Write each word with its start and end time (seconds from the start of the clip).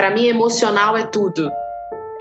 Para 0.00 0.10
mim, 0.10 0.26
emocional 0.28 0.96
é 0.96 1.04
tudo. 1.04 1.52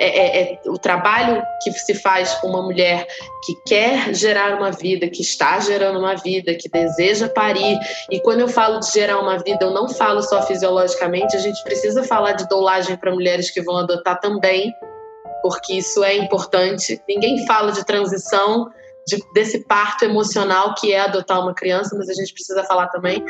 É, 0.01 0.07
é, 0.07 0.53
é, 0.53 0.59
o 0.69 0.77
trabalho 0.77 1.41
que 1.61 1.71
se 1.71 1.93
faz 1.93 2.33
com 2.35 2.47
uma 2.47 2.61
mulher 2.61 3.05
que 3.45 3.53
quer 3.67 4.13
gerar 4.13 4.57
uma 4.57 4.71
vida, 4.71 5.09
que 5.09 5.21
está 5.21 5.59
gerando 5.59 5.99
uma 5.99 6.15
vida, 6.15 6.55
que 6.55 6.69
deseja 6.69 7.29
parir. 7.29 7.77
E 8.09 8.19
quando 8.19 8.41
eu 8.41 8.47
falo 8.47 8.79
de 8.79 8.91
gerar 8.91 9.19
uma 9.19 9.37
vida, 9.37 9.59
eu 9.61 9.71
não 9.71 9.89
falo 9.89 10.21
só 10.21 10.41
fisiologicamente, 10.41 11.35
a 11.35 11.39
gente 11.39 11.63
precisa 11.63 12.03
falar 12.03 12.33
de 12.33 12.47
doulagem 12.47 12.97
para 12.97 13.11
mulheres 13.11 13.49
que 13.49 13.61
vão 13.61 13.77
adotar 13.77 14.19
também, 14.19 14.73
porque 15.41 15.75
isso 15.75 16.03
é 16.03 16.15
importante. 16.15 17.01
Ninguém 17.07 17.45
fala 17.45 17.71
de 17.71 17.85
transição 17.85 18.69
de, 19.09 19.23
desse 19.33 19.59
parto 19.59 20.05
emocional 20.05 20.75
que 20.75 20.93
é 20.93 20.99
adotar 21.01 21.41
uma 21.41 21.53
criança, 21.53 21.95
mas 21.97 22.07
a 22.07 22.13
gente 22.13 22.31
precisa 22.31 22.63
falar 22.63 22.87
também. 22.87 23.23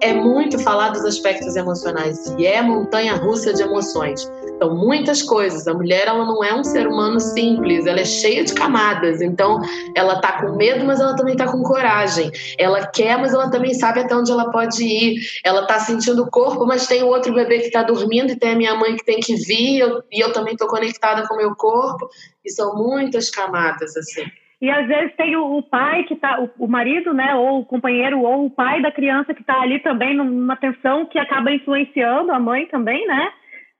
É 0.00 0.12
muito 0.12 0.58
falar 0.58 0.90
dos 0.90 1.04
aspectos 1.04 1.56
emocionais 1.56 2.26
e 2.38 2.46
é 2.46 2.60
montanha 2.60 3.14
russa 3.14 3.52
de 3.52 3.62
emoções. 3.62 4.30
Então, 4.56 4.74
muitas 4.76 5.22
coisas. 5.22 5.66
A 5.66 5.74
mulher, 5.74 6.06
ela 6.06 6.24
não 6.24 6.44
é 6.44 6.54
um 6.54 6.62
ser 6.62 6.86
humano 6.86 7.18
simples, 7.18 7.86
ela 7.86 8.00
é 8.00 8.04
cheia 8.04 8.44
de 8.44 8.52
camadas. 8.52 9.20
Então, 9.20 9.60
ela 9.94 10.20
tá 10.20 10.40
com 10.40 10.56
medo, 10.56 10.84
mas 10.84 11.00
ela 11.00 11.16
também 11.16 11.36
tá 11.36 11.50
com 11.50 11.62
coragem. 11.62 12.30
Ela 12.58 12.86
quer, 12.86 13.18
mas 13.18 13.32
ela 13.32 13.50
também 13.50 13.74
sabe 13.74 14.00
até 14.00 14.14
onde 14.14 14.30
ela 14.30 14.50
pode 14.50 14.84
ir. 14.84 15.20
Ela 15.42 15.66
tá 15.66 15.80
sentindo 15.80 16.22
o 16.22 16.30
corpo, 16.30 16.66
mas 16.66 16.86
tem 16.86 17.02
o 17.02 17.08
outro 17.08 17.32
bebê 17.32 17.60
que 17.60 17.70
tá 17.70 17.82
dormindo 17.82 18.32
e 18.32 18.36
tem 18.36 18.52
a 18.52 18.56
minha 18.56 18.74
mãe 18.74 18.94
que 18.96 19.04
tem 19.04 19.20
que 19.20 19.34
vir, 19.34 19.76
e 19.76 19.80
eu, 19.80 20.02
e 20.12 20.20
eu 20.20 20.32
também 20.32 20.56
tô 20.56 20.66
conectada 20.66 21.26
com 21.26 21.34
o 21.34 21.38
meu 21.38 21.54
corpo. 21.56 22.08
E 22.44 22.50
são 22.50 22.76
muitas 22.76 23.30
camadas, 23.30 23.96
assim. 23.96 24.24
E 24.60 24.70
às 24.70 24.86
vezes 24.86 25.16
tem 25.16 25.36
o, 25.36 25.58
o 25.58 25.62
pai 25.62 26.04
que 26.04 26.16
tá, 26.16 26.40
o, 26.40 26.64
o, 26.64 26.68
marido, 26.68 27.12
né, 27.12 27.34
ou 27.34 27.60
o 27.60 27.64
companheiro, 27.64 28.20
ou 28.22 28.46
o 28.46 28.50
pai 28.50 28.80
da 28.80 28.92
criança 28.92 29.34
que 29.34 29.40
está 29.40 29.60
ali 29.60 29.80
também 29.80 30.16
numa 30.16 30.56
tensão 30.56 31.06
que 31.06 31.18
acaba 31.18 31.52
influenciando 31.52 32.32
a 32.32 32.38
mãe 32.38 32.66
também, 32.66 33.06
né? 33.06 33.32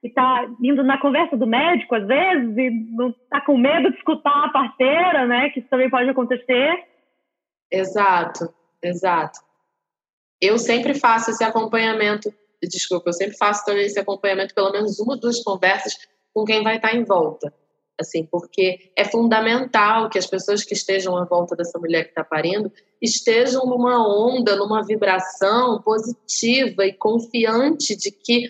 E 0.03 0.09
tá 0.09 0.45
indo 0.61 0.83
na 0.83 0.99
conversa 0.99 1.35
do 1.35 1.47
médico 1.47 1.95
às 1.95 2.05
vezes 2.05 2.57
e 2.57 2.69
não 2.91 3.11
tá 3.29 3.41
com 3.41 3.57
medo 3.57 3.89
de 3.89 3.97
escutar 3.97 4.45
a 4.45 4.49
parceira, 4.49 5.25
né? 5.25 5.49
Que 5.49 5.59
isso 5.59 5.69
também 5.69 5.89
pode 5.89 6.09
acontecer. 6.09 6.83
Exato, 7.71 8.53
exato. 8.83 9.39
Eu 10.39 10.59
sempre 10.59 10.93
faço 10.93 11.31
esse 11.31 11.43
acompanhamento, 11.43 12.31
desculpa, 12.61 13.09
eu 13.09 13.13
sempre 13.13 13.37
faço 13.37 13.65
também 13.65 13.85
esse 13.85 13.99
acompanhamento, 13.99 14.53
pelo 14.53 14.71
menos 14.71 14.99
uma, 14.99 15.17
duas 15.17 15.41
conversas 15.41 15.95
com 16.33 16.43
quem 16.43 16.61
vai 16.61 16.75
estar 16.75 16.93
em 16.93 17.03
volta 17.03 17.51
assim, 17.99 18.25
porque 18.25 18.91
é 18.95 19.05
fundamental 19.05 20.09
que 20.09 20.17
as 20.17 20.27
pessoas 20.27 20.63
que 20.63 20.73
estejam 20.73 21.15
à 21.15 21.25
volta 21.25 21.55
dessa 21.55 21.79
mulher 21.79 22.03
que 22.03 22.09
está 22.09 22.23
parindo 22.23 22.71
estejam 23.01 23.65
numa 23.65 24.05
onda, 24.07 24.55
numa 24.55 24.83
vibração 24.83 25.81
positiva 25.81 26.85
e 26.85 26.93
confiante 26.93 27.95
de 27.95 28.11
que 28.11 28.49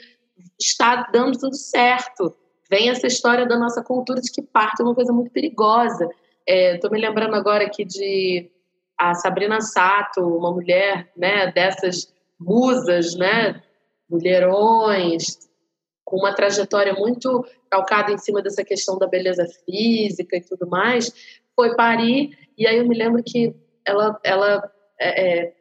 está 0.59 1.09
dando 1.11 1.37
tudo 1.37 1.55
certo. 1.55 2.33
Vem 2.69 2.89
essa 2.89 3.07
história 3.07 3.45
da 3.45 3.57
nossa 3.57 3.83
cultura 3.83 4.19
de 4.19 4.31
que 4.31 4.41
parto 4.41 4.81
é 4.81 4.85
uma 4.85 4.95
coisa 4.95 5.13
muito 5.13 5.31
perigosa. 5.31 6.09
Estou 6.47 6.89
é, 6.89 6.93
me 6.93 6.99
lembrando 6.99 7.35
agora 7.35 7.65
aqui 7.65 7.85
de 7.85 8.49
a 8.97 9.13
Sabrina 9.13 9.61
Sato, 9.61 10.21
uma 10.21 10.51
mulher 10.51 11.11
né, 11.15 11.51
dessas 11.51 12.13
musas, 12.39 13.15
né, 13.15 13.61
mulherões, 14.09 15.49
com 16.05 16.17
uma 16.17 16.33
trajetória 16.33 16.93
muito 16.93 17.43
calcada 17.69 18.11
em 18.11 18.17
cima 18.17 18.41
dessa 18.41 18.63
questão 18.63 18.97
da 18.97 19.07
beleza 19.07 19.45
física 19.65 20.37
e 20.37 20.41
tudo 20.41 20.67
mais, 20.67 21.11
foi 21.55 21.75
parir, 21.75 22.37
e 22.57 22.67
aí 22.67 22.77
eu 22.77 22.87
me 22.87 22.95
lembro 22.95 23.23
que 23.25 23.55
ela, 23.85 24.19
ela 24.23 24.71
é, 24.99 25.39
é, 25.39 25.53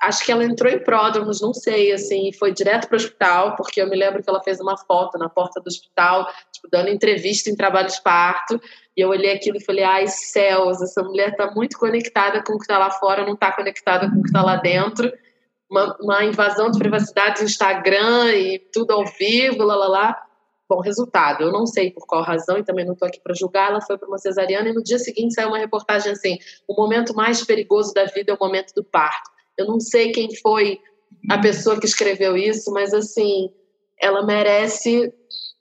acho 0.00 0.24
que 0.24 0.30
ela 0.30 0.44
entrou 0.44 0.70
em 0.70 0.78
pródromos, 0.78 1.40
não 1.40 1.54
sei, 1.54 1.92
assim, 1.92 2.30
foi 2.32 2.52
direto 2.52 2.88
para 2.88 2.96
o 2.96 3.00
hospital, 3.00 3.56
porque 3.56 3.80
eu 3.80 3.88
me 3.88 3.96
lembro 3.96 4.22
que 4.22 4.28
ela 4.28 4.42
fez 4.42 4.60
uma 4.60 4.76
foto 4.76 5.18
na 5.18 5.28
porta 5.28 5.60
do 5.60 5.68
hospital, 5.68 6.26
tipo, 6.52 6.68
dando 6.70 6.90
entrevista 6.90 7.48
em 7.48 7.56
trabalho 7.56 7.88
de 7.88 8.02
parto, 8.02 8.60
e 8.96 9.00
eu 9.00 9.08
olhei 9.08 9.32
aquilo 9.32 9.56
e 9.56 9.64
falei, 9.64 9.84
ai, 9.84 10.06
céus, 10.06 10.82
essa 10.82 11.02
mulher 11.02 11.30
está 11.30 11.50
muito 11.52 11.78
conectada 11.78 12.42
com 12.42 12.54
o 12.54 12.58
que 12.58 12.64
está 12.64 12.78
lá 12.78 12.90
fora, 12.90 13.24
não 13.24 13.34
está 13.34 13.52
conectada 13.52 14.10
com 14.10 14.18
o 14.18 14.22
que 14.22 14.28
está 14.28 14.42
lá 14.42 14.56
dentro, 14.56 15.10
uma, 15.70 15.96
uma, 16.00 16.24
invasão 16.24 16.70
de 16.70 16.78
privacidade 16.78 17.40
do 17.40 17.44
Instagram 17.44 18.32
e 18.34 18.58
tudo 18.72 18.92
ao 18.92 19.04
vivo, 19.04 19.62
lá, 19.62 19.76
lá, 19.76 19.88
lá. 19.88 20.22
Bom, 20.68 20.80
resultado, 20.80 21.44
eu 21.44 21.52
não 21.52 21.64
sei 21.64 21.92
por 21.92 22.06
qual 22.06 22.22
razão 22.22 22.58
e 22.58 22.64
também 22.64 22.84
não 22.84 22.94
estou 22.94 23.06
aqui 23.06 23.20
para 23.20 23.34
julgar. 23.34 23.70
Ela 23.70 23.80
foi 23.80 23.96
para 23.96 24.08
uma 24.08 24.18
cesariana 24.18 24.68
e 24.68 24.72
no 24.72 24.82
dia 24.82 24.98
seguinte 24.98 25.34
saiu 25.34 25.48
uma 25.48 25.58
reportagem 25.58 26.12
assim: 26.12 26.38
o 26.66 26.74
momento 26.74 27.14
mais 27.14 27.44
perigoso 27.44 27.94
da 27.94 28.04
vida 28.04 28.32
é 28.32 28.34
o 28.34 28.38
momento 28.38 28.72
do 28.74 28.82
parto. 28.82 29.30
Eu 29.56 29.66
não 29.66 29.78
sei 29.78 30.10
quem 30.10 30.34
foi 30.36 30.80
a 31.30 31.38
pessoa 31.38 31.78
que 31.78 31.86
escreveu 31.86 32.36
isso, 32.36 32.72
mas 32.72 32.92
assim, 32.92 33.50
ela 33.98 34.24
merece 34.26 35.12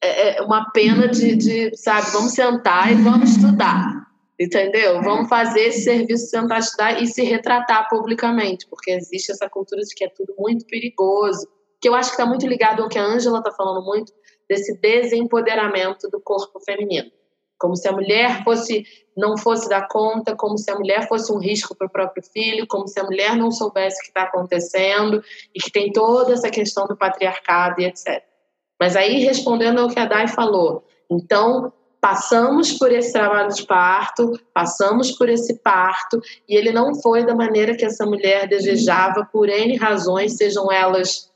é, 0.01 0.37
é 0.37 0.41
uma 0.41 0.71
pena 0.71 1.07
de, 1.07 1.35
de, 1.35 1.77
sabe, 1.77 2.11
vamos 2.11 2.33
sentar 2.33 2.91
e 2.91 2.95
vamos 2.95 3.31
estudar. 3.31 4.05
Entendeu? 4.39 5.01
Vamos 5.01 5.29
fazer 5.29 5.61
esse 5.61 5.83
serviço 5.83 6.35
estudar 6.57 7.01
e 7.01 7.07
se 7.07 7.23
retratar 7.23 7.87
publicamente, 7.87 8.67
porque 8.67 8.91
existe 8.91 9.31
essa 9.31 9.49
cultura 9.49 9.81
de 9.81 9.95
que 9.95 10.03
é 10.03 10.09
tudo 10.09 10.35
muito 10.37 10.65
perigoso, 10.65 11.47
que 11.81 11.87
eu 11.87 11.95
acho 11.95 12.09
que 12.09 12.15
está 12.15 12.25
muito 12.25 12.45
ligado 12.45 12.83
ao 12.83 12.89
que 12.89 12.99
a 12.99 13.05
Ângela 13.05 13.39
está 13.39 13.51
falando 13.51 13.85
muito, 13.85 14.11
desse 14.49 14.77
desempoderamento 14.77 16.09
do 16.09 16.19
corpo 16.19 16.59
feminino. 16.59 17.09
Como 17.57 17.75
se 17.75 17.87
a 17.87 17.91
mulher 17.93 18.43
fosse 18.43 18.83
não 19.15 19.37
fosse 19.37 19.69
dar 19.69 19.87
conta, 19.87 20.35
como 20.35 20.57
se 20.57 20.69
a 20.69 20.75
mulher 20.75 21.07
fosse 21.07 21.31
um 21.31 21.37
risco 21.37 21.73
para 21.73 21.87
o 21.87 21.89
próprio 21.89 22.21
filho, 22.21 22.67
como 22.67 22.85
se 22.85 22.99
a 22.99 23.03
mulher 23.03 23.35
não 23.37 23.49
soubesse 23.49 23.97
o 23.97 24.01
que 24.01 24.07
está 24.07 24.23
acontecendo 24.23 25.23
e 25.53 25.59
que 25.59 25.71
tem 25.71 25.91
toda 25.91 26.33
essa 26.33 26.49
questão 26.49 26.85
do 26.85 26.97
patriarcado 26.97 27.79
e 27.79 27.85
etc. 27.85 28.21
Mas 28.77 28.97
aí, 28.97 29.19
respondendo 29.23 29.79
ao 29.79 29.87
que 29.87 29.97
a 29.97 30.05
Dai 30.05 30.27
falou, 30.27 30.85
então 31.09 31.71
passamos 32.05 32.73
por 32.73 32.91
esse 32.91 33.11
trabalho 33.11 33.51
de 33.51 33.65
parto, 33.65 34.39
passamos 34.53 35.13
por 35.13 35.27
esse 35.27 35.55
parto, 35.55 36.21
e 36.47 36.55
ele 36.55 36.71
não 36.71 36.93
foi 37.01 37.25
da 37.25 37.33
maneira 37.33 37.75
que 37.75 37.83
essa 37.83 38.05
mulher 38.05 38.47
desejava, 38.47 39.27
por 39.33 39.49
N 39.49 39.75
razões, 39.75 40.37
sejam 40.37 40.71
elas 40.71 41.31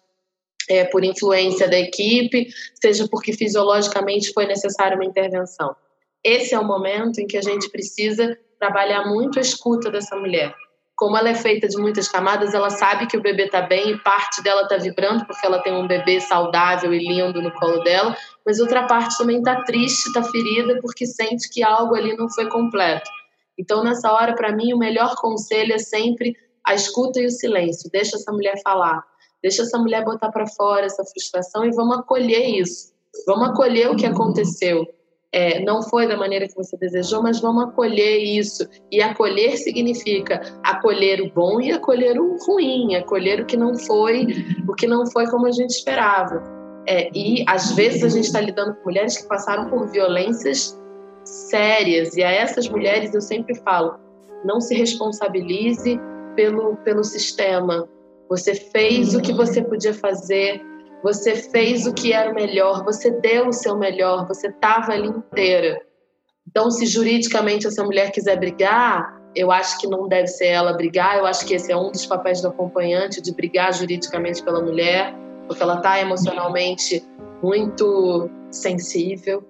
é, 0.69 0.85
por 0.85 1.03
influência 1.03 1.67
da 1.67 1.79
equipe, 1.79 2.49
seja 2.79 3.07
porque 3.07 3.33
fisiologicamente 3.33 4.31
foi 4.31 4.45
necessária 4.45 4.95
uma 4.95 5.05
intervenção. 5.05 5.75
Esse 6.23 6.53
é 6.53 6.59
o 6.59 6.63
momento 6.63 7.19
em 7.19 7.25
que 7.25 7.37
a 7.37 7.41
gente 7.41 7.67
precisa 7.71 8.37
trabalhar 8.59 9.07
muito 9.07 9.39
a 9.39 9.41
escuta 9.41 9.89
dessa 9.89 10.15
mulher 10.15 10.53
como 10.99 11.15
ela 11.15 11.29
é 11.29 11.35
feita 11.35 11.65
de 11.65 11.77
muitas 11.77 12.09
camadas, 12.09 12.53
ela 12.53 12.69
sabe 12.69 13.07
que 13.07 13.15
o 13.15 13.21
bebê 13.21 13.45
está 13.45 13.61
bem 13.61 13.91
e 13.91 14.03
parte 14.03 14.43
dela 14.43 14.63
está 14.63 14.75
vibrando 14.75 15.25
porque 15.25 15.47
ela 15.47 15.63
tem 15.63 15.73
um 15.73 15.87
bebê 15.87 16.19
saudável 16.19 16.93
e 16.93 16.99
lindo 16.99 17.41
no 17.41 17.53
colo 17.53 17.81
dela, 17.85 18.13
mas 18.45 18.59
outra 18.59 18.85
parte 18.85 19.17
também 19.17 19.37
está 19.37 19.63
triste, 19.63 20.07
está 20.07 20.21
ferida 20.21 20.77
porque 20.81 21.05
sente 21.05 21.49
que 21.49 21.63
algo 21.63 21.95
ali 21.95 22.17
não 22.17 22.29
foi 22.29 22.49
completo. 22.49 23.09
Então, 23.57 23.81
nessa 23.81 24.11
hora, 24.11 24.35
para 24.35 24.51
mim, 24.51 24.73
o 24.73 24.77
melhor 24.77 25.15
conselho 25.15 25.73
é 25.73 25.77
sempre 25.77 26.35
a 26.67 26.75
escuta 26.75 27.21
e 27.21 27.27
o 27.27 27.31
silêncio. 27.31 27.89
Deixa 27.89 28.17
essa 28.17 28.33
mulher 28.33 28.61
falar, 28.61 29.01
deixa 29.41 29.61
essa 29.61 29.77
mulher 29.77 30.03
botar 30.03 30.31
para 30.31 30.47
fora 30.47 30.85
essa 30.85 31.05
frustração 31.05 31.63
e 31.63 31.71
vamos 31.71 31.99
acolher 31.99 32.45
isso. 32.59 32.91
Vamos 33.25 33.51
acolher 33.51 33.89
o 33.89 33.95
que 33.95 34.05
aconteceu 34.05 34.85
é, 35.31 35.59
não 35.63 35.83
foi 35.83 36.07
da 36.07 36.17
maneira 36.17 36.47
que 36.47 36.55
você 36.55 36.75
desejou, 36.77 37.21
mas 37.21 37.39
vamos 37.39 37.65
acolher 37.65 38.17
isso. 38.17 38.67
E 38.91 39.01
acolher 39.01 39.57
significa 39.57 40.41
acolher 40.63 41.21
o 41.21 41.31
bom 41.31 41.61
e 41.61 41.71
acolher 41.71 42.19
o 42.19 42.35
ruim, 42.37 42.95
acolher 42.95 43.41
o 43.41 43.45
que 43.45 43.55
não 43.55 43.77
foi, 43.77 44.27
o 44.67 44.73
que 44.73 44.87
não 44.87 45.05
foi 45.05 45.27
como 45.27 45.45
a 45.45 45.51
gente 45.51 45.71
esperava. 45.71 46.41
É, 46.87 47.09
e 47.13 47.45
às 47.47 47.73
vezes 47.73 48.03
a 48.03 48.09
gente 48.09 48.25
está 48.25 48.41
lidando 48.41 48.73
com 48.75 48.85
mulheres 48.85 49.17
que 49.17 49.27
passaram 49.27 49.69
por 49.69 49.87
violências 49.89 50.79
sérias. 51.23 52.15
E 52.15 52.23
a 52.23 52.31
essas 52.31 52.67
mulheres 52.67 53.13
eu 53.13 53.21
sempre 53.21 53.53
falo: 53.61 53.99
não 54.43 54.59
se 54.59 54.75
responsabilize 54.75 55.99
pelo, 56.35 56.75
pelo 56.77 57.03
sistema. 57.03 57.87
Você 58.29 58.55
fez 58.55 59.13
o 59.13 59.21
que 59.21 59.33
você 59.33 59.61
podia 59.61 59.93
fazer, 59.93 60.61
você 61.03 61.35
fez 61.35 61.85
o 61.85 61.93
que 61.93 62.13
era 62.13 62.33
melhor, 62.33 62.83
você 62.83 63.11
deu 63.11 63.47
o 63.47 63.53
seu 63.53 63.77
melhor, 63.77 64.27
você 64.27 64.47
estava 64.47 64.93
ali 64.93 65.07
inteira. 65.07 65.81
Então, 66.47 66.69
se 66.71 66.85
juridicamente 66.85 67.67
essa 67.67 67.83
mulher 67.83 68.11
quiser 68.11 68.37
brigar, 68.37 69.21
eu 69.35 69.51
acho 69.51 69.79
que 69.79 69.87
não 69.87 70.07
deve 70.07 70.27
ser 70.27 70.47
ela 70.47 70.73
brigar, 70.73 71.17
eu 71.17 71.25
acho 71.25 71.45
que 71.45 71.53
esse 71.53 71.71
é 71.71 71.77
um 71.77 71.91
dos 71.91 72.05
papéis 72.05 72.41
do 72.41 72.47
acompanhante, 72.47 73.21
de 73.21 73.33
brigar 73.33 73.73
juridicamente 73.73 74.43
pela 74.43 74.61
mulher, 74.61 75.15
porque 75.47 75.61
ela 75.61 75.77
está 75.77 75.99
emocionalmente 75.99 77.03
muito 77.41 78.29
sensível. 78.51 79.43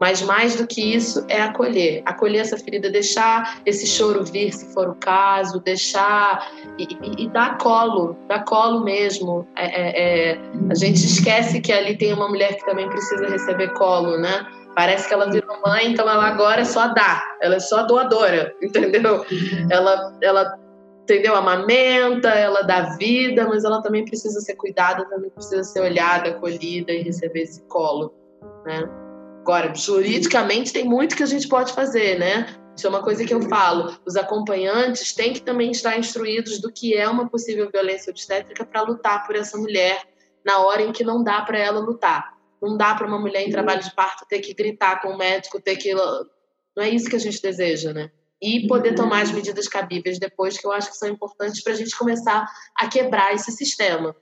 Mas 0.00 0.22
mais 0.22 0.56
do 0.56 0.66
que 0.66 0.94
isso 0.94 1.24
é 1.28 1.40
acolher, 1.40 2.02
acolher 2.04 2.40
essa 2.40 2.58
ferida, 2.58 2.90
deixar 2.90 3.60
esse 3.64 3.86
choro 3.86 4.24
vir, 4.24 4.52
se 4.52 4.72
for 4.74 4.88
o 4.88 4.94
caso, 4.96 5.60
deixar 5.60 6.50
e, 6.78 6.84
e, 6.84 7.24
e 7.24 7.28
dar 7.28 7.58
colo, 7.58 8.16
dar 8.28 8.44
colo 8.44 8.84
mesmo. 8.84 9.46
É, 9.56 9.64
é, 9.64 10.32
é, 10.32 10.40
a 10.70 10.74
gente 10.74 10.96
esquece 10.96 11.60
que 11.60 11.72
ali 11.72 11.96
tem 11.96 12.12
uma 12.12 12.28
mulher 12.28 12.56
que 12.56 12.66
também 12.66 12.88
precisa 12.88 13.28
receber 13.28 13.72
colo, 13.74 14.18
né? 14.18 14.46
Parece 14.74 15.06
que 15.06 15.14
ela 15.14 15.30
virou 15.30 15.60
mãe, 15.64 15.92
então 15.92 16.08
ela 16.08 16.26
agora 16.26 16.62
é 16.62 16.64
só 16.64 16.88
dá, 16.88 17.22
ela 17.40 17.54
é 17.54 17.60
só 17.60 17.84
doadora, 17.84 18.52
entendeu? 18.60 19.24
Ela, 19.70 20.18
ela 20.20 20.58
entendeu? 21.04 21.36
Amamenta, 21.36 22.30
ela 22.30 22.62
dá 22.62 22.96
vida, 22.96 23.46
mas 23.46 23.62
ela 23.62 23.80
também 23.80 24.04
precisa 24.04 24.40
ser 24.40 24.56
cuidada, 24.56 25.04
também 25.08 25.30
precisa 25.30 25.62
ser 25.62 25.80
olhada, 25.80 26.30
acolhida 26.30 26.92
e 26.92 27.02
receber 27.02 27.42
esse 27.42 27.62
colo, 27.68 28.12
né? 28.66 29.03
Agora, 29.44 29.74
juridicamente 29.74 30.72
tem 30.72 30.86
muito 30.86 31.14
que 31.14 31.22
a 31.22 31.26
gente 31.26 31.46
pode 31.46 31.74
fazer, 31.74 32.18
né? 32.18 32.46
Isso 32.74 32.86
é 32.86 32.88
uma 32.88 33.02
coisa 33.02 33.26
que 33.26 33.34
eu 33.34 33.42
falo. 33.42 33.94
Os 34.06 34.16
acompanhantes 34.16 35.12
têm 35.12 35.34
que 35.34 35.42
também 35.42 35.70
estar 35.70 35.98
instruídos 35.98 36.62
do 36.62 36.72
que 36.72 36.96
é 36.96 37.06
uma 37.06 37.28
possível 37.28 37.68
violência 37.70 38.10
obstétrica 38.10 38.64
para 38.64 38.80
lutar 38.80 39.26
por 39.26 39.36
essa 39.36 39.58
mulher 39.58 40.02
na 40.42 40.60
hora 40.60 40.80
em 40.80 40.92
que 40.92 41.04
não 41.04 41.22
dá 41.22 41.42
para 41.42 41.58
ela 41.58 41.78
lutar. 41.78 42.32
Não 42.60 42.74
dá 42.74 42.94
para 42.94 43.06
uma 43.06 43.20
mulher 43.20 43.46
em 43.46 43.50
trabalho 43.50 43.82
de 43.82 43.94
parto 43.94 44.24
ter 44.26 44.40
que 44.40 44.54
gritar 44.54 45.02
com 45.02 45.08
o 45.08 45.18
médico, 45.18 45.60
ter 45.60 45.76
que. 45.76 45.92
Não 45.92 46.82
é 46.82 46.88
isso 46.88 47.10
que 47.10 47.16
a 47.16 47.20
gente 47.20 47.42
deseja, 47.42 47.92
né? 47.92 48.10
E 48.40 48.66
poder 48.66 48.94
tomar 48.94 49.24
as 49.24 49.30
medidas 49.30 49.68
cabíveis 49.68 50.18
depois, 50.18 50.56
que 50.56 50.66
eu 50.66 50.72
acho 50.72 50.90
que 50.90 50.96
são 50.96 51.10
importantes 51.10 51.62
para 51.62 51.74
a 51.74 51.76
gente 51.76 51.94
começar 51.98 52.46
a 52.74 52.88
quebrar 52.88 53.34
esse 53.34 53.52
sistema. 53.52 54.16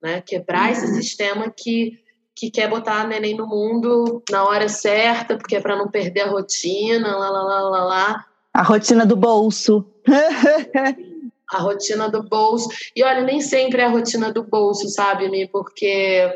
Né? 0.00 0.20
Quebrar 0.20 0.70
esse 0.70 0.86
sistema 0.94 1.50
que 1.50 1.98
que 2.38 2.52
quer 2.52 2.70
botar 2.70 3.00
a 3.00 3.06
neném 3.06 3.34
no 3.34 3.48
mundo 3.48 4.22
na 4.30 4.44
hora 4.44 4.68
certa, 4.68 5.36
porque 5.36 5.56
é 5.56 5.60
para 5.60 5.76
não 5.76 5.88
perder 5.88 6.20
a 6.20 6.30
rotina, 6.30 7.16
lá, 7.16 7.28
lá, 7.30 7.42
lá, 7.42 7.60
lá, 7.62 7.84
lá. 7.84 8.26
A 8.54 8.62
rotina 8.62 9.04
do 9.04 9.16
bolso. 9.16 9.84
a 11.50 11.58
rotina 11.58 12.08
do 12.08 12.22
bolso. 12.22 12.68
E 12.94 13.02
olha, 13.02 13.22
nem 13.22 13.40
sempre 13.40 13.82
é 13.82 13.86
a 13.86 13.90
rotina 13.90 14.32
do 14.32 14.44
bolso, 14.44 14.88
sabe, 14.88 15.28
Mi? 15.28 15.48
Porque 15.48 16.32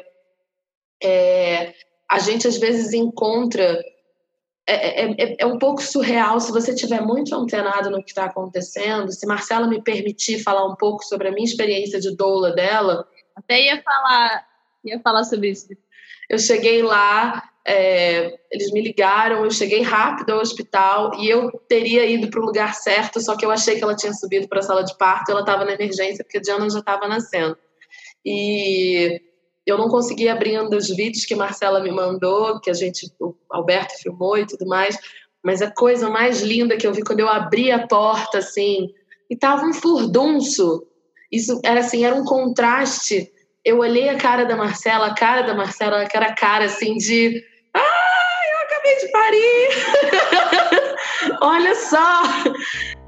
é, 1.00 1.72
a 2.10 2.18
gente 2.18 2.48
às 2.48 2.58
vezes 2.58 2.92
encontra. 2.92 3.80
É, 4.66 5.04
é, 5.04 5.10
é, 5.12 5.36
é 5.38 5.46
um 5.46 5.58
pouco 5.58 5.82
surreal 5.82 6.40
se 6.40 6.50
você 6.50 6.74
tiver 6.74 7.00
muito 7.00 7.32
antenado 7.32 7.90
no 7.90 8.02
que 8.02 8.10
está 8.10 8.24
acontecendo. 8.24 9.12
Se 9.12 9.24
Marcela 9.24 9.68
me 9.68 9.80
permitir 9.80 10.42
falar 10.42 10.66
um 10.66 10.74
pouco 10.74 11.04
sobre 11.04 11.28
a 11.28 11.32
minha 11.32 11.46
experiência 11.46 12.00
de 12.00 12.16
doula 12.16 12.52
dela. 12.52 13.06
Até 13.36 13.60
ia 13.62 13.80
falar, 13.82 14.46
ia 14.84 14.98
falar 15.00 15.22
sobre 15.22 15.50
isso 15.50 15.68
eu 16.32 16.38
cheguei 16.38 16.82
lá, 16.82 17.42
é, 17.64 18.34
eles 18.50 18.72
me 18.72 18.80
ligaram, 18.80 19.44
eu 19.44 19.50
cheguei 19.50 19.82
rápido 19.82 20.30
ao 20.30 20.40
hospital 20.40 21.12
e 21.18 21.28
eu 21.28 21.50
teria 21.68 22.06
ido 22.06 22.30
para 22.30 22.40
o 22.40 22.46
lugar 22.46 22.74
certo, 22.74 23.20
só 23.20 23.36
que 23.36 23.44
eu 23.44 23.50
achei 23.50 23.76
que 23.76 23.84
ela 23.84 23.94
tinha 23.94 24.14
subido 24.14 24.48
para 24.48 24.60
a 24.60 24.62
sala 24.62 24.82
de 24.82 24.96
parto, 24.96 25.30
ela 25.30 25.40
estava 25.40 25.66
na 25.66 25.74
emergência 25.74 26.24
porque 26.24 26.38
a 26.38 26.40
Diana 26.40 26.70
já 26.70 26.78
estava 26.78 27.06
nascendo. 27.06 27.54
E 28.24 29.20
eu 29.66 29.76
não 29.76 29.88
consegui 29.88 30.26
abrir 30.26 30.58
um 30.58 30.70
dos 30.70 30.88
vídeos 30.88 31.26
que 31.26 31.36
Marcela 31.36 31.80
me 31.80 31.90
mandou, 31.90 32.58
que 32.60 32.70
a 32.70 32.74
gente, 32.74 33.12
o 33.20 33.34
Alberto 33.50 33.92
filmou 34.02 34.38
e 34.38 34.46
tudo 34.46 34.66
mais, 34.66 34.96
mas 35.44 35.60
a 35.60 35.70
coisa 35.70 36.08
mais 36.08 36.40
linda 36.40 36.78
que 36.78 36.86
eu 36.86 36.94
vi 36.94 37.02
quando 37.02 37.20
eu 37.20 37.28
abri 37.28 37.70
a 37.70 37.86
porta, 37.86 38.38
assim, 38.38 38.88
e 39.28 39.36
tava 39.36 39.66
um 39.66 39.74
furdunço. 39.74 40.86
Isso 41.30 41.60
era 41.62 41.80
assim, 41.80 42.06
era 42.06 42.14
um 42.14 42.24
contraste 42.24 43.31
eu 43.64 43.78
olhei 43.78 44.08
a 44.08 44.16
cara 44.16 44.44
da 44.44 44.56
Marcela, 44.56 45.06
a 45.06 45.14
cara 45.14 45.42
da 45.42 45.54
Marcela, 45.54 46.04
que 46.06 46.16
era 46.16 46.34
cara 46.34 46.64
assim 46.64 46.96
de. 46.96 47.42
Ah, 47.74 48.40
eu 48.52 48.58
acabei 48.66 48.96
de 48.96 49.08
parir! 49.12 49.68
Olha 51.40 51.74
só! 51.74 52.22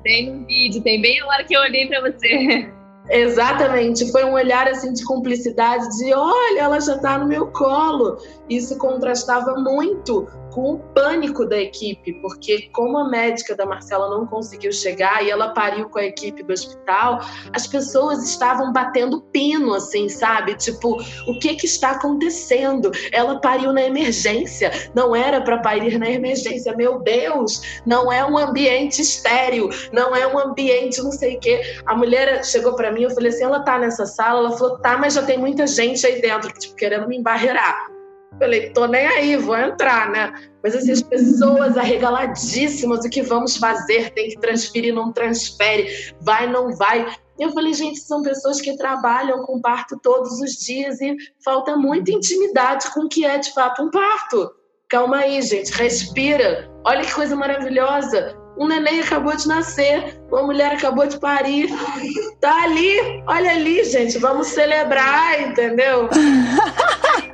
Tem 0.02 0.30
no 0.30 0.46
vídeo, 0.46 0.82
tem 0.82 1.00
bem 1.00 1.18
na 1.20 1.26
hora 1.26 1.44
que 1.44 1.56
eu 1.56 1.60
olhei 1.60 1.88
para 1.88 2.00
você. 2.02 2.70
Exatamente, 3.10 4.10
foi 4.10 4.24
um 4.24 4.32
olhar 4.32 4.66
assim 4.68 4.92
de 4.92 5.04
cumplicidade, 5.04 5.86
de 5.98 6.14
olha, 6.14 6.60
ela 6.60 6.80
já 6.80 6.96
está 6.96 7.18
no 7.18 7.26
meu 7.26 7.48
colo. 7.48 8.16
Isso 8.48 8.78
contrastava 8.78 9.56
muito 9.56 10.26
com 10.54 10.74
o 10.74 10.78
pânico 10.78 11.44
da 11.44 11.58
equipe, 11.58 12.12
porque 12.20 12.70
como 12.72 12.96
a 12.96 13.08
médica 13.08 13.56
da 13.56 13.66
Marcela 13.66 14.08
não 14.08 14.24
conseguiu 14.24 14.72
chegar 14.72 15.24
e 15.24 15.28
ela 15.28 15.48
pariu 15.48 15.88
com 15.88 15.98
a 15.98 16.04
equipe 16.04 16.44
do 16.44 16.52
hospital, 16.52 17.20
as 17.52 17.66
pessoas 17.66 18.22
estavam 18.22 18.72
batendo 18.72 19.20
pino, 19.32 19.74
assim, 19.74 20.08
sabe? 20.08 20.54
Tipo, 20.54 20.96
o 21.26 21.38
que 21.40 21.56
que 21.56 21.66
está 21.66 21.90
acontecendo? 21.90 22.92
Ela 23.10 23.40
pariu 23.40 23.72
na 23.72 23.82
emergência, 23.82 24.70
não 24.94 25.14
era 25.14 25.40
para 25.40 25.58
parir 25.58 25.98
na 25.98 26.08
emergência, 26.08 26.72
meu 26.76 27.00
Deus, 27.00 27.82
não 27.84 28.12
é 28.12 28.24
um 28.24 28.38
ambiente 28.38 29.02
estéreo, 29.02 29.68
não 29.92 30.14
é 30.14 30.24
um 30.24 30.38
ambiente 30.38 31.02
não 31.02 31.10
sei 31.10 31.36
o 31.36 31.40
quê. 31.40 31.80
A 31.84 31.96
mulher 31.96 32.44
chegou 32.44 32.76
para 32.76 32.92
mim, 32.92 33.02
eu 33.02 33.10
falei 33.10 33.30
assim, 33.30 33.42
ela 33.42 33.64
tá 33.64 33.76
nessa 33.76 34.06
sala? 34.06 34.38
Ela 34.38 34.56
falou, 34.56 34.78
tá, 34.78 34.96
mas 34.96 35.14
já 35.14 35.22
tem 35.22 35.36
muita 35.36 35.66
gente 35.66 36.06
aí 36.06 36.20
dentro, 36.20 36.52
tipo, 36.52 36.76
querendo 36.76 37.08
me 37.08 37.18
embarrear. 37.18 37.93
Falei, 38.38 38.70
tô 38.70 38.86
nem 38.86 39.06
aí, 39.06 39.36
vou 39.36 39.56
entrar, 39.56 40.10
né? 40.10 40.32
Mas 40.62 40.74
assim, 40.74 40.92
as 40.92 41.02
pessoas 41.02 41.76
arregaladíssimas, 41.76 43.04
o 43.04 43.10
que 43.10 43.22
vamos 43.22 43.56
fazer? 43.56 44.10
Tem 44.10 44.30
que 44.30 44.40
transferir, 44.40 44.94
não 44.94 45.12
transfere, 45.12 46.12
vai, 46.20 46.50
não 46.50 46.74
vai. 46.76 47.06
Eu 47.38 47.50
falei, 47.52 47.74
gente, 47.74 48.00
são 48.00 48.22
pessoas 48.22 48.60
que 48.60 48.76
trabalham 48.76 49.42
com 49.44 49.60
parto 49.60 49.98
todos 50.02 50.40
os 50.40 50.52
dias 50.52 51.00
e 51.00 51.16
falta 51.44 51.76
muita 51.76 52.12
intimidade 52.12 52.92
com 52.92 53.00
o 53.00 53.08
que 53.08 53.24
é 53.24 53.38
de 53.38 53.52
fato 53.52 53.82
um 53.82 53.90
parto. 53.90 54.50
Calma 54.88 55.18
aí, 55.18 55.42
gente, 55.42 55.72
respira. 55.72 56.70
Olha 56.84 57.02
que 57.02 57.12
coisa 57.12 57.34
maravilhosa. 57.34 58.36
Um 58.56 58.68
neném 58.68 59.00
acabou 59.00 59.34
de 59.36 59.48
nascer, 59.48 60.20
uma 60.30 60.44
mulher 60.44 60.74
acabou 60.74 61.06
de 61.06 61.18
parir. 61.18 61.68
Tá 62.40 62.62
ali, 62.62 63.22
olha 63.26 63.50
ali, 63.50 63.82
gente, 63.84 64.18
vamos 64.18 64.48
celebrar, 64.48 65.40
entendeu? 65.40 66.08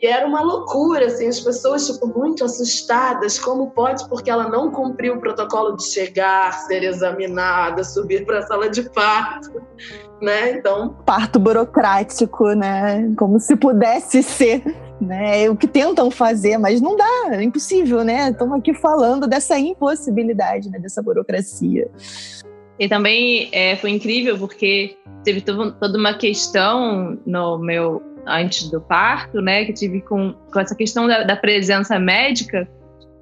E 0.00 0.06
era 0.06 0.24
uma 0.24 0.40
loucura, 0.40 1.06
assim, 1.06 1.26
as 1.26 1.40
pessoas, 1.40 1.88
tipo, 1.88 2.06
muito 2.06 2.44
assustadas. 2.44 3.36
Como 3.36 3.70
pode? 3.70 4.08
Porque 4.08 4.30
ela 4.30 4.48
não 4.48 4.70
cumpriu 4.70 5.14
o 5.14 5.20
protocolo 5.20 5.76
de 5.76 5.84
chegar, 5.88 6.52
ser 6.52 6.84
examinada, 6.84 7.82
subir 7.82 8.24
para 8.24 8.38
a 8.38 8.42
sala 8.42 8.70
de 8.70 8.88
parto, 8.90 9.60
né? 10.22 10.52
Então... 10.52 10.96
Parto 11.04 11.40
burocrático, 11.40 12.52
né? 12.52 13.12
Como 13.18 13.40
se 13.40 13.56
pudesse 13.56 14.22
ser, 14.22 14.62
né? 15.00 15.42
É 15.42 15.50
o 15.50 15.56
que 15.56 15.66
tentam 15.66 16.12
fazer, 16.12 16.58
mas 16.58 16.80
não 16.80 16.96
dá, 16.96 17.30
é 17.32 17.42
impossível, 17.42 18.04
né? 18.04 18.30
Estamos 18.30 18.56
aqui 18.56 18.72
falando 18.74 19.26
dessa 19.26 19.58
impossibilidade, 19.58 20.70
né? 20.70 20.78
Dessa 20.78 21.02
burocracia. 21.02 21.90
E 22.78 22.88
também 22.88 23.48
é, 23.50 23.74
foi 23.74 23.90
incrível 23.90 24.38
porque 24.38 24.96
teve 25.24 25.40
toda 25.40 25.98
uma 25.98 26.14
questão 26.14 27.18
no 27.26 27.58
meu 27.58 28.00
antes 28.28 28.70
do 28.70 28.80
parto, 28.80 29.40
né, 29.40 29.64
que 29.64 29.72
tive 29.72 30.00
com, 30.00 30.32
com 30.32 30.60
essa 30.60 30.74
questão 30.74 31.06
da, 31.06 31.24
da 31.24 31.36
presença 31.36 31.98
médica, 31.98 32.68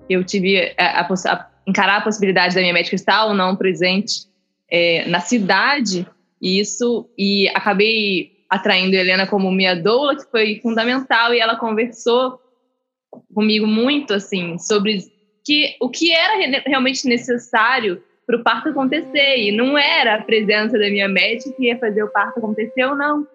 eu 0.09 0.25
tive 0.25 0.75
a, 0.79 1.01
a, 1.01 1.03
a, 1.03 1.47
encarar 1.67 1.99
a 1.99 2.01
possibilidade 2.01 2.55
da 2.55 2.61
minha 2.61 2.73
médica 2.73 2.95
estar 2.95 3.27
ou 3.27 3.35
não 3.35 3.57
presente 3.57 4.27
é, 4.71 5.09
na 5.09 5.21
cidade, 5.21 6.07
e 6.41 6.61
isso, 6.61 7.09
e 7.17 7.49
acabei 7.49 8.33
atraindo 8.49 8.97
a 8.97 9.01
Helena 9.01 9.27
como 9.27 9.51
minha 9.51 9.75
doula, 9.75 10.17
que 10.17 10.31
foi 10.31 10.61
fundamental, 10.63 11.35
e 11.35 11.41
ela 11.41 11.57
conversou 11.57 12.41
comigo 13.35 13.67
muito, 13.67 14.15
assim, 14.15 14.59
sobre 14.59 15.01
que, 15.45 15.77
o 15.81 15.89
que 15.89 16.13
era 16.13 16.63
realmente 16.67 17.07
necessário 17.09 18.03
para 18.27 18.37
o 18.37 18.43
parto 18.43 18.69
acontecer, 18.69 19.39
e 19.39 19.53
não 19.53 19.79
era 19.79 20.17
a 20.17 20.23
presença 20.23 20.79
da 20.79 20.91
minha 20.91 21.09
médica 21.09 21.53
que 21.57 21.67
ia 21.67 21.79
fazer 21.79 22.03
o 22.03 22.11
parto 22.11 22.39
acontecer 22.39 22.85
ou 22.85 22.97
não. 22.97 23.27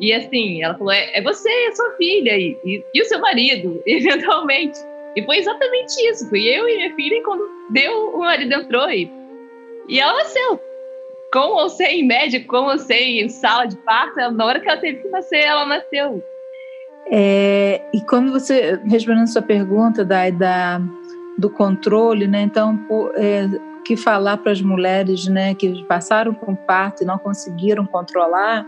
E 0.00 0.12
assim, 0.12 0.62
ela 0.62 0.74
falou: 0.74 0.92
é, 0.92 1.18
é 1.18 1.22
você 1.22 1.48
a 1.48 1.76
sua 1.76 1.92
filha, 1.92 2.36
e, 2.36 2.56
e, 2.64 2.84
e, 2.94 3.02
o 3.02 3.04
seu 3.04 3.20
marido, 3.20 3.82
eventualmente. 3.86 4.78
E 5.14 5.22
foi 5.22 5.38
exatamente 5.38 5.94
isso. 6.10 6.28
Fui 6.28 6.42
eu 6.46 6.68
e 6.68 6.76
minha 6.76 6.94
filha, 6.94 7.16
e 7.16 7.22
quando 7.22 7.48
deu, 7.70 8.10
o 8.14 8.20
marido 8.20 8.52
entrou 8.54 8.90
e, 8.90 9.10
e 9.88 10.00
ela 10.00 10.14
nasceu. 10.14 10.60
Com 11.32 11.48
ou 11.54 11.68
sem 11.68 12.04
médico, 12.04 12.46
com 12.48 12.64
ou 12.64 12.78
sem 12.78 13.28
sala 13.28 13.66
de 13.66 13.76
parto, 13.76 14.30
na 14.32 14.44
hora 14.44 14.60
que 14.60 14.68
ela 14.68 14.80
teve 14.80 15.02
que 15.02 15.08
nascer, 15.08 15.40
ela 15.40 15.64
nasceu. 15.64 16.22
É, 17.06 17.80
e 17.92 18.00
quando 18.02 18.30
você, 18.30 18.78
respondendo 18.84 19.26
sua 19.26 19.42
pergunta 19.42 20.04
da, 20.04 20.30
da, 20.30 20.80
do 21.38 21.50
controle, 21.50 22.26
né, 22.26 22.42
então, 22.42 22.78
é, 23.14 23.48
que 23.84 23.96
falar 23.96 24.36
para 24.38 24.52
as 24.52 24.62
mulheres 24.62 25.26
né, 25.26 25.54
que 25.54 25.84
passaram 25.84 26.32
por 26.32 26.48
um 26.48 26.54
parto 26.54 27.02
e 27.02 27.06
não 27.06 27.18
conseguiram 27.18 27.84
controlar, 27.84 28.66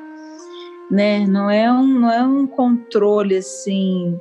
né? 0.91 1.27
Não 1.27 1.51
é 1.51 1.71
um, 1.73 1.87
não 1.87 2.13
é 2.13 2.23
um 2.23 2.47
controle 2.47 3.37
assim 3.37 4.19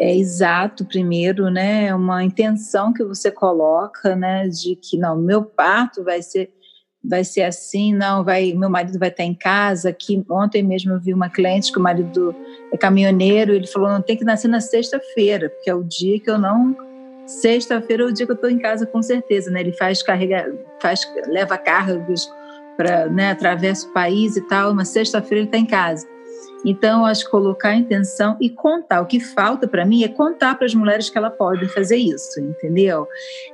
é 0.00 0.16
exato 0.16 0.82
primeiro, 0.86 1.50
né? 1.50 1.88
É 1.88 1.94
uma 1.94 2.24
intenção 2.24 2.90
que 2.90 3.04
você 3.04 3.30
coloca, 3.30 4.16
né? 4.16 4.48
De 4.48 4.74
que 4.74 4.96
não, 4.96 5.16
meu 5.16 5.42
parto 5.44 6.02
vai 6.02 6.22
ser 6.22 6.50
vai 7.02 7.24
ser 7.24 7.42
assim, 7.42 7.94
não, 7.94 8.22
vai, 8.22 8.52
meu 8.52 8.68
marido 8.68 8.98
vai 8.98 9.08
estar 9.08 9.24
em 9.24 9.34
casa. 9.34 9.88
Aqui 9.88 10.22
ontem 10.28 10.62
mesmo 10.62 10.92
eu 10.92 11.00
vi 11.00 11.14
uma 11.14 11.30
cliente 11.30 11.72
que 11.72 11.78
o 11.78 11.82
marido 11.82 12.34
é 12.70 12.76
caminhoneiro, 12.76 13.54
ele 13.54 13.66
falou 13.66 13.88
não 13.88 14.02
tem 14.02 14.18
que 14.18 14.24
nascer 14.24 14.48
na 14.48 14.60
sexta-feira, 14.60 15.48
porque 15.48 15.70
é 15.70 15.74
o 15.74 15.82
dia 15.82 16.20
que 16.20 16.30
eu 16.30 16.38
não 16.38 16.76
sexta-feira 17.26 18.02
é 18.02 18.06
o 18.06 18.12
dia 18.12 18.26
que 18.26 18.32
eu 18.32 18.34
estou 18.34 18.50
em 18.50 18.58
casa 18.58 18.84
com 18.86 19.02
certeza, 19.02 19.50
né? 19.50 19.60
Ele 19.60 19.72
faz 19.72 20.02
carrega, 20.02 20.52
faz 20.80 21.00
leva 21.26 21.56
cargas 21.56 22.28
para, 22.80 23.10
né, 23.10 23.32
atravessa 23.32 23.86
o 23.86 23.92
país 23.92 24.36
e 24.36 24.40
tal, 24.40 24.72
uma 24.72 24.86
sexta-feira 24.86 25.40
ele 25.42 25.48
está 25.48 25.58
em 25.58 25.66
casa. 25.66 26.08
Então, 26.64 27.04
acho 27.04 27.26
que 27.26 27.30
colocar 27.30 27.70
a 27.70 27.76
intenção 27.76 28.38
e 28.40 28.48
contar. 28.48 29.02
O 29.02 29.06
que 29.06 29.20
falta 29.20 29.68
para 29.68 29.84
mim 29.84 30.02
é 30.02 30.08
contar 30.08 30.54
para 30.54 30.64
as 30.64 30.74
mulheres 30.74 31.10
que 31.10 31.18
elas 31.18 31.34
podem 31.36 31.68
fazer 31.68 31.96
isso, 31.96 32.40
entendeu? 32.40 33.06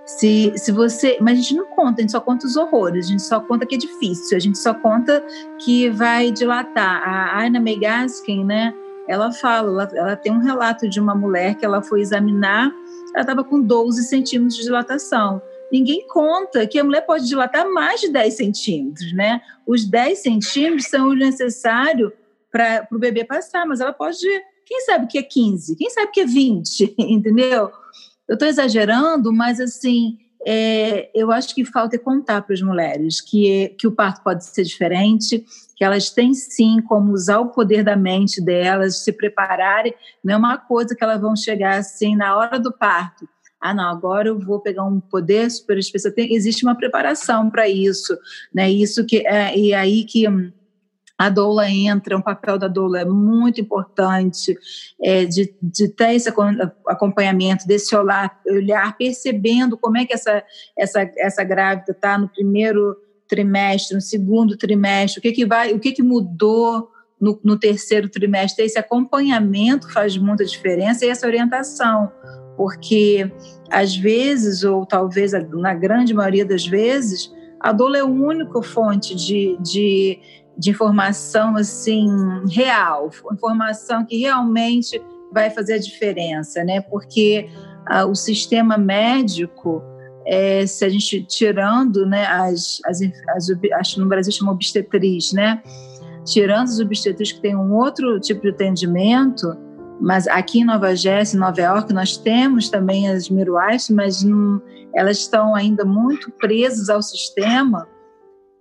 Se, 0.05 0.53
se 0.57 0.71
você. 0.71 1.19
Mas 1.21 1.39
a 1.39 1.43
gente 1.43 1.55
não 1.57 1.67
conta, 1.67 1.99
a 1.99 2.03
gente 2.03 2.13
só 2.13 2.21
conta 2.21 2.47
os 2.47 2.57
horrores, 2.57 3.07
a 3.07 3.09
gente 3.11 3.23
só 3.23 3.41
conta 3.41 3.67
que 3.67 3.75
é 3.75 3.79
difícil, 3.79 4.37
a 4.37 4.41
gente 4.41 4.59
só 4.59 4.73
conta 4.73 5.25
que 5.65 5.91
vai 5.91 6.31
dilatar. 6.31 7.03
A 7.05 7.39
Aina 7.39 7.59
Megaskin, 7.59 8.45
né? 8.45 8.73
Ela 9.09 9.33
fala, 9.33 9.69
ela, 9.69 9.91
ela 9.95 10.17
tem 10.17 10.33
um 10.33 10.41
relato 10.41 10.89
de 10.89 11.01
uma 11.01 11.15
mulher 11.15 11.57
que 11.57 11.65
ela 11.65 11.83
foi 11.83 12.01
examinar, 12.01 12.73
ela 13.13 13.23
estava 13.23 13.43
com 13.43 13.61
12 13.61 14.05
centímetros 14.05 14.57
de 14.57 14.65
dilatação 14.65 15.43
ninguém 15.71 16.07
conta 16.09 16.67
que 16.67 16.79
a 16.79 16.85
mulher 16.85 17.03
pode 17.03 17.27
dilatar 17.27 17.69
mais 17.71 18.01
de 18.01 18.09
10 18.09 18.35
centímetros, 18.35 19.13
né? 19.13 19.41
Os 19.67 19.85
10 19.85 20.19
centímetros 20.19 20.87
são 20.87 21.09
o 21.09 21.15
necessário 21.15 22.13
para 22.51 22.87
o 22.91 22.99
bebê 22.99 23.25
passar, 23.25 23.67
mas 23.67 23.81
ela 23.81 23.93
pode, 23.93 24.27
quem 24.65 24.81
sabe 24.83 25.07
que 25.07 25.19
é 25.19 25.23
15, 25.23 25.77
quem 25.77 25.91
sabe 25.91 26.13
que 26.13 26.21
é 26.21 26.27
20, 26.27 26.95
entendeu? 26.99 27.71
Eu 28.29 28.35
estou 28.35 28.49
exagerando, 28.49 29.33
mas 29.33 29.61
assim, 29.61 30.19
é, 30.45 31.11
eu 31.13 31.33
acho 31.33 31.55
que 31.55 31.65
falta 31.65 31.97
é 31.97 31.99
contar 31.99 32.43
para 32.43 32.55
as 32.55 32.63
mulheres 32.63 33.21
que, 33.21 33.75
que 33.79 33.87
o 33.87 33.93
parto 33.93 34.23
pode 34.23 34.45
ser 34.45 34.63
diferente, 34.63 35.45
que 35.75 35.85
elas 35.85 36.11
têm 36.11 36.33
sim 36.35 36.81
como 36.81 37.13
usar 37.13 37.41
o 37.41 37.49
poder 37.49 37.83
da 37.83 37.97
mente 37.97 38.41
delas, 38.41 39.03
se 39.03 39.13
prepararem, 39.13 39.95
não 40.23 40.35
é 40.35 40.37
uma 40.37 40.57
coisa 40.57 40.95
que 40.95 41.03
elas 41.03 41.21
vão 41.21 41.35
chegar 41.37 41.79
assim 41.79 42.15
na 42.15 42.37
hora 42.37 42.59
do 42.59 42.73
parto. 42.73 43.29
Ah, 43.61 43.75
não, 43.75 43.89
agora 43.89 44.29
eu 44.29 44.39
vou 44.39 44.61
pegar 44.61 44.85
um 44.85 45.01
poder 45.01 45.51
super 45.51 45.79
especial. 45.79 46.13
Tem, 46.13 46.35
existe 46.35 46.65
uma 46.65 46.75
preparação 46.75 47.51
para 47.51 47.69
isso, 47.69 48.17
né? 48.55 48.71
Isso 48.71 49.05
que 49.05 49.27
é, 49.27 49.57
e 49.57 49.73
aí 49.73 50.05
que 50.05 50.29
hum, 50.29 50.53
a 51.19 51.31
doula 51.31 51.69
entra, 51.71 52.17
um 52.17 52.23
papel 52.23 52.59
da 52.59 52.69
doula 52.69 53.01
é 53.01 53.05
muito 53.05 53.61
importante, 53.61 54.57
é, 55.01 55.25
de, 55.25 55.55
de 55.63 55.89
ter 55.89 56.15
esse 56.15 56.29
acompanhamento, 56.87 57.67
desse 57.67 57.97
olhar, 57.97 58.39
olhar 58.47 58.97
percebendo 58.99 59.79
como 59.79 59.97
é 59.97 60.05
que 60.05 60.13
essa, 60.13 60.45
essa, 60.79 61.11
essa 61.17 61.43
grávida 61.43 61.93
está 61.93 62.19
no 62.19 62.29
primeiro 62.29 62.97
trimestre, 63.27 63.95
no 63.95 64.01
segundo 64.01 64.57
trimestre, 64.57 65.19
o 65.19 65.23
que, 65.23 65.33
que, 65.33 65.47
vai, 65.47 65.73
o 65.73 65.81
que, 65.81 65.93
que 65.93 66.03
mudou 66.03 66.91
no, 67.21 67.41
no 67.43 67.59
terceiro 67.59 68.09
trimestre. 68.09 68.65
Esse 68.65 68.79
acompanhamento 68.79 69.91
faz 69.93 70.17
muita 70.19 70.45
diferença 70.45 71.05
e 71.05 71.09
essa 71.09 71.27
orientação, 71.27 72.13
porque 72.57 73.31
às 73.71 73.97
vezes, 73.97 74.65
ou 74.65 74.87
talvez 74.87 75.33
na 75.33 75.75
grande 75.75 76.15
maioria 76.15 76.45
das 76.45 76.67
vezes, 76.67 77.33
a 77.61 77.73
doula 77.73 77.99
é 77.99 78.01
a 78.01 78.07
única 78.07 78.63
fonte 78.63 79.15
de, 79.15 79.57
de 79.61 80.21
de 80.57 80.71
informação 80.71 81.57
assim 81.57 82.09
real, 82.49 83.11
informação 83.33 84.05
que 84.05 84.17
realmente 84.17 85.01
vai 85.33 85.51
fazer 85.51 85.75
a 85.75 85.79
diferença, 85.79 86.65
né? 86.65 86.81
Porque 86.81 87.49
ah, 87.87 88.07
o 88.07 88.15
sistema 88.15 88.79
médico, 88.79 89.83
é, 90.25 90.67
se 90.67 90.85
a 90.85 90.89
gente 90.89 91.23
tirando, 91.25 92.07
né, 92.07 92.27
as, 92.27 92.81
as, 92.87 93.01
as, 93.29 93.51
acho 93.79 93.95
que 93.95 94.01
no 94.01 94.09
Brasil 94.09 94.33
chama 94.33 94.53
obstetriz, 94.53 95.33
né? 95.33 95.63
Tirando 96.25 96.69
as 96.69 96.81
obstetrizes 96.81 97.35
que 97.35 97.41
têm 97.41 97.55
um 97.55 97.75
outro 97.75 98.19
tipo 98.19 98.43
de 98.43 98.49
atendimento, 98.49 99.57
mas 100.01 100.27
aqui 100.29 100.61
em 100.61 100.65
Nova 100.65 100.95
Jersey, 100.95 101.39
Nova 101.39 101.61
York, 101.61 101.93
nós 101.93 102.17
temos 102.17 102.69
também 102.69 103.09
as 103.09 103.29
midwives, 103.29 103.91
mas 103.91 104.23
não, 104.23 104.61
elas 104.95 105.19
estão 105.19 105.55
ainda 105.55 105.85
muito 105.85 106.31
presas 106.33 106.89
ao 106.89 107.03
sistema 107.03 107.87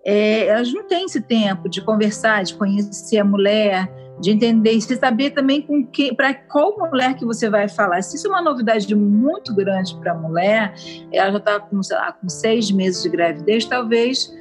é, 0.05 0.47
elas 0.47 0.71
não 0.71 0.83
têm 0.83 1.05
esse 1.05 1.19
tempo 1.19 1.67
de 1.67 1.81
conversar, 1.81 2.43
de 2.43 2.53
conhecer 2.53 3.17
a 3.17 3.25
mulher, 3.25 3.91
de 4.21 4.29
entender, 4.29 4.73
e 4.73 4.81
saber 4.81 5.31
também 5.31 5.63
com 5.63 5.85
que, 5.85 6.13
para 6.13 6.31
qual 6.31 6.77
mulher 6.77 7.15
que 7.15 7.25
você 7.25 7.49
vai 7.49 7.67
falar. 7.67 8.03
Se 8.03 8.15
isso 8.15 8.27
é 8.27 8.29
uma 8.29 8.41
novidade 8.41 8.93
muito 8.93 9.53
grande 9.55 9.97
para 9.97 10.11
a 10.11 10.15
mulher, 10.15 10.75
ela 11.11 11.31
já 11.31 11.37
está 11.39 11.59
com, 11.59 11.81
sei 11.81 11.97
lá, 11.97 12.11
com 12.11 12.29
seis 12.29 12.69
meses 12.69 13.01
de 13.01 13.09
gravidez, 13.09 13.65
talvez 13.65 14.31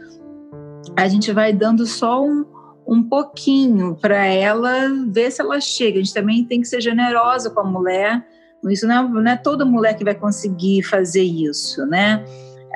a 0.96 1.08
gente 1.08 1.32
vai 1.32 1.50
dando 1.50 1.86
só 1.86 2.22
um, 2.22 2.44
um 2.86 3.02
pouquinho 3.02 3.96
para 4.00 4.26
ela 4.26 4.88
ver 5.08 5.30
se 5.30 5.40
ela 5.40 5.60
chega. 5.60 5.98
A 5.98 6.02
gente 6.02 6.14
também 6.14 6.44
tem 6.44 6.60
que 6.60 6.68
ser 6.68 6.80
generosa 6.80 7.50
com 7.50 7.60
a 7.60 7.64
mulher. 7.64 8.26
Isso 8.68 8.86
não 8.86 8.94
é, 8.94 9.22
não 9.22 9.30
é 9.30 9.36
toda 9.36 9.64
mulher 9.64 9.94
que 9.94 10.04
vai 10.04 10.14
conseguir 10.14 10.82
fazer 10.82 11.22
isso, 11.22 11.84
né? 11.86 12.24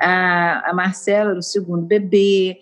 A, 0.01 0.69
a 0.69 0.73
Marcela 0.73 1.31
era 1.31 1.39
o 1.39 1.43
segundo 1.43 1.85
bebê, 1.85 2.57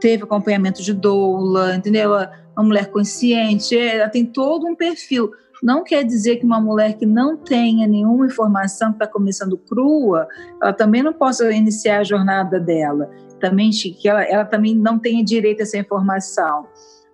teve 0.00 0.24
acompanhamento 0.24 0.82
de 0.82 0.92
doula, 0.92 1.74
entendeu? 1.74 2.12
Uma 2.12 2.62
mulher 2.62 2.90
consciente, 2.90 3.76
ela 3.76 4.08
tem 4.08 4.24
todo 4.24 4.66
um 4.66 4.76
perfil. 4.76 5.30
Não 5.62 5.82
quer 5.82 6.04
dizer 6.04 6.36
que 6.36 6.46
uma 6.46 6.60
mulher 6.60 6.96
que 6.96 7.06
não 7.06 7.36
tenha 7.36 7.86
nenhuma 7.86 8.26
informação, 8.26 8.90
que 8.90 8.96
está 8.96 9.06
começando 9.06 9.58
crua, 9.58 10.28
ela 10.62 10.72
também 10.72 11.02
não 11.02 11.12
possa 11.12 11.50
iniciar 11.50 11.98
a 11.98 12.04
jornada 12.04 12.60
dela. 12.60 13.10
Também 13.40 13.70
que 13.70 14.08
ela, 14.08 14.22
ela 14.24 14.44
também 14.44 14.74
não 14.74 14.98
tenha 14.98 15.24
direito 15.24 15.60
a 15.60 15.62
essa 15.62 15.78
informação. 15.78 16.66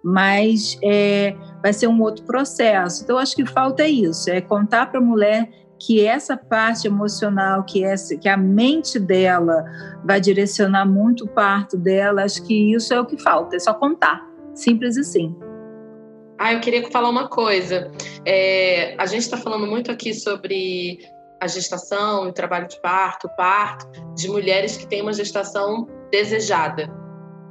Mas 0.03 0.79
é, 0.83 1.35
vai 1.63 1.73
ser 1.73 1.87
um 1.87 2.01
outro 2.03 2.25
processo. 2.25 3.05
Então, 3.05 3.17
acho 3.19 3.35
que 3.35 3.47
falta 3.47 3.87
isso: 3.87 4.31
é 4.31 4.41
contar 4.41 4.87
para 4.91 5.01
a 5.01 5.03
mulher 5.03 5.49
que 5.79 6.05
essa 6.05 6.37
parte 6.37 6.87
emocional, 6.87 7.65
que 7.65 7.85
essa, 7.85 8.17
que 8.17 8.29
a 8.29 8.37
mente 8.37 8.99
dela 8.99 9.65
vai 10.05 10.21
direcionar 10.21 10.87
muito 10.87 11.25
o 11.25 11.29
parto 11.29 11.77
dela, 11.77 12.25
acho 12.25 12.43
que 12.47 12.73
isso 12.75 12.95
é 12.95 13.01
o 13.01 13.05
que 13.05 13.21
falta, 13.23 13.57
é 13.57 13.59
só 13.59 13.75
contar, 13.75 14.27
simples 14.55 14.97
assim. 14.97 15.35
Ah, 16.39 16.53
eu 16.53 16.61
queria 16.61 16.91
falar 16.91 17.11
uma 17.11 17.29
coisa. 17.29 17.91
É, 18.25 18.95
a 18.99 19.07
gente 19.07 19.23
está 19.23 19.37
falando 19.37 19.67
muito 19.67 19.91
aqui 19.91 20.13
sobre 20.13 20.99
a 21.41 21.47
gestação, 21.47 22.29
o 22.29 22.33
trabalho 22.33 22.67
de 22.67 22.81
parto, 22.81 23.27
o 23.27 23.37
parto, 23.37 23.87
de 24.15 24.29
mulheres 24.29 24.77
que 24.77 24.87
têm 24.87 25.03
uma 25.03 25.13
gestação 25.13 25.87
desejada, 26.15 26.89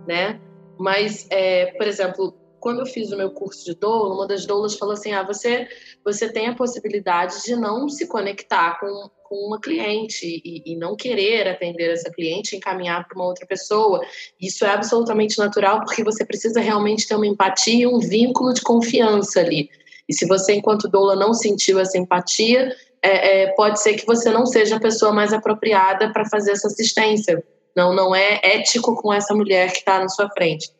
né? 0.08 0.40
Mas, 0.80 1.28
é, 1.30 1.66
por 1.78 1.86
exemplo, 1.86 2.34
quando 2.62 2.80
eu 2.80 2.86
fiz 2.86 3.12
o 3.12 3.18
meu 3.18 3.30
curso 3.30 3.66
de 3.66 3.76
doula, 3.76 4.16
uma 4.16 4.26
das 4.26 4.46
doulas 4.46 4.78
falou 4.78 4.94
assim: 4.94 5.12
ah, 5.12 5.22
você, 5.22 5.68
você 6.04 6.32
tem 6.32 6.48
a 6.48 6.56
possibilidade 6.56 7.44
de 7.44 7.58
não 7.58 7.90
se 7.90 8.08
conectar 8.08 8.80
com, 8.80 9.10
com 9.24 9.36
uma 9.48 9.60
cliente 9.60 10.42
e, 10.46 10.64
e 10.66 10.78
não 10.78 10.96
querer 10.96 11.46
atender 11.50 11.92
essa 11.92 12.10
cliente 12.10 12.56
encaminhar 12.56 13.06
para 13.06 13.18
uma 13.18 13.26
outra 13.26 13.46
pessoa. 13.46 14.00
Isso 14.40 14.64
é 14.64 14.70
absolutamente 14.70 15.38
natural, 15.38 15.82
porque 15.82 16.04
você 16.04 16.26
precisa 16.26 16.62
realmente 16.62 17.06
ter 17.06 17.16
uma 17.16 17.28
empatia 17.28 17.84
e 17.84 17.88
um 17.88 18.00
vínculo 18.00 18.54
de 18.54 18.62
confiança 18.62 19.42
ali. 19.42 19.70
E 20.08 20.14
se 20.14 20.26
você, 20.26 20.54
enquanto 20.54 20.88
doula, 20.88 21.18
não 21.18 21.34
sentiu 21.34 21.80
essa 21.80 21.98
empatia, 21.98 22.74
é, 23.02 23.44
é, 23.44 23.48
pode 23.56 23.82
ser 23.82 23.96
que 23.96 24.06
você 24.06 24.30
não 24.30 24.46
seja 24.46 24.78
a 24.78 24.80
pessoa 24.80 25.12
mais 25.12 25.34
apropriada 25.34 26.14
para 26.14 26.26
fazer 26.30 26.52
essa 26.52 26.68
assistência. 26.68 27.44
Não, 27.76 27.94
não 27.94 28.16
é 28.16 28.40
ético 28.44 28.96
com 28.96 29.12
essa 29.12 29.34
mulher 29.34 29.72
que 29.72 29.80
está 29.80 30.00
na 30.00 30.10
sua 30.10 30.30
frente. 30.30 30.72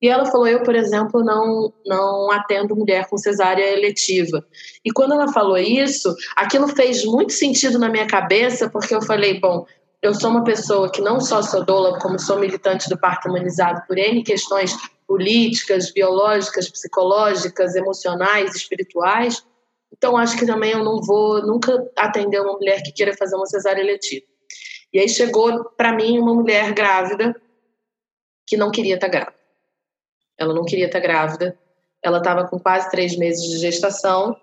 E 0.00 0.08
ela 0.08 0.26
falou: 0.26 0.46
Eu, 0.46 0.62
por 0.62 0.74
exemplo, 0.74 1.24
não, 1.24 1.72
não 1.84 2.30
atendo 2.30 2.76
mulher 2.76 3.08
com 3.08 3.16
cesárea 3.16 3.72
eletiva. 3.72 4.44
E 4.84 4.90
quando 4.90 5.14
ela 5.14 5.32
falou 5.32 5.56
isso, 5.56 6.14
aquilo 6.36 6.68
fez 6.68 7.04
muito 7.04 7.32
sentido 7.32 7.78
na 7.78 7.88
minha 7.88 8.06
cabeça, 8.06 8.68
porque 8.68 8.94
eu 8.94 9.02
falei: 9.02 9.40
Bom, 9.40 9.66
eu 10.02 10.14
sou 10.14 10.30
uma 10.30 10.44
pessoa 10.44 10.90
que 10.90 11.00
não 11.00 11.20
só 11.20 11.42
sou 11.42 11.64
doula, 11.64 11.98
como 11.98 12.18
sou 12.18 12.38
militante 12.38 12.88
do 12.88 12.98
parto 12.98 13.28
humanizado 13.28 13.82
por 13.88 13.98
N 13.98 14.22
questões 14.22 14.72
políticas, 15.06 15.92
biológicas, 15.92 16.68
psicológicas, 16.68 17.74
emocionais, 17.74 18.54
espirituais. 18.54 19.44
Então, 19.92 20.16
acho 20.16 20.36
que 20.36 20.44
também 20.44 20.72
eu 20.72 20.84
não 20.84 21.00
vou 21.00 21.40
nunca 21.46 21.82
atender 21.96 22.40
uma 22.40 22.52
mulher 22.52 22.82
que 22.82 22.92
queira 22.92 23.16
fazer 23.16 23.36
uma 23.36 23.46
cesárea 23.46 23.80
eletiva. 23.80 24.26
E 24.96 24.98
aí 24.98 25.10
chegou 25.10 25.62
para 25.76 25.92
mim 25.92 26.18
uma 26.18 26.32
mulher 26.32 26.72
grávida 26.72 27.38
que 28.46 28.56
não 28.56 28.70
queria 28.70 28.94
estar 28.94 29.08
grávida. 29.08 29.36
Ela 30.38 30.54
não 30.54 30.64
queria 30.64 30.86
estar 30.86 31.00
grávida. 31.00 31.54
Ela 32.02 32.16
estava 32.16 32.48
com 32.48 32.58
quase 32.58 32.90
três 32.90 33.14
meses 33.14 33.44
de 33.46 33.58
gestação 33.58 34.34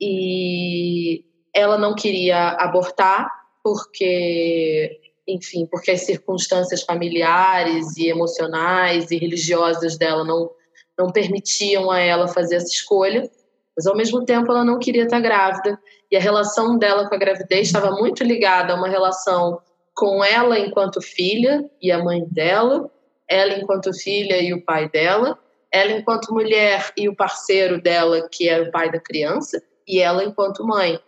e 0.00 1.24
ela 1.52 1.76
não 1.76 1.92
queria 1.92 2.50
abortar 2.50 3.28
porque, 3.64 5.00
enfim, 5.26 5.66
porque 5.66 5.90
as 5.90 6.02
circunstâncias 6.02 6.84
familiares 6.84 7.96
e 7.96 8.06
emocionais 8.06 9.10
e 9.10 9.18
religiosas 9.18 9.98
dela 9.98 10.22
não 10.24 10.52
não 10.96 11.10
permitiam 11.10 11.90
a 11.90 11.98
ela 11.98 12.28
fazer 12.28 12.56
essa 12.56 12.68
escolha, 12.68 13.28
mas 13.76 13.88
ao 13.88 13.96
mesmo 13.96 14.24
tempo 14.24 14.52
ela 14.52 14.64
não 14.64 14.78
queria 14.78 15.02
estar 15.02 15.18
grávida 15.18 15.76
e 16.08 16.16
a 16.16 16.20
relação 16.20 16.78
dela 16.78 17.08
com 17.08 17.14
a 17.16 17.18
gravidez 17.18 17.66
estava 17.66 17.90
muito 17.90 18.22
ligada 18.22 18.72
a 18.72 18.76
uma 18.76 18.88
relação 18.88 19.60
com 20.00 20.24
ela 20.24 20.58
enquanto 20.58 21.02
filha 21.02 21.70
e 21.80 21.92
a 21.92 22.02
mãe 22.02 22.24
dela 22.24 22.90
ela 23.30 23.56
enquanto 23.56 23.94
filha 23.94 24.42
e 24.42 24.52
o 24.52 24.64
pai 24.64 24.90
dela, 24.90 25.38
ela 25.70 25.92
enquanto 25.92 26.34
mulher 26.34 26.92
e 26.96 27.08
o 27.08 27.14
parceiro 27.14 27.80
dela, 27.80 28.28
que 28.28 28.48
é 28.48 28.60
o 28.60 28.72
pai 28.72 28.90
da 28.90 28.98
criança, 28.98 29.62
e 29.86 30.00
ela 30.00 30.24
enquanto 30.24 30.66
mãe. 30.66 30.98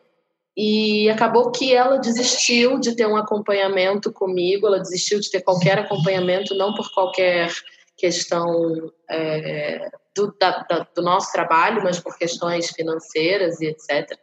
E 0.57 1.11
acabou 1.11 1.51
que 1.51 1.75
ela 1.75 1.97
desistiu 1.97 2.79
de 2.79 2.95
ter 2.95 3.09
um 3.09 3.17
acompanhamento 3.17 4.13
comigo, 4.13 4.69
ela 4.69 4.79
desistiu 4.79 5.19
de 5.19 5.31
ter 5.33 5.41
qualquer 5.41 5.81
acompanhamento, 5.81 6.55
não 6.55 6.75
por 6.75 6.93
qualquer 6.95 7.51
questão 7.97 8.93
é, 9.11 9.91
do, 10.15 10.33
da, 10.39 10.65
da, 10.69 10.87
do 10.95 11.03
nosso 11.03 11.33
trabalho, 11.33 11.83
mas 11.83 11.99
por 11.99 12.17
questões 12.17 12.71
financeiras 12.71 13.61
e 13.61 13.67
etc. 13.67 14.17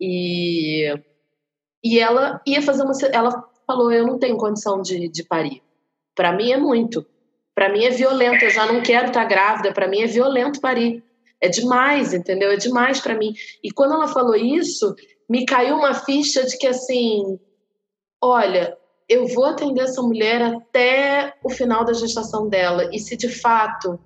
E, 0.00 0.94
e 1.84 1.98
ela 2.00 2.40
ia 2.46 2.62
fazer 2.62 2.84
uma. 2.84 2.92
Ela 3.12 3.44
falou: 3.68 3.92
Eu 3.92 4.06
não 4.06 4.18
tenho 4.18 4.38
condição 4.38 4.80
de, 4.80 5.08
de 5.08 5.22
parir. 5.22 5.62
Para 6.14 6.32
mim 6.32 6.50
é 6.50 6.56
muito. 6.56 7.06
Para 7.54 7.68
mim 7.68 7.84
é 7.84 7.90
violento. 7.90 8.44
Eu 8.44 8.50
já 8.50 8.66
não 8.66 8.80
quero 8.80 9.08
estar 9.08 9.22
tá 9.22 9.28
grávida. 9.28 9.72
Para 9.72 9.86
mim 9.86 10.00
é 10.00 10.06
violento 10.06 10.60
parir. 10.60 11.04
É 11.40 11.48
demais, 11.48 12.14
entendeu? 12.14 12.50
É 12.50 12.56
demais 12.56 13.00
para 13.00 13.14
mim. 13.14 13.32
E 13.62 13.70
quando 13.70 13.94
ela 13.94 14.08
falou 14.08 14.34
isso, 14.34 14.96
me 15.28 15.44
caiu 15.44 15.76
uma 15.76 15.94
ficha 15.94 16.44
de 16.44 16.56
que 16.56 16.66
assim, 16.66 17.38
olha, 18.20 18.76
eu 19.08 19.26
vou 19.28 19.44
atender 19.44 19.82
essa 19.82 20.02
mulher 20.02 20.42
até 20.42 21.34
o 21.44 21.50
final 21.50 21.84
da 21.84 21.92
gestação 21.92 22.48
dela. 22.48 22.90
E 22.92 22.98
se 22.98 23.16
de 23.16 23.28
fato 23.28 24.00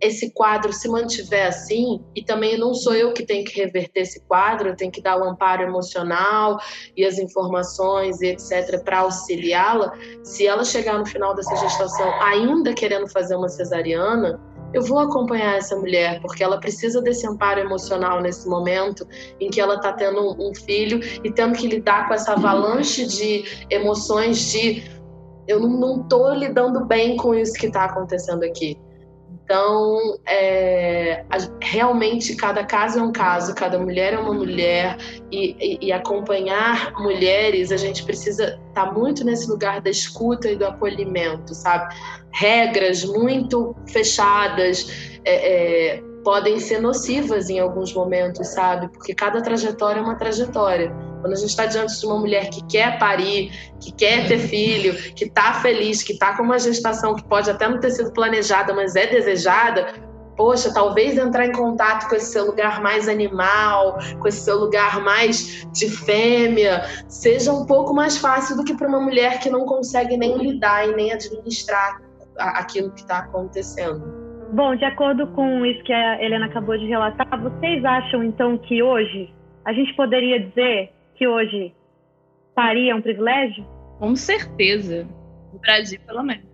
esse 0.00 0.32
quadro 0.32 0.72
se 0.72 0.88
mantiver 0.88 1.46
assim, 1.46 2.00
e 2.14 2.24
também 2.24 2.56
não 2.56 2.72
sou 2.72 2.94
eu 2.94 3.12
que 3.12 3.24
tenho 3.24 3.44
que 3.44 3.60
reverter 3.60 4.00
esse 4.00 4.20
quadro, 4.24 4.68
eu 4.68 4.76
tenho 4.76 4.90
que 4.90 5.02
dar 5.02 5.18
o 5.18 5.24
amparo 5.24 5.62
emocional 5.62 6.58
e 6.96 7.04
as 7.04 7.18
informações 7.18 8.20
e 8.20 8.28
etc. 8.28 8.82
para 8.82 9.00
auxiliá-la, 9.00 9.92
se 10.22 10.46
ela 10.46 10.64
chegar 10.64 10.98
no 10.98 11.06
final 11.06 11.34
dessa 11.34 11.54
gestação 11.56 12.10
ainda 12.22 12.72
querendo 12.72 13.08
fazer 13.08 13.36
uma 13.36 13.48
cesariana, 13.48 14.40
eu 14.72 14.82
vou 14.82 15.00
acompanhar 15.00 15.56
essa 15.56 15.76
mulher, 15.76 16.20
porque 16.20 16.44
ela 16.44 16.58
precisa 16.58 17.02
desse 17.02 17.26
amparo 17.26 17.60
emocional 17.60 18.20
nesse 18.20 18.48
momento 18.48 19.06
em 19.40 19.50
que 19.50 19.60
ela 19.60 19.74
está 19.74 19.92
tendo 19.92 20.36
um 20.40 20.54
filho 20.54 21.00
e 21.24 21.32
tendo 21.32 21.56
que 21.56 21.66
lidar 21.66 22.06
com 22.06 22.14
essa 22.14 22.32
avalanche 22.32 23.06
de 23.06 23.66
emoções 23.68 24.38
de 24.50 24.82
eu 25.48 25.58
não 25.58 26.02
estou 26.02 26.32
lidando 26.32 26.84
bem 26.84 27.16
com 27.16 27.34
isso 27.34 27.54
que 27.54 27.66
está 27.66 27.86
acontecendo 27.86 28.44
aqui. 28.44 28.78
Então, 29.50 30.16
é, 30.28 31.24
realmente, 31.60 32.36
cada 32.36 32.62
caso 32.62 33.00
é 33.00 33.02
um 33.02 33.10
caso, 33.10 33.52
cada 33.52 33.80
mulher 33.80 34.12
é 34.14 34.16
uma 34.16 34.32
mulher, 34.32 34.96
e, 35.32 35.56
e, 35.58 35.86
e 35.88 35.92
acompanhar 35.92 36.92
mulheres, 37.00 37.72
a 37.72 37.76
gente 37.76 38.04
precisa 38.04 38.60
estar 38.68 38.86
tá 38.86 38.92
muito 38.92 39.24
nesse 39.24 39.50
lugar 39.50 39.80
da 39.80 39.90
escuta 39.90 40.48
e 40.48 40.54
do 40.54 40.64
acolhimento, 40.64 41.52
sabe? 41.52 41.92
Regras 42.32 43.04
muito 43.04 43.74
fechadas, 43.88 44.86
é, 45.24 45.94
é, 45.96 46.02
podem 46.22 46.60
ser 46.60 46.80
nocivas 46.80 47.50
em 47.50 47.58
alguns 47.58 47.92
momentos, 47.92 48.46
sabe? 48.46 48.86
Porque 48.92 49.12
cada 49.12 49.42
trajetória 49.42 49.98
é 49.98 50.02
uma 50.02 50.14
trajetória. 50.14 51.09
Quando 51.20 51.32
a 51.32 51.36
gente 51.36 51.50
está 51.50 51.66
diante 51.66 51.98
de 51.98 52.06
uma 52.06 52.18
mulher 52.18 52.48
que 52.50 52.64
quer 52.66 52.98
parir, 52.98 53.50
que 53.80 53.92
quer 53.92 54.26
ter 54.26 54.38
filho, 54.38 54.94
que 55.14 55.24
está 55.24 55.54
feliz, 55.54 56.02
que 56.02 56.12
está 56.12 56.36
com 56.36 56.42
uma 56.42 56.58
gestação 56.58 57.14
que 57.14 57.24
pode 57.24 57.50
até 57.50 57.68
não 57.68 57.78
ter 57.78 57.90
sido 57.90 58.12
planejada, 58.12 58.74
mas 58.74 58.96
é 58.96 59.06
desejada, 59.06 59.92
poxa, 60.36 60.72
talvez 60.72 61.18
entrar 61.18 61.46
em 61.46 61.52
contato 61.52 62.08
com 62.08 62.14
esse 62.14 62.32
seu 62.32 62.46
lugar 62.46 62.80
mais 62.80 63.08
animal, 63.08 63.98
com 64.18 64.26
esse 64.26 64.40
seu 64.40 64.58
lugar 64.58 65.00
mais 65.02 65.66
de 65.72 65.88
fêmea, 65.88 66.82
seja 67.08 67.52
um 67.52 67.66
pouco 67.66 67.92
mais 67.92 68.16
fácil 68.16 68.56
do 68.56 68.64
que 68.64 68.74
para 68.74 68.88
uma 68.88 69.00
mulher 69.00 69.38
que 69.40 69.50
não 69.50 69.66
consegue 69.66 70.16
nem 70.16 70.38
lidar 70.38 70.88
e 70.88 70.96
nem 70.96 71.12
administrar 71.12 72.00
aquilo 72.38 72.90
que 72.92 73.00
está 73.00 73.18
acontecendo. 73.18 74.02
Bom, 74.52 74.74
de 74.74 74.84
acordo 74.84 75.26
com 75.28 75.64
isso 75.64 75.82
que 75.84 75.92
a 75.92 76.24
Helena 76.24 76.46
acabou 76.46 76.76
de 76.76 76.86
relatar, 76.86 77.28
vocês 77.40 77.84
acham 77.84 78.24
então 78.24 78.56
que 78.58 78.82
hoje 78.82 79.32
a 79.64 79.72
gente 79.72 79.94
poderia 79.94 80.40
dizer 80.40 80.90
que 81.20 81.28
hoje 81.28 81.74
parir 82.54 82.88
é 82.88 82.94
um 82.94 83.02
privilégio? 83.02 83.62
Com 83.98 84.16
certeza. 84.16 85.06
No 85.52 85.58
Brasil, 85.60 86.00
pelo 86.06 86.22
menos. 86.22 86.46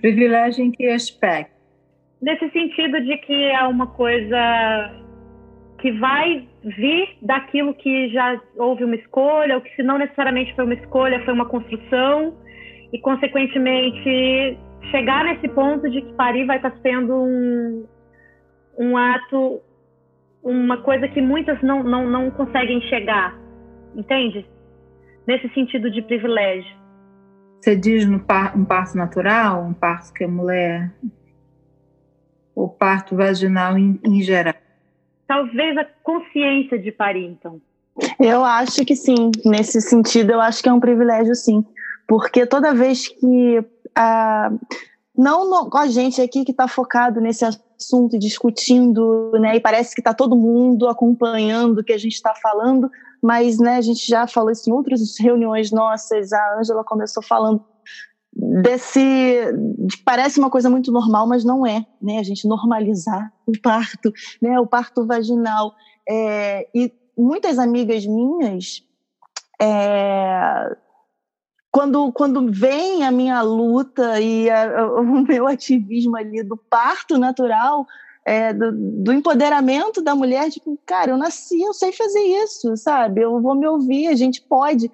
Privilégio 0.00 0.64
em 0.64 0.72
que 0.72 0.88
aspecto? 0.88 1.54
Nesse 2.20 2.50
sentido 2.50 3.00
de 3.02 3.16
que 3.18 3.32
é 3.32 3.62
uma 3.62 3.86
coisa 3.86 4.36
que 5.78 5.92
vai 5.92 6.48
vir 6.64 7.16
daquilo 7.22 7.72
que 7.72 8.08
já 8.08 8.40
houve 8.56 8.82
uma 8.82 8.96
escolha, 8.96 9.54
ou 9.54 9.60
que 9.60 9.74
se 9.76 9.82
não 9.82 9.96
necessariamente 9.96 10.54
foi 10.56 10.64
uma 10.64 10.74
escolha, 10.74 11.24
foi 11.24 11.32
uma 11.32 11.46
construção, 11.46 12.36
e 12.92 12.98
consequentemente 12.98 14.58
chegar 14.90 15.24
nesse 15.24 15.48
ponto 15.48 15.88
de 15.88 16.02
que 16.02 16.12
parir 16.14 16.46
vai 16.46 16.56
estar 16.56 16.76
sendo 16.82 17.14
um, 17.14 17.86
um 18.76 18.96
ato, 18.96 19.60
uma 20.42 20.78
coisa 20.78 21.06
que 21.06 21.22
muitas 21.22 21.62
não, 21.62 21.84
não, 21.84 22.10
não 22.10 22.30
conseguem 22.32 22.80
chegar, 22.82 23.39
entende? 23.94 24.46
Nesse 25.26 25.48
sentido 25.50 25.90
de 25.90 26.02
privilégio. 26.02 26.76
Você 27.60 27.76
diz 27.76 28.06
no 28.06 28.20
par, 28.20 28.56
um 28.56 28.64
parto 28.64 28.96
natural, 28.96 29.62
um 29.62 29.74
parto 29.74 30.12
que 30.12 30.24
a 30.24 30.28
mulher. 30.28 30.90
ou 32.54 32.68
parto 32.68 33.16
vaginal 33.16 33.76
em, 33.78 34.00
em 34.02 34.22
geral? 34.22 34.54
Talvez 35.26 35.76
a 35.76 35.84
consciência 36.02 36.78
de 36.78 36.90
parir, 36.90 37.26
então. 37.26 37.60
Eu 38.18 38.44
acho 38.44 38.84
que 38.84 38.96
sim. 38.96 39.30
Nesse 39.44 39.80
sentido, 39.80 40.32
eu 40.32 40.40
acho 40.40 40.62
que 40.62 40.68
é 40.68 40.72
um 40.72 40.80
privilégio, 40.80 41.34
sim. 41.34 41.64
Porque 42.08 42.46
toda 42.46 42.74
vez 42.74 43.08
que 43.08 43.64
a, 43.94 44.50
não 45.16 45.48
no, 45.48 45.76
a 45.76 45.86
gente 45.86 46.20
aqui 46.20 46.44
que 46.44 46.50
está 46.50 46.66
focado 46.66 47.20
nesse 47.20 47.44
assunto, 47.44 48.18
discutindo, 48.18 49.32
né, 49.38 49.56
e 49.56 49.60
parece 49.60 49.94
que 49.94 50.00
está 50.00 50.14
todo 50.14 50.34
mundo 50.34 50.88
acompanhando 50.88 51.78
o 51.78 51.84
que 51.84 51.92
a 51.92 51.98
gente 51.98 52.14
está 52.14 52.34
falando, 52.34 52.90
mas 53.22 53.58
né, 53.58 53.76
a 53.76 53.80
gente 53.80 54.06
já 54.06 54.26
falou 54.26 54.50
isso 54.50 54.68
em 54.68 54.72
outras 54.72 55.00
reuniões 55.18 55.70
nossas, 55.70 56.32
a 56.32 56.58
Ângela 56.58 56.84
começou 56.84 57.22
falando 57.22 57.62
desse 58.32 59.52
de, 59.78 59.96
parece 60.04 60.38
uma 60.38 60.50
coisa 60.50 60.70
muito 60.70 60.92
normal, 60.92 61.26
mas 61.26 61.44
não 61.44 61.66
é, 61.66 61.84
né? 62.00 62.18
A 62.18 62.22
gente 62.22 62.46
normalizar 62.46 63.32
o 63.46 63.52
parto, 63.60 64.12
né? 64.40 64.58
O 64.60 64.66
parto 64.66 65.06
vaginal 65.06 65.74
é, 66.08 66.68
e 66.74 66.92
muitas 67.16 67.58
amigas 67.58 68.06
minhas 68.06 68.82
é, 69.60 70.76
quando, 71.70 72.12
quando 72.12 72.50
vem 72.50 73.04
a 73.04 73.10
minha 73.10 73.40
luta 73.42 74.20
e 74.20 74.50
a, 74.50 74.86
o 74.86 75.22
meu 75.22 75.46
ativismo 75.46 76.16
ali 76.16 76.42
do 76.42 76.56
parto 76.56 77.16
natural, 77.18 77.86
é, 78.24 78.52
do, 78.52 78.72
do, 78.72 79.12
empoderamento 79.12 80.02
da 80.02 80.14
mulher, 80.14 80.50
tipo, 80.50 80.78
cara, 80.84 81.10
eu 81.10 81.16
nasci, 81.16 81.60
eu 81.60 81.72
sei 81.72 81.92
fazer 81.92 82.20
isso, 82.20 82.76
sabe? 82.76 83.22
Eu 83.22 83.40
vou 83.40 83.54
me 83.54 83.66
ouvir, 83.66 84.08
a 84.08 84.14
gente 84.14 84.42
pode. 84.42 84.90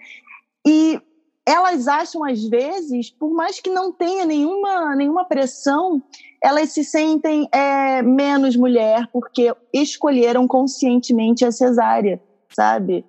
E 0.67 1.01
elas 1.45 1.87
acham, 1.87 2.25
às 2.25 2.43
vezes, 2.45 3.11
por 3.11 3.31
mais 3.31 3.61
que 3.61 3.71
não 3.71 3.93
tenha 3.93 4.25
nenhuma, 4.25 4.97
nenhuma 4.97 5.25
pressão, 5.25 6.03
elas 6.43 6.73
se 6.73 6.85
sentem 6.85 7.49
é, 7.53 8.03
menos 8.03 8.57
mulher 8.57 9.09
porque 9.13 9.55
escolheram 9.73 10.47
conscientemente 10.49 11.45
a 11.45 11.53
cesárea, 11.53 12.21
sabe? 12.53 13.05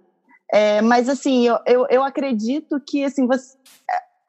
É, 0.52 0.82
mas 0.82 1.10
assim, 1.10 1.46
eu, 1.48 1.58
eu, 1.66 1.88
eu, 1.90 2.04
acredito 2.04 2.80
que 2.80 3.04
assim, 3.04 3.28
você, 3.28 3.58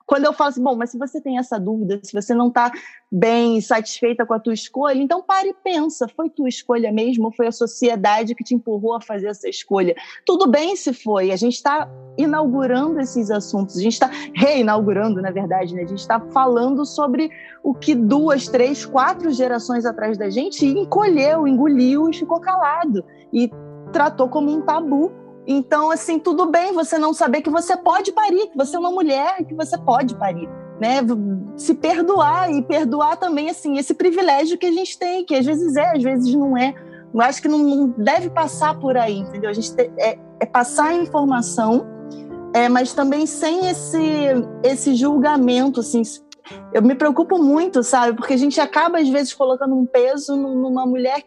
quando 0.08 0.24
eu 0.24 0.32
falo 0.32 0.48
assim, 0.48 0.62
bom, 0.62 0.74
mas 0.74 0.90
se 0.90 0.96
você 0.96 1.20
tem 1.20 1.36
essa 1.36 1.60
dúvida, 1.60 2.00
se 2.02 2.14
você 2.14 2.34
não 2.34 2.48
está 2.48 2.72
bem 3.12 3.60
satisfeita 3.60 4.24
com 4.24 4.32
a 4.32 4.40
tua 4.40 4.54
escolha, 4.54 4.98
então 4.98 5.22
pare 5.22 5.50
e 5.50 5.54
pensa, 5.62 6.08
foi 6.08 6.30
tua 6.30 6.48
escolha 6.48 6.90
mesmo 6.90 7.26
ou 7.26 7.32
foi 7.32 7.46
a 7.46 7.52
sociedade 7.52 8.34
que 8.34 8.42
te 8.42 8.54
empurrou 8.54 8.94
a 8.94 9.02
fazer 9.02 9.26
essa 9.26 9.50
escolha? 9.50 9.94
Tudo 10.24 10.50
bem 10.50 10.74
se 10.76 10.94
foi, 10.94 11.30
a 11.30 11.36
gente 11.36 11.56
está 11.56 11.86
inaugurando 12.16 12.98
esses 12.98 13.30
assuntos, 13.30 13.76
a 13.76 13.82
gente 13.82 13.92
está 13.92 14.10
reinaugurando, 14.34 15.20
na 15.20 15.30
verdade, 15.30 15.74
né? 15.74 15.82
A 15.82 15.86
gente 15.86 16.00
está 16.00 16.18
falando 16.18 16.86
sobre 16.86 17.30
o 17.62 17.74
que 17.74 17.94
duas, 17.94 18.48
três, 18.48 18.86
quatro 18.86 19.30
gerações 19.30 19.84
atrás 19.84 20.16
da 20.16 20.30
gente 20.30 20.64
encolheu, 20.64 21.46
engoliu 21.46 22.08
e 22.08 22.14
ficou 22.16 22.40
calado 22.40 23.04
e 23.30 23.50
tratou 23.92 24.26
como 24.30 24.50
um 24.50 24.62
tabu 24.62 25.12
então, 25.50 25.90
assim, 25.90 26.18
tudo 26.18 26.50
bem 26.50 26.74
você 26.74 26.98
não 26.98 27.14
saber 27.14 27.40
que 27.40 27.48
você 27.48 27.74
pode 27.74 28.12
parir, 28.12 28.48
que 28.48 28.56
você 28.56 28.76
é 28.76 28.78
uma 28.78 28.90
mulher, 28.90 29.42
que 29.46 29.54
você 29.54 29.78
pode 29.78 30.14
parir, 30.14 30.46
né? 30.78 30.98
Se 31.56 31.74
perdoar 31.74 32.52
e 32.52 32.60
perdoar 32.60 33.16
também, 33.16 33.48
assim, 33.48 33.78
esse 33.78 33.94
privilégio 33.94 34.58
que 34.58 34.66
a 34.66 34.70
gente 34.70 34.98
tem, 34.98 35.24
que 35.24 35.34
às 35.34 35.46
vezes 35.46 35.74
é, 35.74 35.96
às 35.96 36.02
vezes 36.02 36.34
não 36.34 36.54
é. 36.54 36.74
Eu 37.14 37.22
acho 37.22 37.40
que 37.40 37.48
não, 37.48 37.88
deve 37.96 38.28
passar 38.28 38.78
por 38.78 38.94
aí, 38.98 39.20
entendeu? 39.20 39.48
A 39.48 39.54
gente 39.54 39.74
te, 39.74 39.90
é, 39.96 40.18
é, 40.38 40.44
passar 40.44 40.88
a 40.88 40.94
informação, 40.94 41.86
é, 42.52 42.68
mas 42.68 42.92
também 42.92 43.24
sem 43.24 43.70
esse, 43.70 44.02
esse 44.62 44.94
julgamento, 44.94 45.80
assim. 45.80 46.02
Eu 46.74 46.82
me 46.82 46.94
preocupo 46.94 47.38
muito, 47.38 47.82
sabe? 47.82 48.14
Porque 48.14 48.34
a 48.34 48.38
gente 48.38 48.60
acaba, 48.60 48.98
às 48.98 49.08
vezes, 49.08 49.32
colocando 49.32 49.74
um 49.74 49.86
peso 49.86 50.36
numa 50.36 50.84
mulher, 50.84 51.24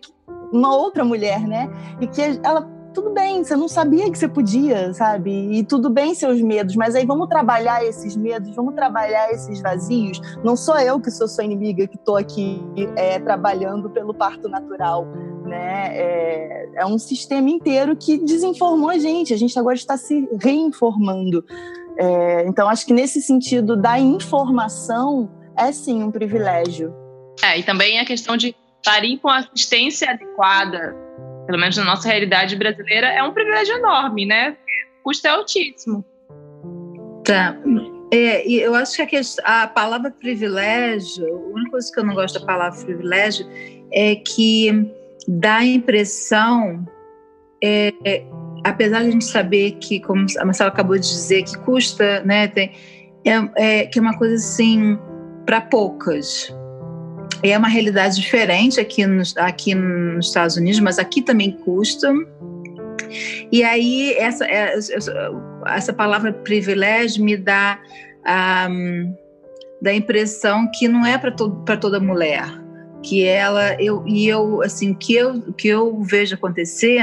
uma 0.53 0.75
outra 0.75 1.03
mulher, 1.03 1.41
né? 1.41 1.67
E 1.99 2.05
que 2.05 2.21
ela 2.43 2.80
tudo 2.93 3.09
bem, 3.11 3.43
você 3.43 3.55
não 3.55 3.67
sabia 3.67 4.09
que 4.11 4.17
você 4.17 4.27
podia, 4.27 4.93
sabe? 4.93 5.31
E 5.31 5.63
tudo 5.63 5.89
bem 5.89 6.13
seus 6.13 6.41
medos, 6.41 6.75
mas 6.75 6.95
aí 6.95 7.05
vamos 7.05 7.27
trabalhar 7.27 7.83
esses 7.85 8.15
medos, 8.15 8.55
vamos 8.55 8.75
trabalhar 8.75 9.31
esses 9.31 9.61
vazios. 9.61 10.19
Não 10.43 10.55
sou 10.55 10.77
eu 10.79 10.99
que 10.99 11.09
sou 11.09 11.27
sua 11.27 11.43
inimiga 11.43 11.87
que 11.87 11.95
estou 11.95 12.17
aqui 12.17 12.61
é, 12.95 13.19
trabalhando 13.19 13.89
pelo 13.89 14.13
parto 14.13 14.49
natural, 14.49 15.05
né? 15.45 15.97
É, 15.97 16.69
é 16.77 16.85
um 16.85 16.97
sistema 16.97 17.49
inteiro 17.49 17.95
que 17.95 18.17
desinformou 18.17 18.89
a 18.89 18.97
gente. 18.97 19.33
A 19.33 19.37
gente 19.37 19.57
agora 19.57 19.75
está 19.75 19.97
se 19.97 20.27
reinformando. 20.41 21.43
É, 21.97 22.45
então 22.47 22.69
acho 22.69 22.85
que 22.85 22.93
nesse 22.93 23.21
sentido 23.21 23.75
da 23.75 23.99
informação 23.99 25.29
é 25.57 25.71
sim 25.71 26.03
um 26.03 26.11
privilégio. 26.11 26.93
É, 27.43 27.59
e 27.59 27.63
também 27.63 27.99
a 27.99 28.05
questão 28.05 28.37
de 28.37 28.55
parir 28.83 29.19
com 29.19 29.29
assistência 29.29 30.09
adequada, 30.09 30.95
pelo 31.51 31.59
menos 31.59 31.75
na 31.75 31.83
nossa 31.83 32.07
realidade 32.07 32.55
brasileira, 32.55 33.07
é 33.07 33.21
um 33.21 33.33
privilégio 33.33 33.75
enorme, 33.75 34.25
né? 34.25 34.55
O 35.01 35.03
custo 35.03 35.27
é 35.27 35.31
altíssimo. 35.31 36.05
Tá. 37.25 37.57
É, 38.13 38.49
eu 38.49 38.73
acho 38.73 38.95
que 38.95 39.01
a, 39.01 39.05
questão, 39.05 39.43
a 39.45 39.67
palavra 39.67 40.09
privilégio, 40.11 41.27
a 41.27 41.53
única 41.53 41.71
coisa 41.71 41.91
que 41.91 41.99
eu 41.99 42.05
não 42.05 42.15
gosto 42.15 42.39
da 42.39 42.45
palavra 42.45 42.81
privilégio 42.85 43.45
é 43.91 44.15
que 44.15 44.89
dá 45.27 45.57
a 45.57 45.65
impressão, 45.65 46.85
é, 47.61 47.91
apesar 48.63 49.01
de 49.01 49.09
a 49.09 49.11
gente 49.11 49.25
saber 49.25 49.71
que, 49.73 49.99
como 49.99 50.25
a 50.39 50.45
Marcela 50.45 50.69
acabou 50.69 50.97
de 50.97 51.07
dizer, 51.07 51.43
que 51.43 51.57
custa, 51.59 52.21
né, 52.21 52.47
tem, 52.47 52.71
é, 53.25 53.81
é 53.81 53.85
que 53.87 53.99
é 53.99 54.01
uma 54.01 54.17
coisa 54.17 54.35
assim 54.35 54.97
para 55.45 55.59
poucas. 55.59 56.53
É 57.43 57.57
uma 57.57 57.67
realidade 57.67 58.15
diferente 58.15 58.79
aqui, 58.79 59.05
nos 59.05 59.35
aqui 59.35 59.73
nos 59.73 60.27
Estados 60.27 60.57
Unidos, 60.57 60.79
mas 60.79 60.99
aqui 60.99 61.21
também 61.21 61.51
custa. 61.51 62.13
E 63.51 63.63
aí 63.63 64.13
essa, 64.13 64.45
é, 64.45 64.77
essa 65.67 65.93
palavra 65.93 66.31
privilégio 66.31 67.23
me 67.23 67.35
dá 67.35 67.79
um, 68.69 69.15
da 69.81 69.93
impressão 69.93 70.69
que 70.71 70.87
não 70.87 71.05
é 71.05 71.17
para 71.17 71.77
toda 71.77 71.99
mulher, 71.99 72.45
que 73.01 73.25
ela 73.25 73.73
eu 73.81 74.03
e 74.07 74.27
eu 74.27 74.61
assim 74.61 74.93
que 74.93 75.15
eu 75.15 75.41
que 75.53 75.67
eu 75.67 76.01
vejo 76.03 76.35
acontecer 76.35 77.01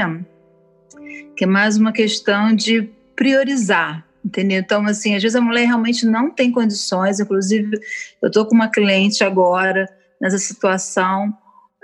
que 1.35 1.43
é 1.43 1.47
mais 1.47 1.77
uma 1.77 1.91
questão 1.91 2.55
de 2.55 2.89
priorizar, 3.15 4.05
entendeu? 4.23 4.59
Então 4.59 4.85
assim, 4.85 5.15
às 5.15 5.21
vezes 5.21 5.35
a 5.35 5.41
mulher 5.41 5.65
realmente 5.65 6.05
não 6.05 6.31
tem 6.31 6.51
condições, 6.51 7.19
inclusive 7.19 7.79
eu 8.21 8.27
estou 8.27 8.45
com 8.45 8.55
uma 8.55 8.69
cliente 8.69 9.23
agora 9.23 9.85
nessa 10.19 10.37
situação 10.37 11.35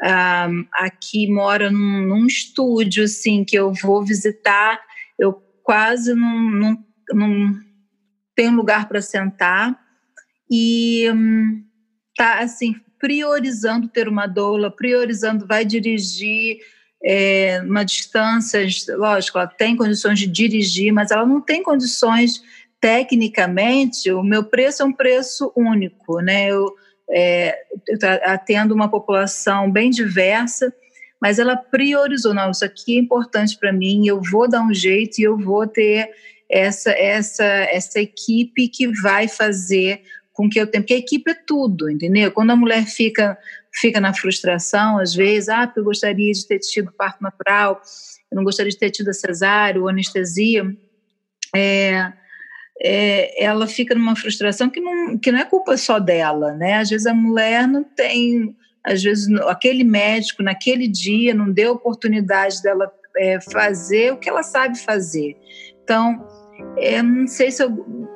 um, 0.03 0.65
aqui 0.73 1.27
mora 1.31 1.71
num, 1.71 2.01
num, 2.05 2.25
estúdio 2.25 3.05
assim 3.05 3.43
que 3.43 3.57
eu 3.57 3.71
vou 3.71 4.03
visitar, 4.03 4.79
eu 5.17 5.33
quase 5.63 6.13
não, 6.13 6.51
não, 6.51 6.85
não 7.13 7.59
tenho 8.35 8.55
lugar 8.55 8.87
para 8.87 9.01
sentar 9.01 9.79
e 10.51 11.09
um, 11.11 11.63
tá 12.15 12.39
assim 12.39 12.75
priorizando 12.99 13.87
ter 13.87 14.07
uma 14.07 14.27
doula, 14.27 14.69
priorizando 14.69 15.45
vai 15.47 15.63
dirigir 15.63 16.57
é, 17.03 17.61
uma 17.63 17.83
distância, 17.83 18.65
lógico, 18.97 19.37
ela 19.37 19.47
tem 19.47 19.75
condições 19.75 20.19
de 20.19 20.27
dirigir, 20.27 20.91
mas 20.91 21.11
ela 21.11 21.25
não 21.25 21.39
tem 21.39 21.61
condições 21.61 22.41
tecnicamente. 22.81 24.11
O 24.11 24.23
meu 24.23 24.43
preço 24.43 24.81
é 24.81 24.85
um 24.85 24.93
preço 24.93 25.51
único, 25.55 26.19
né? 26.19 26.49
Eu 26.49 26.73
é, 27.09 27.57
atendo 28.23 28.73
uma 28.73 28.89
população 28.89 29.71
bem 29.71 29.89
diversa, 29.89 30.73
mas 31.21 31.39
ela 31.39 31.55
priorizou, 31.55 32.33
não, 32.33 32.51
isso 32.51 32.65
aqui 32.65 32.97
é 32.97 32.99
importante 32.99 33.57
para 33.57 33.71
mim, 33.71 34.07
eu 34.07 34.21
vou 34.21 34.49
dar 34.49 34.61
um 34.61 34.73
jeito 34.73 35.19
e 35.19 35.23
eu 35.23 35.37
vou 35.37 35.65
ter 35.65 36.09
essa, 36.49 36.91
essa, 36.91 37.43
essa 37.43 37.99
equipe 37.99 38.67
que 38.67 38.87
vai 39.01 39.27
fazer 39.27 40.01
com 40.33 40.49
que 40.49 40.59
eu 40.59 40.67
tenha, 40.67 40.81
porque 40.81 40.93
a 40.93 40.97
equipe 40.97 41.31
é 41.31 41.33
tudo, 41.33 41.89
entendeu? 41.89 42.31
Quando 42.31 42.51
a 42.51 42.55
mulher 42.55 42.85
fica, 42.85 43.37
fica 43.73 44.01
na 44.01 44.13
frustração, 44.13 44.99
às 44.99 45.15
vezes, 45.15 45.47
ah, 45.47 45.71
eu 45.75 45.83
gostaria 45.83 46.31
de 46.31 46.45
ter 46.45 46.59
tido 46.59 46.91
parto 46.91 47.21
natural, 47.21 47.81
eu 48.29 48.35
não 48.35 48.43
gostaria 48.43 48.69
de 48.69 48.77
ter 48.77 48.91
tido 48.91 49.09
a 49.09 49.13
cesárea 49.13 49.81
ou 49.81 49.87
anestesia, 49.87 50.75
é, 51.55 52.11
é, 52.81 53.43
ela 53.43 53.67
fica 53.67 53.95
numa 53.95 54.15
frustração 54.15 54.69
que 54.69 54.79
não, 54.79 55.17
que 55.17 55.31
não 55.31 55.39
é 55.39 55.45
culpa 55.45 55.77
só 55.77 55.99
dela, 55.99 56.53
né? 56.53 56.75
Às 56.75 56.89
vezes 56.89 57.07
a 57.07 57.13
mulher 57.13 57.67
não 57.67 57.83
tem, 57.83 58.55
às 58.83 59.01
vezes 59.01 59.27
aquele 59.47 59.83
médico 59.83 60.43
naquele 60.43 60.87
dia 60.87 61.33
não 61.33 61.51
deu 61.51 61.73
oportunidade 61.73 62.61
dela 62.61 62.91
é, 63.17 63.39
fazer 63.39 64.13
o 64.13 64.17
que 64.17 64.29
ela 64.29 64.43
sabe 64.43 64.77
fazer. 64.77 65.37
Então, 65.83 66.25
é, 66.77 67.01
não 67.01 67.27
sei 67.27 67.49
se 67.49 67.63
eu, 67.63 68.09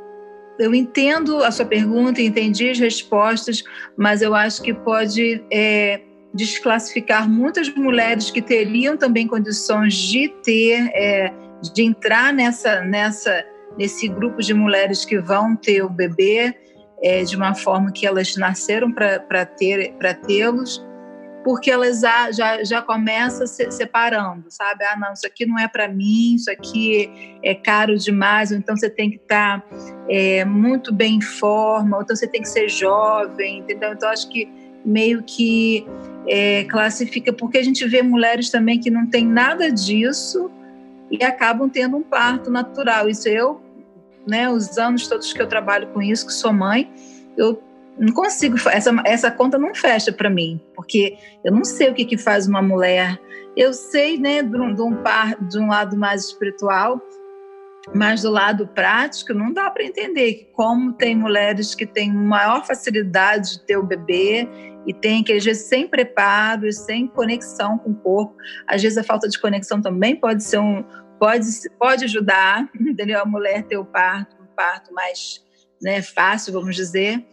eu 0.60 0.76
entendo 0.76 1.44
a 1.44 1.52
sua 1.52 1.66
pergunta, 1.66 2.22
entendi 2.22 2.70
as 2.70 2.80
respostas, 2.80 3.64
mas 3.96 4.22
eu 4.22 4.36
acho 4.36 4.62
que 4.62 4.74
pode 4.74 5.42
é, 5.52 6.02
desclassificar 6.34 7.30
muitas 7.30 7.74
mulheres 7.74 8.30
que 8.30 8.42
teriam 8.42 8.98
também 8.98 9.26
condições 9.26 9.96
de 9.96 10.28
ter, 10.44 10.92
é, 10.94 11.34
de 11.74 11.84
entrar 11.84 12.34
nessa, 12.34 12.82
nessa 12.82 13.46
nesse 13.78 14.08
grupo 14.08 14.42
de 14.42 14.54
mulheres 14.54 15.06
que 15.06 15.20
vão 15.20 15.56
ter 15.56 15.84
o 15.84 15.90
bebê 15.90 16.54
é, 17.02 17.24
de 17.24 17.36
uma 17.36 17.56
forma 17.56 17.92
que 17.92 18.06
elas 18.06 18.36
nasceram 18.36 18.92
para 18.92 19.46
ter 19.46 19.94
para 19.94 20.14
tê-los 20.14 20.84
porque 21.44 21.72
elas 21.72 22.02
já, 22.02 22.32
já, 22.32 22.64
já 22.64 22.82
começam 22.82 23.48
se 23.48 23.72
separando, 23.72 24.46
sabe? 24.50 24.84
Ah, 24.84 24.98
não, 24.98 25.14
isso 25.14 25.26
aqui 25.26 25.46
não 25.46 25.58
é 25.58 25.68
para 25.68 25.88
mim, 25.88 26.36
isso 26.36 26.52
aqui 26.52 27.10
é 27.44 27.56
caro 27.56 27.98
demais, 27.98 28.52
ou 28.52 28.58
então 28.58 28.76
você 28.76 28.90
tem 28.90 29.10
que 29.10 29.18
estar 29.18 29.62
tá, 29.62 29.68
é, 30.10 30.44
muito 30.46 30.94
bem 30.94 31.16
em 31.16 31.22
forma, 31.22 31.98
ou 31.98 32.04
então 32.04 32.16
você 32.16 32.28
tem 32.28 32.42
que 32.42 32.50
ser 32.50 32.70
jovem, 32.70 33.60
entendeu? 33.60 33.94
Então, 33.94 34.10
acho 34.10 34.30
que 34.30 34.48
meio 34.86 35.24
que 35.24 35.86
é, 36.28 36.66
classifica, 36.66 37.32
porque 37.34 37.58
a 37.58 37.64
gente 37.64 37.86
vê 37.88 38.02
mulheres 38.02 38.50
também 38.50 38.80
que 38.80 38.90
não 38.90 39.08
tem 39.08 39.26
nada 39.26 39.72
disso 39.72 40.52
e 41.12 41.24
acabam 41.24 41.70
tendo 41.70 41.98
um 41.98 42.04
parto 42.04 42.50
natural. 42.50 43.10
Isso 43.10 43.28
eu 43.28 43.62
né, 44.30 44.50
os 44.50 44.78
anos 44.78 45.08
todos 45.08 45.34
que 45.34 45.42
eu 45.42 45.48
trabalho 45.48 45.88
com 45.88 46.02
isso, 46.02 46.28
que 46.28 46.34
sou 46.34 46.54
mãe, 46.54 46.92
eu 47.36 47.62
não 47.98 48.14
consigo, 48.14 48.56
essa, 48.70 48.96
essa 49.04 49.32
conta 49.32 49.58
não 49.58 49.74
fecha 49.74 50.12
para 50.12 50.30
mim, 50.30 50.62
porque 50.76 51.18
eu 51.44 51.52
não 51.52 51.66
sei 51.66 51.90
o 51.90 51.94
que, 51.94 52.06
que 52.06 52.18
faz 52.18 52.48
uma 52.48 52.62
mulher. 52.62 53.20
Eu 53.58 53.74
sei, 53.74 54.18
né, 54.18 54.42
de 54.42 54.56
um, 54.56 54.74
de 54.74 54.82
um, 54.82 54.96
par, 54.98 55.36
de 55.36 55.60
um 55.60 55.68
lado 55.68 55.98
mais 55.98 56.26
espiritual, 56.26 57.02
mas 57.94 58.22
do 58.22 58.30
lado 58.30 58.68
prático 58.68 59.34
não 59.34 59.52
dá 59.52 59.70
para 59.70 59.84
entender 59.84 60.50
como 60.54 60.94
tem 60.94 61.16
mulheres 61.16 61.74
que 61.74 61.86
têm 61.86 62.14
maior 62.14 62.66
facilidade 62.66 63.54
de 63.54 63.66
ter 63.66 63.78
o 63.78 63.84
bebê 63.84 64.48
e 64.90 64.94
tem 64.94 65.24
que 65.24 65.32
às 65.32 65.46
vezes 65.46 65.68
sem 65.68 65.88
preparo, 65.88 66.74
sem 66.74 67.06
conexão 67.06 67.78
com 67.78 67.92
o 67.92 67.96
corpo. 67.96 68.36
Às 68.68 68.82
vezes 68.82 68.98
a 68.98 69.04
falta 69.04 69.30
de 69.30 69.40
conexão 69.40 69.80
também 69.80 70.16
pode 70.16 70.44
ser 70.44 70.58
um, 70.58 70.84
pode, 71.20 71.46
pode 71.78 72.06
ajudar, 72.06 72.68
entendeu? 72.74 73.22
A 73.22 73.26
mulher 73.26 73.68
ter 73.68 73.78
o 73.78 73.86
parto, 73.86 74.36
um 74.42 74.48
parto 74.56 74.92
mais 74.92 75.46
né, 75.80 76.02
fácil, 76.02 76.54
vamos 76.54 76.76
dizer. 76.76 77.24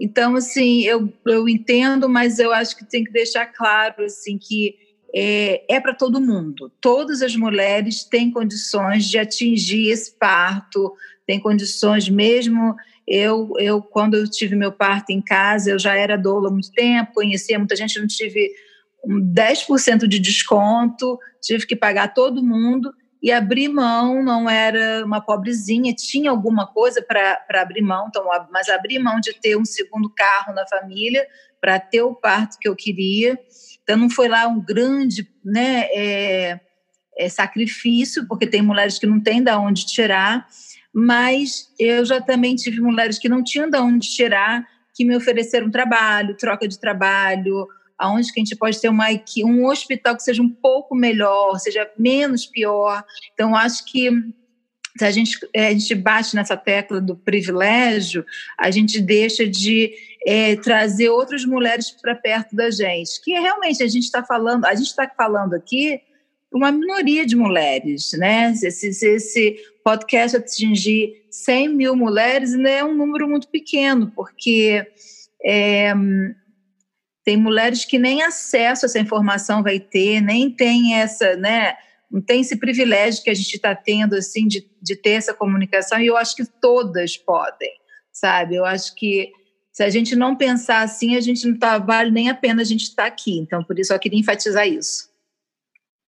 Então, 0.00 0.36
assim, 0.36 0.84
eu, 0.84 1.12
eu 1.26 1.46
entendo, 1.46 2.08
mas 2.08 2.38
eu 2.38 2.50
acho 2.50 2.74
que 2.78 2.88
tem 2.88 3.04
que 3.04 3.12
deixar 3.12 3.44
claro, 3.44 4.04
assim, 4.04 4.38
que 4.38 4.74
é, 5.14 5.76
é 5.76 5.78
para 5.80 5.94
todo 5.94 6.18
mundo. 6.18 6.72
Todas 6.80 7.20
as 7.20 7.36
mulheres 7.36 8.04
têm 8.04 8.30
condições 8.30 9.04
de 9.04 9.18
atingir 9.18 9.88
esse 9.88 10.16
parto, 10.18 10.94
têm 11.26 11.38
condições 11.38 12.08
mesmo. 12.08 12.74
Eu, 13.06 13.52
eu, 13.58 13.82
quando 13.82 14.14
eu 14.14 14.30
tive 14.30 14.54
meu 14.54 14.72
parto 14.72 15.10
em 15.10 15.20
casa, 15.20 15.70
eu 15.70 15.78
já 15.78 15.94
era 15.94 16.16
doula 16.16 16.48
há 16.48 16.52
muito 16.52 16.70
tempo, 16.72 17.14
conhecia 17.14 17.58
muita 17.58 17.76
gente, 17.76 17.98
não 17.98 18.06
tive 18.06 18.50
um 19.04 19.20
10% 19.20 20.06
de 20.06 20.18
desconto, 20.18 21.18
tive 21.40 21.66
que 21.66 21.74
pagar 21.74 22.14
todo 22.14 22.42
mundo 22.42 22.92
e 23.22 23.30
abrir 23.30 23.68
mão 23.68 24.22
não 24.22 24.50
era 24.50 25.04
uma 25.04 25.20
pobrezinha, 25.20 25.94
tinha 25.94 26.30
alguma 26.30 26.66
coisa 26.66 27.00
para 27.00 27.38
abrir 27.62 27.80
mão, 27.80 28.06
então, 28.08 28.24
mas 28.50 28.68
abrir 28.68 28.98
mão 28.98 29.20
de 29.20 29.32
ter 29.32 29.56
um 29.56 29.64
segundo 29.64 30.10
carro 30.10 30.52
na 30.52 30.66
família 30.66 31.24
para 31.60 31.78
ter 31.78 32.02
o 32.02 32.16
parto 32.16 32.58
que 32.58 32.68
eu 32.68 32.74
queria. 32.74 33.38
Então, 33.84 33.96
não 33.96 34.10
foi 34.10 34.26
lá 34.26 34.48
um 34.48 34.60
grande 34.60 35.28
né, 35.44 35.86
é, 35.92 36.60
é, 37.16 37.28
sacrifício, 37.28 38.26
porque 38.26 38.46
tem 38.46 38.60
mulheres 38.60 38.98
que 38.98 39.06
não 39.06 39.20
têm 39.20 39.40
de 39.40 39.52
onde 39.52 39.86
tirar, 39.86 40.44
mas 40.92 41.72
eu 41.78 42.04
já 42.04 42.20
também 42.20 42.54
tive 42.54 42.80
mulheres 42.80 43.18
que 43.18 43.28
não 43.28 43.42
tinham 43.42 43.70
de 43.70 43.78
onde 43.78 44.10
tirar, 44.10 44.66
que 44.94 45.04
me 45.04 45.16
ofereceram 45.16 45.70
trabalho, 45.70 46.36
troca 46.36 46.68
de 46.68 46.78
trabalho, 46.78 47.66
aonde 47.98 48.32
que 48.32 48.40
a 48.40 48.44
gente 48.44 48.56
pode 48.56 48.80
ter 48.80 48.88
uma, 48.88 49.06
um 49.44 49.66
hospital 49.66 50.16
que 50.16 50.22
seja 50.22 50.42
um 50.42 50.50
pouco 50.50 50.94
melhor, 50.94 51.58
seja 51.58 51.90
menos 51.98 52.44
pior. 52.44 53.02
Então, 53.32 53.56
acho 53.56 53.84
que 53.86 54.10
se 54.98 55.04
a 55.04 55.10
gente, 55.10 55.38
é, 55.54 55.68
a 55.68 55.70
gente 55.70 55.94
bate 55.94 56.34
nessa 56.34 56.56
tecla 56.56 57.00
do 57.00 57.16
privilégio, 57.16 58.26
a 58.58 58.70
gente 58.70 59.00
deixa 59.00 59.46
de 59.46 59.94
é, 60.26 60.56
trazer 60.56 61.08
outras 61.08 61.44
mulheres 61.44 61.90
para 61.90 62.14
perto 62.14 62.54
da 62.54 62.70
gente. 62.70 63.22
Que 63.22 63.32
realmente 63.32 63.82
a 63.82 63.88
gente 63.88 64.04
está 64.04 64.22
falando, 64.22 64.66
a 64.66 64.74
gente 64.74 64.88
está 64.88 65.08
falando 65.16 65.54
aqui 65.54 66.00
uma 66.52 66.70
minoria 66.70 67.24
de 67.24 67.34
mulheres, 67.34 68.12
né? 68.12 68.54
Se, 68.54 68.70
se 68.92 69.06
esse 69.06 69.56
podcast 69.84 70.36
atingir 70.36 71.24
100 71.30 71.68
mil 71.68 71.96
mulheres, 71.96 72.52
né, 72.54 72.78
é 72.78 72.84
um 72.84 72.94
número 72.94 73.28
muito 73.28 73.48
pequeno, 73.48 74.12
porque 74.14 74.86
é, 75.44 75.92
tem 77.24 77.36
mulheres 77.36 77.84
que 77.84 77.98
nem 77.98 78.22
acesso 78.22 78.84
a 78.84 78.86
essa 78.86 78.98
informação 78.98 79.62
vai 79.62 79.80
ter, 79.80 80.20
nem 80.20 80.50
tem 80.50 80.94
essa, 80.94 81.36
né? 81.36 81.74
Não 82.10 82.20
tem 82.20 82.42
esse 82.42 82.56
privilégio 82.56 83.24
que 83.24 83.30
a 83.30 83.34
gente 83.34 83.54
está 83.54 83.74
tendo, 83.74 84.14
assim, 84.14 84.46
de, 84.46 84.68
de 84.80 84.94
ter 84.94 85.12
essa 85.12 85.32
comunicação, 85.32 85.98
e 85.98 86.06
eu 86.06 86.16
acho 86.16 86.36
que 86.36 86.44
todas 86.44 87.16
podem, 87.16 87.72
sabe? 88.12 88.56
Eu 88.56 88.64
acho 88.64 88.94
que 88.94 89.32
se 89.72 89.82
a 89.82 89.88
gente 89.88 90.14
não 90.14 90.36
pensar 90.36 90.82
assim, 90.82 91.16
a 91.16 91.20
gente 91.20 91.48
não 91.48 91.58
tá, 91.58 91.78
vale 91.78 92.10
nem 92.10 92.28
a 92.28 92.34
pena 92.34 92.60
a 92.60 92.64
gente 92.64 92.82
estar 92.82 93.04
tá 93.04 93.08
aqui. 93.08 93.38
Então, 93.38 93.64
por 93.64 93.78
isso 93.78 93.92
eu 93.92 93.98
queria 93.98 94.20
enfatizar 94.20 94.68
isso. 94.68 95.11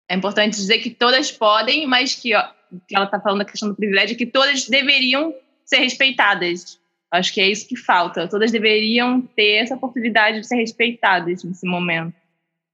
É 0.08 0.14
importante 0.14 0.56
dizer 0.56 0.78
que 0.78 0.90
todas 0.90 1.30
podem, 1.30 1.86
mas 1.86 2.14
que, 2.14 2.34
ó, 2.34 2.42
que 2.86 2.96
ela 2.96 3.04
está 3.04 3.20
falando 3.20 3.40
da 3.40 3.44
questão 3.44 3.68
do 3.68 3.74
privilégio, 3.74 4.16
que 4.16 4.26
todas 4.26 4.66
deveriam 4.66 5.34
ser 5.64 5.78
respeitadas. 5.78 6.78
Acho 7.10 7.32
que 7.32 7.40
é 7.40 7.48
isso 7.48 7.68
que 7.68 7.76
falta. 7.76 8.28
Todas 8.28 8.50
deveriam 8.50 9.20
ter 9.20 9.56
essa 9.56 9.74
oportunidade 9.74 10.40
de 10.40 10.46
ser 10.46 10.56
respeitadas 10.56 11.44
nesse 11.44 11.66
momento. 11.66 12.14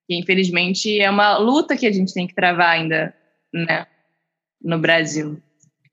E, 0.08 0.18
infelizmente, 0.18 1.00
é 1.00 1.10
uma 1.10 1.38
luta 1.38 1.76
que 1.76 1.86
a 1.86 1.92
gente 1.92 2.12
tem 2.12 2.26
que 2.26 2.34
travar 2.34 2.70
ainda 2.70 3.14
né, 3.52 3.86
no 4.62 4.78
Brasil. 4.78 5.40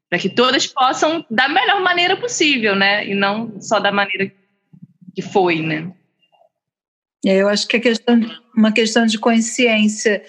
Para 0.10 0.20
que 0.20 0.30
todas 0.30 0.68
possam 0.68 1.26
da 1.30 1.48
melhor 1.48 1.82
maneira 1.82 2.18
possível, 2.18 2.76
né? 2.76 3.08
E 3.08 3.16
não 3.16 3.62
só 3.62 3.80
da 3.80 3.92
maneira 3.92 4.32
que 5.16 5.22
foi, 5.22 5.62
né? 5.62 5.92
É, 7.26 7.38
eu 7.38 7.48
acho 7.48 7.68
que 7.68 7.78
é 7.78 7.80
questão, 7.80 8.20
uma 8.56 8.72
questão 8.72 9.06
de 9.06 9.18
consciência. 9.18 10.24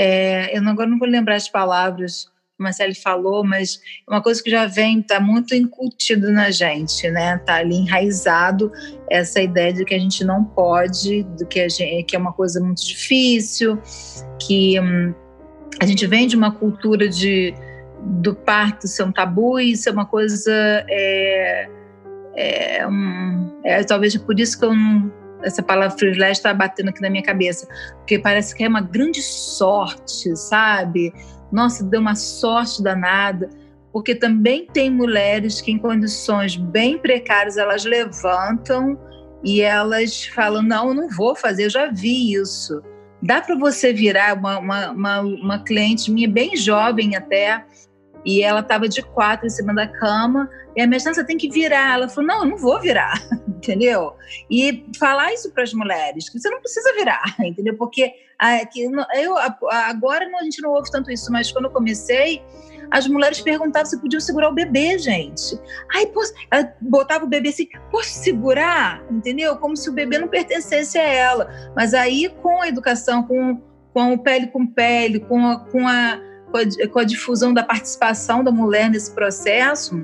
É, 0.00 0.56
eu 0.56 0.62
não, 0.62 0.70
agora 0.70 0.88
não 0.88 0.96
vou 0.96 1.08
lembrar 1.08 1.34
as 1.34 1.48
palavras 1.48 2.26
que 2.26 2.60
o 2.60 2.62
Marcelo 2.62 2.94
falou, 2.94 3.44
mas 3.44 3.80
é 4.08 4.12
uma 4.12 4.22
coisa 4.22 4.40
que 4.40 4.48
já 4.48 4.64
vem, 4.64 5.00
está 5.00 5.18
muito 5.18 5.56
incutido 5.56 6.30
na 6.30 6.52
gente, 6.52 7.10
né? 7.10 7.34
Está 7.34 7.56
ali 7.56 7.74
enraizado 7.74 8.70
essa 9.10 9.42
ideia 9.42 9.72
de 9.72 9.84
que 9.84 9.96
a 9.96 9.98
gente 9.98 10.24
não 10.24 10.44
pode, 10.44 11.24
do 11.36 11.44
que, 11.44 11.68
gente, 11.68 12.04
que 12.04 12.14
é 12.14 12.18
uma 12.18 12.32
coisa 12.32 12.60
muito 12.60 12.86
difícil, 12.86 13.76
que 14.40 14.78
hum, 14.78 15.12
a 15.80 15.84
gente 15.86 16.06
vem 16.06 16.28
de 16.28 16.36
uma 16.36 16.52
cultura 16.52 17.08
de 17.08 17.52
do 18.00 18.32
parto 18.36 18.86
ser 18.86 19.02
um 19.02 19.10
tabu, 19.10 19.58
e 19.58 19.72
isso 19.72 19.88
é 19.88 19.92
uma 19.92 20.06
coisa 20.06 20.52
é, 20.88 21.68
é, 22.36 22.86
um, 22.86 23.60
é, 23.64 23.82
talvez 23.82 24.16
por 24.16 24.38
isso 24.38 24.56
que 24.56 24.64
eu 24.64 24.72
não, 24.72 25.12
essa 25.42 25.62
palavra 25.62 25.96
privilégio 25.96 26.32
está 26.32 26.52
batendo 26.52 26.88
aqui 26.88 27.00
na 27.00 27.10
minha 27.10 27.22
cabeça, 27.22 27.68
porque 27.98 28.18
parece 28.18 28.54
que 28.54 28.64
é 28.64 28.68
uma 28.68 28.80
grande 28.80 29.22
sorte, 29.22 30.34
sabe? 30.36 31.12
Nossa, 31.50 31.84
deu 31.84 32.00
uma 32.00 32.14
sorte 32.14 32.82
danada, 32.82 33.48
porque 33.92 34.14
também 34.14 34.66
tem 34.66 34.90
mulheres 34.90 35.60
que 35.60 35.70
em 35.70 35.78
condições 35.78 36.56
bem 36.56 36.98
precárias 36.98 37.56
elas 37.56 37.84
levantam 37.84 38.98
e 39.42 39.60
elas 39.60 40.26
falam 40.26 40.62
não, 40.62 40.88
eu 40.88 40.94
não 40.94 41.08
vou 41.08 41.34
fazer, 41.34 41.64
eu 41.64 41.70
já 41.70 41.86
vi 41.90 42.32
isso. 42.32 42.82
Dá 43.22 43.40
para 43.40 43.56
você 43.56 43.92
virar 43.92 44.36
uma, 44.36 44.58
uma, 44.58 44.90
uma, 44.90 45.20
uma 45.20 45.58
cliente 45.64 46.10
minha 46.10 46.28
bem 46.28 46.56
jovem 46.56 47.16
até, 47.16 47.64
e 48.24 48.42
ela 48.42 48.60
estava 48.60 48.88
de 48.88 49.02
quatro 49.02 49.46
em 49.46 49.50
cima 49.50 49.74
da 49.74 49.86
cama, 49.86 50.50
e 50.76 50.80
a 50.80 50.86
minha 50.86 51.00
você 51.00 51.24
tem 51.24 51.36
que 51.36 51.50
virar. 51.50 51.94
Ela 51.94 52.08
falou: 52.08 52.28
Não, 52.28 52.44
eu 52.44 52.50
não 52.50 52.56
vou 52.56 52.80
virar, 52.80 53.20
entendeu? 53.48 54.14
E 54.50 54.86
falar 54.98 55.32
isso 55.32 55.50
para 55.52 55.62
as 55.62 55.72
mulheres, 55.72 56.28
que 56.28 56.38
você 56.38 56.48
não 56.48 56.60
precisa 56.60 56.92
virar, 56.94 57.34
entendeu? 57.40 57.76
Porque 57.76 58.12
a, 58.38 58.64
que, 58.64 58.82
eu, 58.82 59.36
agora 59.70 60.28
a 60.38 60.44
gente 60.44 60.62
não 60.62 60.70
ouve 60.70 60.90
tanto 60.90 61.10
isso, 61.10 61.32
mas 61.32 61.50
quando 61.50 61.64
eu 61.64 61.70
comecei, 61.70 62.42
as 62.90 63.06
mulheres 63.06 63.40
perguntavam 63.40 63.86
se 63.86 64.00
podiam 64.00 64.20
segurar 64.20 64.48
o 64.48 64.54
bebê, 64.54 64.98
gente. 64.98 65.58
Aí, 65.94 66.10
ela 66.50 66.72
botava 66.80 67.24
o 67.24 67.28
bebê 67.28 67.50
assim, 67.50 67.68
posso 67.90 68.10
segurar? 68.10 69.02
Entendeu? 69.10 69.56
Como 69.56 69.76
se 69.76 69.90
o 69.90 69.92
bebê 69.92 70.18
não 70.18 70.28
pertencesse 70.28 70.98
a 70.98 71.02
ela. 71.02 71.72
Mas 71.76 71.92
aí, 71.92 72.28
com 72.42 72.62
a 72.62 72.68
educação, 72.68 73.22
com, 73.24 73.60
com 73.92 74.12
o 74.12 74.18
pele 74.18 74.46
com 74.46 74.66
pele, 74.66 75.20
com 75.20 75.46
a, 75.46 75.58
com 75.58 75.86
a 75.86 76.27
com 76.50 76.98
a, 76.98 77.04
difusão 77.04 77.52
da 77.52 77.62
participação 77.62 78.42
da 78.42 78.50
mulher 78.50 78.90
nesse 78.90 79.12
processo, 79.12 79.94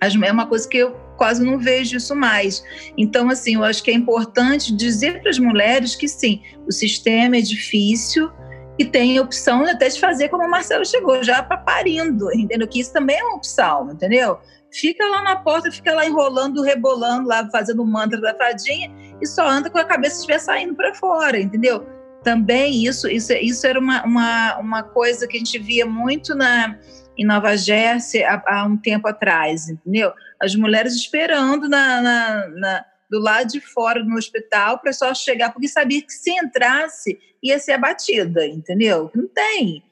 é 0.00 0.32
uma 0.32 0.46
coisa 0.46 0.68
que 0.68 0.78
eu 0.78 0.96
quase 1.16 1.44
não 1.44 1.58
vejo 1.58 1.96
isso 1.96 2.14
mais. 2.14 2.64
Então, 2.98 3.30
assim, 3.30 3.54
eu 3.54 3.64
acho 3.64 3.82
que 3.82 3.90
é 3.90 3.94
importante 3.94 4.74
dizer 4.74 5.20
para 5.20 5.30
as 5.30 5.38
mulheres 5.38 5.94
que 5.94 6.08
sim, 6.08 6.42
o 6.66 6.72
sistema 6.72 7.36
é 7.36 7.40
difícil 7.40 8.30
e 8.78 8.84
tem 8.84 9.20
opção 9.20 9.64
até 9.64 9.88
de 9.88 10.00
fazer 10.00 10.28
como 10.28 10.42
a 10.42 10.48
Marcela 10.48 10.84
chegou, 10.84 11.22
já 11.22 11.42
para 11.42 11.58
parindo, 11.58 12.32
entendeu? 12.32 12.66
Que 12.66 12.80
isso 12.80 12.92
também 12.92 13.18
é 13.18 13.24
uma 13.24 13.36
opção, 13.36 13.90
entendeu? 13.92 14.38
Fica 14.72 15.06
lá 15.06 15.22
na 15.22 15.36
porta, 15.36 15.70
fica 15.70 15.94
lá 15.94 16.06
enrolando, 16.06 16.62
rebolando, 16.62 17.28
lá 17.28 17.48
fazendo 17.50 17.82
o 17.82 17.86
mantra 17.86 18.20
da 18.20 18.34
fadinha 18.34 18.90
e 19.20 19.26
só 19.26 19.46
anda 19.46 19.68
com 19.68 19.78
a 19.78 19.84
cabeça 19.84 20.16
estiver 20.16 20.38
saindo 20.38 20.74
para 20.74 20.94
fora, 20.94 21.38
entendeu? 21.38 21.86
Também 22.22 22.84
isso, 22.84 23.08
isso, 23.08 23.32
isso 23.32 23.66
era 23.66 23.78
uma, 23.78 24.04
uma, 24.04 24.58
uma 24.58 24.82
coisa 24.82 25.26
que 25.26 25.36
a 25.36 25.38
gente 25.38 25.58
via 25.58 25.84
muito 25.84 26.34
na, 26.34 26.78
em 27.16 27.24
Nova 27.24 27.56
Jersey 27.56 28.22
há, 28.24 28.42
há 28.46 28.64
um 28.64 28.76
tempo 28.76 29.08
atrás, 29.08 29.68
entendeu? 29.68 30.12
As 30.40 30.54
mulheres 30.54 30.94
esperando 30.94 31.68
na, 31.68 32.00
na, 32.00 32.48
na 32.48 32.84
do 33.10 33.18
lado 33.18 33.48
de 33.48 33.60
fora 33.60 34.02
no 34.02 34.16
hospital 34.16 34.78
para 34.78 34.92
só 34.92 35.12
chegar, 35.12 35.52
porque 35.52 35.68
sabia 35.68 36.00
que 36.00 36.12
se 36.12 36.30
entrasse 36.30 37.18
ia 37.42 37.58
ser 37.58 37.72
abatida, 37.72 38.46
entendeu? 38.46 39.10
Não 39.14 39.28
tem. 39.28 39.82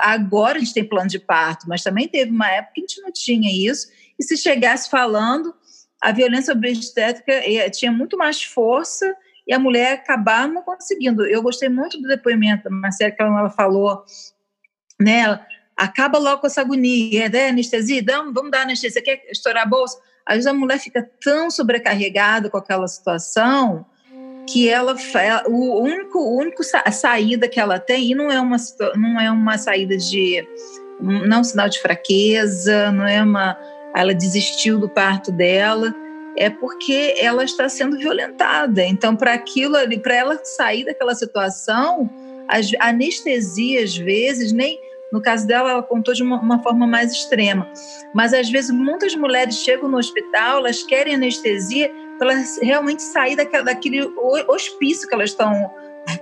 Agora 0.00 0.58
a 0.58 0.60
gente 0.60 0.74
tem 0.74 0.84
plano 0.84 1.08
de 1.08 1.18
parto, 1.18 1.66
mas 1.66 1.82
também 1.82 2.06
teve 2.06 2.30
uma 2.30 2.50
época 2.50 2.72
que 2.74 2.80
a 2.80 2.86
gente 2.86 3.00
não 3.00 3.12
tinha 3.12 3.70
isso, 3.70 3.88
e 4.18 4.24
se 4.24 4.36
chegasse 4.36 4.90
falando, 4.90 5.54
a 6.02 6.12
violência 6.12 6.52
obstétrica 6.52 7.32
eh, 7.32 7.70
tinha 7.70 7.90
muito 7.90 8.18
mais 8.18 8.42
força 8.42 9.16
e 9.46 9.52
a 9.52 9.58
mulher 9.58 9.92
acabar 9.92 10.48
não 10.48 10.62
conseguindo. 10.62 11.24
Eu 11.24 11.42
gostei 11.42 11.68
muito 11.68 12.00
do 12.00 12.08
depoimento 12.08 12.64
da 12.64 12.70
Marcela, 12.70 13.10
que 13.10 13.22
ela 13.22 13.50
falou, 13.50 14.04
né? 15.00 15.40
Acaba 15.76 16.18
logo 16.18 16.40
com 16.40 16.46
essa 16.46 16.62
agonia, 16.62 17.28
né? 17.28 17.48
Anestesia, 17.48 18.02
vamos, 18.04 18.34
vamos 18.34 18.50
dar 18.50 18.62
anestesia, 18.62 19.02
quer 19.02 19.22
estourar 19.30 19.62
a 19.62 19.66
bolsa? 19.66 19.98
Às 20.24 20.36
vezes 20.36 20.46
a 20.48 20.54
mulher 20.54 20.78
fica 20.80 21.08
tão 21.22 21.50
sobrecarregada 21.50 22.50
com 22.50 22.56
aquela 22.56 22.88
situação 22.88 23.86
que 24.48 24.68
ela, 24.68 24.96
o 25.46 25.82
único, 25.82 26.18
o 26.18 26.38
único 26.38 26.62
saída 26.62 27.48
que 27.48 27.58
ela 27.58 27.78
tem, 27.78 28.12
e 28.12 28.14
não 28.14 28.30
é 28.30 28.40
uma, 28.40 28.56
não 28.94 29.20
é 29.20 29.30
uma 29.30 29.58
saída 29.58 29.96
de, 29.96 30.46
não 31.00 31.36
é 31.36 31.40
um 31.40 31.44
sinal 31.44 31.68
de 31.68 31.80
fraqueza, 31.80 32.92
não 32.92 33.06
é 33.06 33.22
uma, 33.22 33.58
ela 33.94 34.14
desistiu 34.14 34.78
do 34.78 34.88
parto 34.88 35.32
dela, 35.32 35.92
é 36.36 36.50
porque 36.50 37.14
ela 37.18 37.44
está 37.44 37.68
sendo 37.68 37.96
violentada. 37.96 38.84
Então, 38.84 39.16
para 39.16 39.32
aquilo 39.32 39.76
ali, 39.76 39.98
para 39.98 40.14
ela 40.14 40.40
sair 40.44 40.84
daquela 40.84 41.14
situação, 41.14 42.10
a 42.48 42.88
anestesia, 42.88 43.82
às 43.82 43.96
vezes, 43.96 44.52
nem. 44.52 44.78
No 45.12 45.22
caso 45.22 45.46
dela, 45.46 45.70
ela 45.70 45.82
contou 45.82 46.12
de 46.12 46.22
uma, 46.22 46.40
uma, 46.40 46.62
forma 46.62 46.86
mais 46.86 47.12
extrema. 47.12 47.70
Mas, 48.14 48.34
às 48.34 48.50
vezes, 48.50 48.70
muitas 48.70 49.14
mulheres 49.14 49.56
chegam 49.56 49.88
no 49.88 49.98
hospital, 49.98 50.58
elas 50.58 50.82
querem 50.82 51.14
anestesia 51.14 51.90
para 52.18 52.32
elas 52.32 52.58
realmente 52.60 53.02
sair 53.02 53.36
daquela, 53.36 53.64
daquele 53.64 54.02
hospício 54.48 55.08
que 55.08 55.14
elas 55.14 55.30
estão 55.30 55.70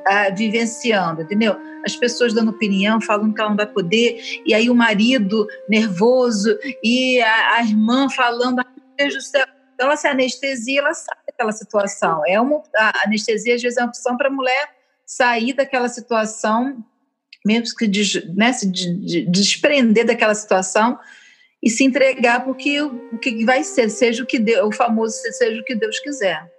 ah, 0.07 0.31
vivenciando, 0.31 1.22
entendeu? 1.22 1.57
As 1.85 1.96
pessoas 1.96 2.33
dando 2.33 2.50
opinião, 2.50 3.00
falando 3.00 3.35
que 3.35 3.40
ela 3.40 3.50
não 3.50 3.57
vai 3.57 3.66
poder, 3.66 4.20
e 4.44 4.55
aí 4.55 4.68
o 4.70 4.74
marido 4.74 5.46
nervoso, 5.68 6.57
e 6.83 7.20
a, 7.20 7.57
a 7.57 7.62
irmã 7.62 8.09
falando, 8.09 8.57
meu 8.57 8.64
Deus 8.96 9.14
do 9.14 9.20
céu, 9.20 9.46
então, 9.85 9.90
ela 9.90 9.97
se 9.97 10.09
anestesia, 10.09 10.81
ela 10.81 10.94
sai 10.94 11.16
daquela 11.27 11.53
situação. 11.53 12.23
É 12.27 12.40
uma, 12.40 12.62
a 12.75 13.05
anestesia, 13.05 13.55
às 13.55 13.62
vezes, 13.62 13.77
é 13.77 13.83
uma 13.83 13.88
opção 13.88 14.16
para 14.16 14.29
a 14.29 14.33
mulher 14.33 14.70
sair 15.05 15.53
daquela 15.53 15.88
situação, 15.88 16.83
mesmo 17.44 17.77
que 17.77 17.87
de, 17.87 18.27
né, 18.35 18.53
se 18.55 18.66
de, 18.66 18.94
de, 18.94 19.27
desprender 19.27 20.07
daquela 20.07 20.35
situação 20.35 20.99
e 21.62 21.68
se 21.68 21.85
entregar 21.85 22.44
porque 22.44 22.81
o 22.81 23.18
que 23.18 23.44
vai 23.44 23.62
ser, 23.62 23.90
seja 23.90 24.23
o 24.23 24.27
que 24.27 24.38
Deus, 24.38 24.68
o 24.68 24.73
famoso 24.73 25.16
seja 25.33 25.61
o 25.61 25.64
que 25.64 25.75
Deus 25.75 25.99
quiser. 26.01 26.51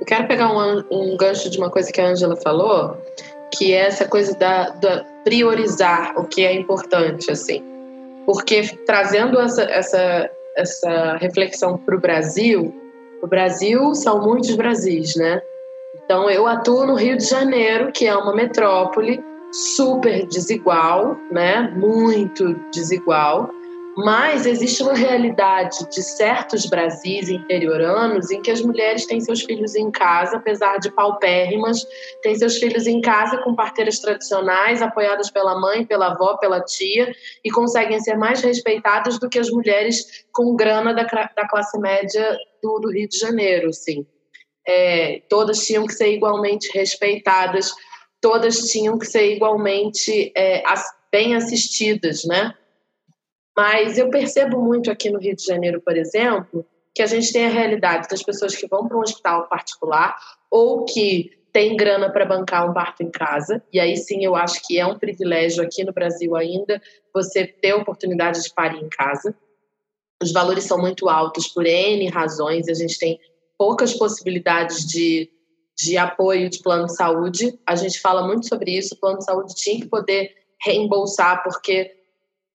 Eu 0.00 0.06
quero 0.06 0.28
pegar 0.28 0.52
um, 0.52 0.84
um 0.90 1.16
gancho 1.16 1.50
de 1.50 1.58
uma 1.58 1.70
coisa 1.70 1.90
que 1.90 2.00
a 2.00 2.06
Angela 2.06 2.36
falou, 2.36 2.96
que 3.52 3.72
é 3.72 3.86
essa 3.86 4.06
coisa 4.06 4.36
da, 4.36 4.70
da 4.70 5.04
priorizar 5.24 6.16
o 6.16 6.26
que 6.26 6.44
é 6.44 6.54
importante, 6.54 7.30
assim. 7.30 7.64
Porque 8.24 8.62
trazendo 8.86 9.40
essa, 9.40 9.62
essa 9.62 10.30
essa 10.56 11.16
reflexão 11.16 11.78
para 11.78 11.96
o 11.96 12.00
Brasil, 12.00 12.74
o 13.22 13.26
Brasil 13.26 13.94
são 13.94 14.20
muitos 14.20 14.54
Brasis, 14.56 15.14
né? 15.16 15.40
Então 15.94 16.28
eu 16.28 16.46
atuo 16.46 16.86
no 16.86 16.94
Rio 16.94 17.16
de 17.16 17.24
Janeiro, 17.24 17.92
que 17.92 18.06
é 18.06 18.14
uma 18.16 18.34
metrópole 18.34 19.22
super 19.52 20.26
desigual, 20.26 21.16
né? 21.30 21.72
Muito 21.76 22.54
desigual. 22.72 23.50
Mas 23.94 24.46
existe 24.46 24.82
uma 24.82 24.94
realidade 24.94 25.86
de 25.90 26.02
certos 26.02 26.64
Brasis 26.64 27.28
interioranos 27.28 28.30
em 28.30 28.40
que 28.40 28.50
as 28.50 28.62
mulheres 28.62 29.04
têm 29.04 29.20
seus 29.20 29.42
filhos 29.42 29.74
em 29.74 29.90
casa, 29.90 30.38
apesar 30.38 30.78
de 30.78 30.90
paupérrimas, 30.90 31.84
têm 32.22 32.34
seus 32.34 32.56
filhos 32.56 32.86
em 32.86 33.02
casa 33.02 33.36
com 33.38 33.54
parteiras 33.54 33.98
tradicionais, 33.98 34.80
apoiadas 34.80 35.30
pela 35.30 35.60
mãe, 35.60 35.84
pela 35.84 36.12
avó, 36.12 36.38
pela 36.38 36.62
tia, 36.62 37.14
e 37.44 37.50
conseguem 37.50 38.00
ser 38.00 38.16
mais 38.16 38.40
respeitadas 38.40 39.18
do 39.18 39.28
que 39.28 39.38
as 39.38 39.50
mulheres 39.50 40.24
com 40.32 40.56
grana 40.56 40.94
da, 40.94 41.02
da 41.02 41.46
classe 41.46 41.78
média 41.78 42.36
do, 42.62 42.78
do, 42.78 42.90
Rio 42.90 43.08
de 43.08 43.18
Janeiro, 43.18 43.74
sim. 43.74 44.06
É, 44.66 45.20
todas 45.28 45.66
tinham 45.66 45.86
que 45.86 45.92
ser 45.92 46.14
igualmente 46.14 46.70
respeitadas, 46.72 47.72
todas 48.22 48.70
tinham 48.70 48.96
que 48.96 49.04
ser 49.04 49.34
igualmente 49.34 50.32
é, 50.34 50.62
bem 51.10 51.34
assistidas, 51.34 52.24
né? 52.24 52.54
Mas 53.56 53.98
eu 53.98 54.08
percebo 54.10 54.60
muito 54.60 54.90
aqui 54.90 55.10
no 55.10 55.18
Rio 55.18 55.36
de 55.36 55.44
Janeiro, 55.44 55.80
por 55.80 55.96
exemplo, 55.96 56.64
que 56.94 57.02
a 57.02 57.06
gente 57.06 57.32
tem 57.32 57.46
a 57.46 57.50
realidade 57.50 58.08
das 58.08 58.22
pessoas 58.22 58.54
que 58.54 58.66
vão 58.66 58.86
para 58.86 58.96
um 58.96 59.00
hospital 59.00 59.48
particular 59.48 60.16
ou 60.50 60.84
que 60.84 61.30
tem 61.52 61.76
grana 61.76 62.10
para 62.10 62.24
bancar 62.24 62.68
um 62.68 62.72
parto 62.72 63.02
em 63.02 63.10
casa, 63.10 63.62
e 63.70 63.78
aí 63.78 63.94
sim 63.96 64.24
eu 64.24 64.34
acho 64.34 64.66
que 64.66 64.78
é 64.78 64.86
um 64.86 64.98
privilégio 64.98 65.62
aqui 65.62 65.84
no 65.84 65.92
Brasil 65.92 66.34
ainda 66.34 66.80
você 67.12 67.46
ter 67.46 67.72
a 67.72 67.76
oportunidade 67.76 68.42
de 68.42 68.52
parir 68.54 68.82
em 68.82 68.88
casa. 68.88 69.36
Os 70.22 70.32
valores 70.32 70.64
são 70.64 70.78
muito 70.78 71.10
altos 71.10 71.48
por 71.48 71.66
N 71.66 72.08
razões, 72.08 72.68
a 72.68 72.74
gente 72.74 72.98
tem 72.98 73.20
poucas 73.58 73.92
possibilidades 73.92 74.86
de, 74.86 75.30
de 75.76 75.98
apoio 75.98 76.48
de 76.48 76.62
plano 76.62 76.86
de 76.86 76.96
saúde. 76.96 77.58
A 77.66 77.76
gente 77.76 78.00
fala 78.00 78.26
muito 78.26 78.48
sobre 78.48 78.76
isso, 78.76 78.94
o 78.94 78.98
plano 78.98 79.18
de 79.18 79.24
saúde 79.24 79.54
tinha 79.54 79.78
que 79.78 79.88
poder 79.88 80.34
reembolsar, 80.64 81.42
porque 81.42 81.92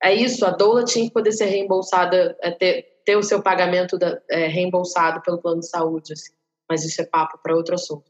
é 0.03 0.13
isso, 0.13 0.45
a 0.45 0.51
doula 0.51 0.83
tinha 0.83 1.05
que 1.05 1.13
poder 1.13 1.31
ser 1.31 1.45
reembolsada, 1.45 2.37
é 2.41 2.51
ter, 2.51 2.85
ter 3.05 3.15
o 3.15 3.23
seu 3.23 3.41
pagamento 3.41 3.97
da, 3.97 4.19
é, 4.29 4.47
reembolsado 4.47 5.21
pelo 5.21 5.39
plano 5.39 5.59
de 5.59 5.69
saúde, 5.69 6.13
assim. 6.13 6.31
mas 6.69 6.85
isso 6.85 7.01
é 7.01 7.05
papo 7.05 7.39
para 7.41 7.55
outro 7.55 7.75
assunto. 7.75 8.05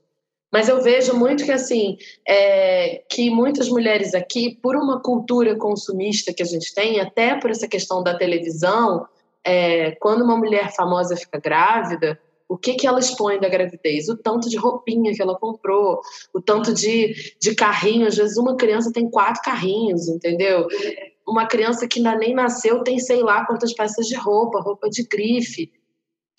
Mas 0.52 0.70
eu 0.70 0.82
vejo 0.82 1.14
muito 1.14 1.44
que 1.44 1.52
assim 1.52 1.98
é, 2.26 3.04
que 3.10 3.30
muitas 3.30 3.68
mulheres 3.68 4.14
aqui, 4.14 4.58
por 4.62 4.76
uma 4.76 5.02
cultura 5.02 5.56
consumista 5.58 6.34
que 6.34 6.42
a 6.42 6.46
gente 6.46 6.74
tem, 6.74 7.02
até 7.02 7.36
por 7.36 7.52
essa 7.52 7.68
questão 7.68 8.02
da 8.02 8.18
televisão, 8.18 9.06
é, 9.44 9.92
quando 9.92 10.24
uma 10.24 10.38
mulher 10.38 10.74
famosa 10.74 11.18
fica 11.18 11.40
grávida, 11.40 12.20
o 12.50 12.58
que, 12.58 12.76
que 12.76 12.88
ela 12.88 13.00
expõe 13.00 13.40
da 13.40 13.50
gravidez? 13.50 14.08
O 14.08 14.16
tanto 14.16 14.50
de 14.50 14.58
roupinha 14.58 15.14
que 15.14 15.22
ela 15.22 15.38
comprou, 15.38 16.00
o 16.34 16.42
tanto 16.42 16.74
de, 16.74 17.14
de 17.40 17.54
carrinho. 17.54 18.08
Às 18.08 18.16
vezes, 18.16 18.38
uma 18.38 18.56
criança 18.56 18.92
tem 18.92 19.10
quatro 19.10 19.42
carrinhos, 19.42 20.08
entendeu? 20.08 20.66
Uma 21.28 21.48
criança 21.48 21.88
que 21.88 22.00
ainda 22.00 22.16
nem 22.16 22.34
nasceu 22.34 22.84
tem 22.84 23.00
sei 23.00 23.22
lá 23.22 23.46
quantas 23.46 23.74
peças 23.74 24.06
de 24.06 24.16
roupa, 24.16 24.62
roupa 24.62 24.90
de 24.90 25.04
grife. 25.04 25.72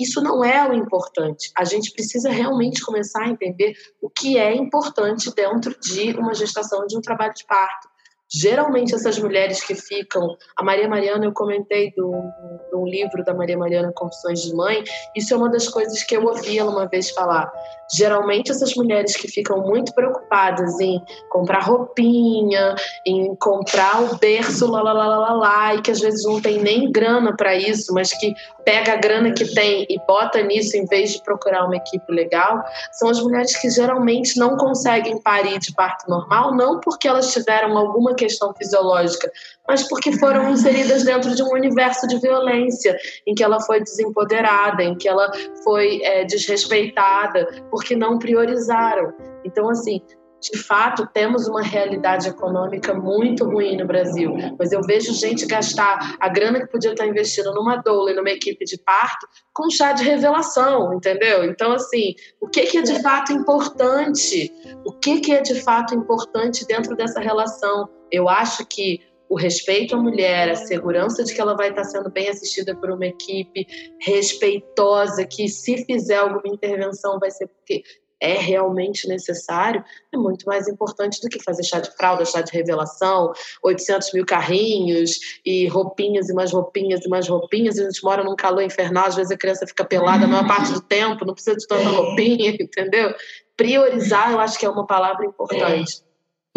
Isso 0.01 0.22
não 0.22 0.44
é 0.44 0.68
o 0.68 0.72
importante. 0.72 1.51
A 1.57 1.64
gente 1.64 1.92
precisa 1.92 2.31
realmente 2.31 2.85
começar 2.85 3.24
a 3.24 3.29
entender 3.29 3.77
o 4.01 4.09
que 4.09 4.38
é 4.38 4.55
importante 4.55 5.35
dentro 5.35 5.79
de 5.79 6.12
uma 6.12 6.35
gestação, 6.35 6.87
de 6.87 6.96
um 6.96 7.01
trabalho 7.01 7.35
de 7.35 7.44
parto. 7.44 7.88
Geralmente, 8.31 8.95
essas 8.95 9.19
mulheres 9.19 9.64
que 9.64 9.75
ficam. 9.75 10.37
A 10.57 10.62
Maria 10.62 10.88
Mariana, 10.88 11.25
eu 11.25 11.33
comentei 11.33 11.91
de 11.91 12.03
um 12.03 12.85
livro 12.85 13.25
da 13.25 13.33
Maria 13.33 13.57
Mariana, 13.57 13.93
Confissões 13.95 14.43
de 14.43 14.55
Mãe. 14.55 14.85
Isso 15.17 15.33
é 15.33 15.37
uma 15.37 15.49
das 15.49 15.69
coisas 15.69 16.03
que 16.03 16.17
eu 16.17 16.25
ouvi 16.25 16.59
ela 16.59 16.71
uma 16.71 16.87
vez 16.87 17.11
falar. 17.11 17.51
Geralmente, 17.97 18.51
essas 18.51 18.75
mulheres 18.75 19.17
que 19.17 19.29
ficam 19.29 19.62
muito 19.62 19.95
preocupadas 19.95 20.79
em 20.79 21.03
comprar 21.31 21.61
roupinha, 21.61 22.75
em 23.07 23.35
comprar 23.37 24.03
o 24.03 24.17
berço, 24.17 24.71
lá, 24.71 24.83
lá, 24.83 24.93
lá, 24.93 25.07
lá, 25.07 25.33
lá, 25.33 25.75
e 25.75 25.81
que 25.81 25.91
às 25.91 26.01
vezes 26.01 26.23
não 26.25 26.41
tem 26.41 26.59
nem 26.59 26.93
grana 26.93 27.35
para 27.35 27.55
isso, 27.55 27.95
mas 27.95 28.12
que 28.12 28.35
pega 28.62 28.93
a 28.93 28.97
grana 28.97 29.33
que 29.33 29.47
tem 29.55 29.87
e 29.88 29.99
bota 30.07 30.43
nisso 30.43 30.77
em 30.77 30.85
vez 30.85 31.12
de 31.12 31.23
procurar 31.23 31.64
uma 31.64 31.77
equipe 31.77 32.12
legal, 32.12 32.62
são 32.93 33.09
as 33.09 33.19
mulheres 33.19 33.57
que 33.57 33.71
geralmente 33.71 34.38
não 34.38 34.59
conseguem 34.59 35.19
parir 35.23 35.59
de 35.59 35.73
parto 35.73 36.11
normal, 36.11 36.55
não 36.55 36.79
porque 36.81 37.09
elas 37.09 37.33
tiveram 37.33 37.79
alguma 37.79 38.14
questão 38.18 38.52
fisiológica, 38.54 39.31
mas 39.66 39.88
porque 39.88 40.12
foram 40.18 40.50
inseridas 40.50 41.04
dentro 41.04 41.35
de 41.35 41.42
um 41.42 41.52
universo 41.52 42.07
de 42.07 42.18
violência, 42.18 42.96
em 43.26 43.35
que 43.35 43.42
ela 43.42 43.61
foi 43.61 43.81
desempoderada, 43.81 44.83
em 44.83 44.96
que 44.96 45.09
ela 45.09 45.31
foi 45.64 46.02
é, 46.02 46.24
desrespeitada, 46.24 47.46
porque 47.70 47.96
não 47.96 48.18
priorizaram. 48.18 49.12
Então, 49.44 49.70
assim, 49.70 50.02
de 50.40 50.57
fato, 50.57 51.07
temos 51.12 51.48
uma 51.48 51.62
realidade 51.62 52.28
econômica 52.28 52.94
muito 52.94 53.44
ruim 53.44 53.76
no 53.76 53.87
Brasil, 53.87 54.33
mas 54.57 54.70
eu 54.70 54.81
vejo 54.83 55.12
gente 55.12 55.44
gastar 55.46 56.16
a 56.20 56.28
grana 56.28 56.61
que 56.61 56.70
podia 56.70 56.92
estar 56.92 57.07
investindo 57.07 57.52
numa 57.52 57.76
doula 57.76 58.12
e 58.12 58.14
numa 58.14 58.31
equipe 58.31 58.64
de 58.64 58.78
parto 58.78 59.26
com 59.52 59.68
chá 59.68 59.92
de 59.92 60.04
revelação, 60.04 60.94
entendeu? 60.94 61.44
Então, 61.44 61.72
assim, 61.72 62.14
o 62.40 62.46
que, 62.46 62.66
que 62.66 62.78
é 62.78 62.83
de 62.83 63.02
fato 63.02 63.33
importante? 63.33 64.52
O 64.85 64.92
que, 64.92 65.20
que 65.20 65.33
é 65.33 65.40
de 65.40 65.61
fato 65.61 65.94
importante 65.94 66.64
dentro 66.66 66.94
dessa 66.94 67.18
relação? 67.18 67.88
Eu 68.11 68.29
acho 68.29 68.66
que 68.66 69.01
o 69.29 69.37
respeito 69.37 69.94
à 69.94 69.99
mulher, 69.99 70.51
a 70.51 70.57
segurança 70.57 71.23
de 71.23 71.35
que 71.35 71.40
ela 71.40 71.55
vai 71.55 71.68
estar 71.68 71.85
sendo 71.85 72.11
bem 72.11 72.29
assistida 72.29 72.75
por 72.75 72.90
uma 72.90 73.07
equipe 73.07 73.66
respeitosa, 74.01 75.27
que 75.27 75.49
se 75.49 75.85
fizer 75.85 76.16
alguma 76.16 76.55
intervenção 76.55 77.18
vai 77.18 77.31
ser 77.31 77.47
porque 77.47 77.83
é 78.21 78.35
realmente 78.35 79.07
necessário, 79.07 79.85
é 80.12 80.16
muito 80.16 80.44
mais 80.44 80.66
importante 80.66 81.21
do 81.21 81.29
que 81.29 81.42
fazer 81.42 81.62
chá 81.62 81.79
de 81.79 81.94
fralda, 81.97 82.25
chá 82.25 82.40
de 82.40 82.53
revelação, 82.53 83.33
800 83.62 84.12
mil 84.12 84.27
carrinhos 84.27 85.18
e 85.44 85.68
roupinhas 85.68 86.29
e 86.29 86.35
mais 86.35 86.53
roupinhas 86.53 87.05
e 87.05 87.09
mais 87.09 87.29
roupinhas. 87.29 87.77
E 87.77 87.83
a 87.83 87.85
gente 87.85 88.03
mora 88.03 88.25
num 88.25 88.35
calor 88.35 88.62
infernal, 88.62 89.07
às 89.07 89.14
vezes 89.14 89.31
a 89.31 89.37
criança 89.37 89.66
fica 89.66 89.85
pelada 89.85 90.25
a 90.25 90.29
maior 90.29 90.47
parte 90.47 90.73
do 90.73 90.81
tempo, 90.81 91.25
não 91.25 91.35
precisa 91.35 91.57
de 91.57 91.66
tanta 91.66 91.88
roupinha, 91.88 92.51
entendeu? 92.61 93.14
Priorizar, 93.57 94.33
eu 94.33 94.40
acho 94.40 94.59
que 94.59 94.66
é 94.66 94.68
uma 94.68 94.87
palavra 94.87 95.25
importante. 95.25 96.08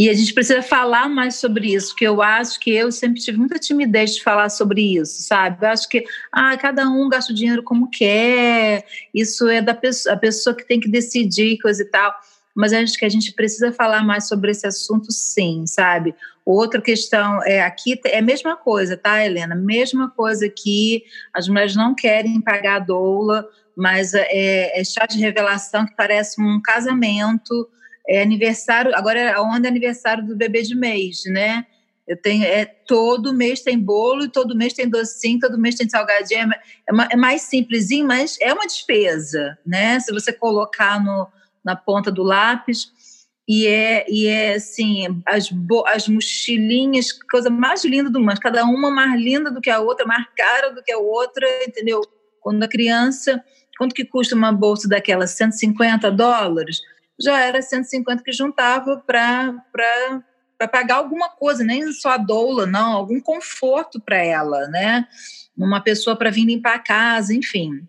E 0.01 0.09
a 0.09 0.15
gente 0.15 0.33
precisa 0.33 0.63
falar 0.63 1.07
mais 1.07 1.35
sobre 1.35 1.75
isso, 1.75 1.89
porque 1.89 2.07
eu 2.07 2.23
acho 2.23 2.59
que 2.59 2.71
eu 2.71 2.91
sempre 2.91 3.21
tive 3.21 3.37
muita 3.37 3.59
timidez 3.59 4.15
de 4.15 4.23
falar 4.23 4.49
sobre 4.49 4.95
isso, 4.95 5.21
sabe? 5.21 5.63
Eu 5.63 5.69
acho 5.69 5.87
que 5.87 6.03
ah, 6.31 6.57
cada 6.57 6.89
um 6.89 7.07
gasta 7.07 7.31
o 7.31 7.35
dinheiro 7.35 7.61
como 7.61 7.87
quer, 7.87 8.83
isso 9.13 9.47
é 9.47 9.61
da 9.61 9.75
pessoa, 9.75 10.15
a 10.15 10.17
pessoa 10.17 10.55
que 10.55 10.67
tem 10.67 10.79
que 10.79 10.89
decidir, 10.89 11.59
coisa 11.59 11.83
e 11.83 11.85
tal. 11.85 12.15
Mas 12.55 12.73
acho 12.73 12.97
que 12.97 13.05
a 13.05 13.09
gente 13.09 13.31
precisa 13.33 13.71
falar 13.71 14.03
mais 14.03 14.27
sobre 14.27 14.49
esse 14.49 14.65
assunto, 14.65 15.11
sim, 15.11 15.67
sabe? 15.67 16.15
Outra 16.43 16.81
questão 16.81 17.39
é 17.43 17.61
aqui 17.61 18.01
é 18.05 18.17
a 18.17 18.23
mesma 18.23 18.55
coisa, 18.55 18.97
tá, 18.97 19.23
Helena? 19.23 19.53
Mesma 19.53 20.09
coisa 20.09 20.49
que 20.49 21.03
as 21.31 21.47
mulheres 21.47 21.75
não 21.75 21.93
querem 21.93 22.41
pagar 22.41 22.77
a 22.77 22.79
doula, 22.79 23.47
mas 23.75 24.15
é, 24.15 24.79
é 24.79 24.83
chá 24.83 25.05
de 25.05 25.19
revelação 25.19 25.85
que 25.85 25.95
parece 25.95 26.41
um 26.41 26.59
casamento 26.59 27.69
é 28.07 28.21
aniversário, 28.21 28.95
agora 28.95 29.19
é 29.19 29.39
onda 29.39 29.67
é 29.67 29.69
aniversário 29.69 30.25
do 30.25 30.35
bebê 30.35 30.61
de 30.61 30.75
mês, 30.75 31.23
né? 31.25 31.65
Eu 32.07 32.17
tenho, 32.17 32.43
é, 32.43 32.65
todo 32.65 33.33
mês 33.33 33.61
tem 33.61 33.79
bolo, 33.79 34.27
todo 34.29 34.55
mês 34.55 34.73
tem 34.73 34.89
docinho, 34.89 35.39
todo 35.39 35.57
mês 35.57 35.75
tem 35.75 35.87
salgadinho. 35.87 36.51
É, 36.51 36.55
é, 36.89 37.07
é 37.11 37.15
mais 37.15 37.43
simplesinho, 37.43 38.05
mas 38.05 38.37
é 38.41 38.53
uma 38.53 38.65
despesa, 38.65 39.57
né? 39.65 39.99
Se 39.99 40.11
você 40.11 40.33
colocar 40.33 41.01
no, 41.01 41.27
na 41.63 41.75
ponta 41.75 42.11
do 42.11 42.23
lápis. 42.23 42.91
E 43.47 43.67
é, 43.67 44.05
e 44.09 44.27
é 44.27 44.53
assim, 44.55 45.21
as, 45.25 45.49
as 45.87 46.07
mochilinhas, 46.07 47.11
coisa 47.11 47.49
mais 47.49 47.83
linda 47.83 48.09
do 48.09 48.19
mundo, 48.19 48.39
cada 48.39 48.63
uma 48.65 48.89
mais 48.89 49.19
linda 49.19 49.51
do 49.51 49.59
que 49.59 49.69
a 49.69 49.79
outra, 49.79 50.05
mais 50.05 50.25
cara 50.37 50.71
do 50.71 50.83
que 50.83 50.91
a 50.91 50.97
outra, 50.97 51.47
entendeu? 51.67 52.01
Quando 52.39 52.63
a 52.63 52.67
criança, 52.67 53.43
quanto 53.77 53.95
que 53.95 54.05
custa 54.05 54.35
uma 54.35 54.51
bolsa 54.51 54.87
daquela? 54.87 55.27
150 55.27 56.11
dólares? 56.11 56.81
Já 57.21 57.39
era 57.39 57.61
150 57.61 58.23
que 58.23 58.31
juntava 58.31 58.97
para 59.05 60.67
pagar 60.71 60.95
alguma 60.95 61.29
coisa, 61.29 61.63
nem 61.63 61.91
só 61.91 62.11
a 62.11 62.17
doula, 62.17 62.65
não, 62.65 62.93
algum 62.93 63.19
conforto 63.19 63.99
para 63.99 64.17
ela, 64.17 64.67
né? 64.67 65.07
Uma 65.57 65.81
pessoa 65.81 66.15
para 66.15 66.31
vir 66.31 66.45
limpar 66.45 66.75
a 66.75 66.79
casa, 66.79 67.33
enfim. 67.33 67.87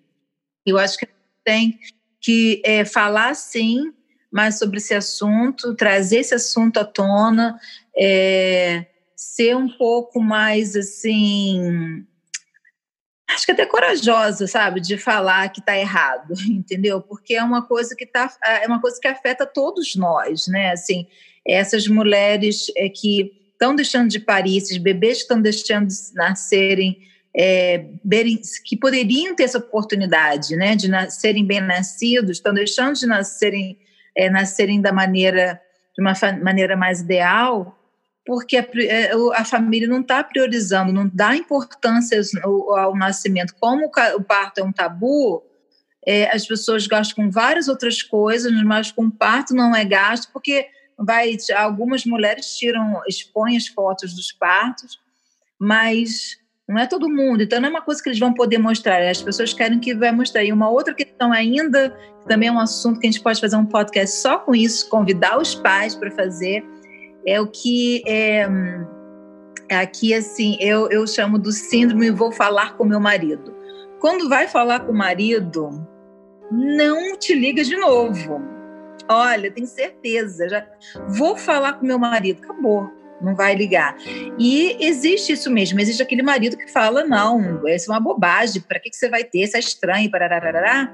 Eu 0.65 0.79
acho 0.79 0.99
que 0.99 1.09
tem 1.45 1.79
que 2.21 2.63
é, 2.65 2.85
falar 2.85 3.35
sim 3.35 3.93
mais 4.31 4.59
sobre 4.59 4.79
esse 4.79 4.95
assunto, 4.95 5.75
trazer 5.75 6.19
esse 6.19 6.35
assunto 6.35 6.79
à 6.79 6.85
tona, 6.85 7.59
é, 7.95 8.87
ser 9.15 9.55
um 9.57 9.69
pouco 9.69 10.21
mais 10.21 10.75
assim 10.75 12.07
acho 13.35 13.47
que 13.47 13.53
até 13.53 13.67
corajosa, 13.67 14.47
sabe, 14.47 14.81
de 14.81 14.97
falar 14.97 15.49
que 15.51 15.61
está 15.61 15.77
errado, 15.77 16.35
entendeu? 16.49 17.01
Porque 17.01 17.35
é 17.35 17.43
uma 17.43 17.63
coisa 17.63 17.95
que 17.97 18.07
tá, 18.07 18.33
é 18.45 18.67
uma 18.67 18.81
coisa 18.81 18.99
que 19.01 19.09
afeta 19.09 19.47
todos 19.47 19.97
nós, 19.97 20.47
né? 20.47 20.73
Assim, 20.73 21.07
essas 21.47 21.87
mulheres 21.87 22.67
é, 22.77 22.89
que 22.89 23.33
estão 23.53 23.75
deixando 23.75 24.09
de 24.09 24.21
parir, 24.21 24.57
esses 24.57 24.77
bebês 24.77 25.19
que 25.19 25.23
estão 25.23 25.41
deixando 25.41 25.89
de 25.89 25.95
nascerem, 26.15 26.99
é, 27.35 27.87
que 28.65 28.77
poderiam 28.77 29.35
ter 29.35 29.45
essa 29.45 29.59
oportunidade, 29.59 30.55
né, 30.55 30.77
de 30.77 30.87
nascerem 30.89 31.47
bem 31.47 31.61
nascidos, 31.61 32.33
estão 32.33 32.53
deixando 32.53 32.95
de 32.95 33.07
nascerem, 33.07 33.79
é, 34.15 34.29
nascerem 34.29 34.81
da 34.83 34.93
maneira 34.93 35.61
de 35.95 36.03
uma 36.03 36.13
maneira 36.43 36.77
mais 36.77 37.01
ideal 37.01 37.79
porque 38.25 38.57
a, 38.57 38.67
é, 38.77 39.13
a 39.35 39.45
família 39.45 39.89
não 39.89 40.01
está 40.01 40.23
priorizando, 40.23 40.93
não 40.93 41.11
dá 41.13 41.37
importância 41.37 42.21
ao, 42.43 42.97
nascimento. 42.97 43.55
Como 43.61 43.87
o 43.87 44.23
parto 44.23 44.59
é 44.59 44.63
um 44.63 44.73
tabu, 44.73 45.43
é, 46.07 46.35
as 46.35 46.47
pessoas 46.47 46.87
gastam 46.87 47.25
com 47.25 47.31
várias 47.31 47.69
outras 47.69 48.03
coisas, 48.03 48.53
mas 48.63 48.93
com 48.93 49.11
parto 49.11 49.55
não 49.55 49.75
é 49.75 49.85
gasto, 49.85 50.31
porque 50.33 50.67
vai, 50.99 51.37
algumas 51.57 52.05
mulheres 52.05 52.57
tiram, 52.57 53.01
expõem 53.09 53.57
as 53.57 53.67
fotos 53.67 54.15
dos 54.15 54.31
partos, 54.33 55.01
mas 55.59 56.37
não 56.69 56.79
é 56.79 56.87
todo 56.87 57.09
mundo, 57.09 57.43
então 57.43 57.61
não 57.61 57.69
é 57.69 57.71
uma 57.71 57.83
coisa 57.83 58.03
que 58.03 58.09
eles 58.09 58.19
vão 58.19 58.33
poder 58.33 58.59
mostrar, 58.59 59.03
as 59.03 59.21
pessoas 59.21 59.53
querem 59.53 59.79
que 59.79 59.95
vai 59.95 60.13
mostrar. 60.13 60.45
E 60.45 60.53
uma 60.53 60.71
outra 60.71 60.95
questão 60.95 61.33
ainda, 61.33 61.91
que 62.21 62.29
também 62.29 62.49
é 62.49 62.53
um 62.53 62.61
assunto 62.61 63.01
que 63.01 63.07
a 63.07 63.11
gente 63.11 63.23
pode 63.23 63.41
fazer 63.41 63.57
um 63.57 63.67
podcast 63.67 64.17
só 64.17 64.39
com 64.39 64.55
isso, 64.55 64.89
convidar 64.89 65.39
os 65.39 65.55
pais 65.55 65.95
para 65.95 66.11
fazer, 66.11 66.65
é 67.27 67.41
o 67.41 67.47
que 67.47 68.03
é, 68.07 68.47
aqui 69.71 70.15
assim 70.15 70.57
eu, 70.61 70.91
eu 70.91 71.07
chamo 71.07 71.39
do 71.39 71.53
síndrome 71.53 72.11
vou 72.11 72.33
falar 72.33 72.77
com 72.77 72.85
meu 72.85 73.01
marido. 73.01 73.55
quando 74.01 74.29
vai 74.29 74.49
falar 74.49 74.81
com 74.81 74.93
o 74.93 74.97
marido, 74.97 75.71
não 76.51 77.17
te 77.17 77.35
liga 77.35 77.63
de 77.63 77.77
novo. 77.77 78.43
Olha, 79.09 79.51
tenho 79.51 79.67
certeza, 79.67 80.49
já 80.49 80.67
vou 81.09 81.37
falar 81.37 81.75
com 81.75 81.87
meu 81.87 81.99
marido, 81.99 82.43
acabou, 82.43 82.91
não 83.21 83.35
vai 83.35 83.55
ligar. 83.55 83.97
E 84.39 84.77
existe 84.81 85.33
isso 85.33 85.51
mesmo, 85.51 85.81
existe 85.81 86.03
aquele 86.03 86.23
marido 86.23 86.57
que 86.57 86.71
fala: 86.71 87.05
não, 87.05 87.67
essa 87.67 87.91
é 87.91 87.95
uma 87.95 88.01
bobagem, 88.01 88.63
para 88.63 88.79
que, 88.79 88.91
que 88.91 88.97
você 88.97 89.09
vai 89.09 89.25
ter? 89.25 89.41
Isso 89.43 89.57
é 89.57 89.61
estranho, 89.61 90.11
parará. 90.11 90.93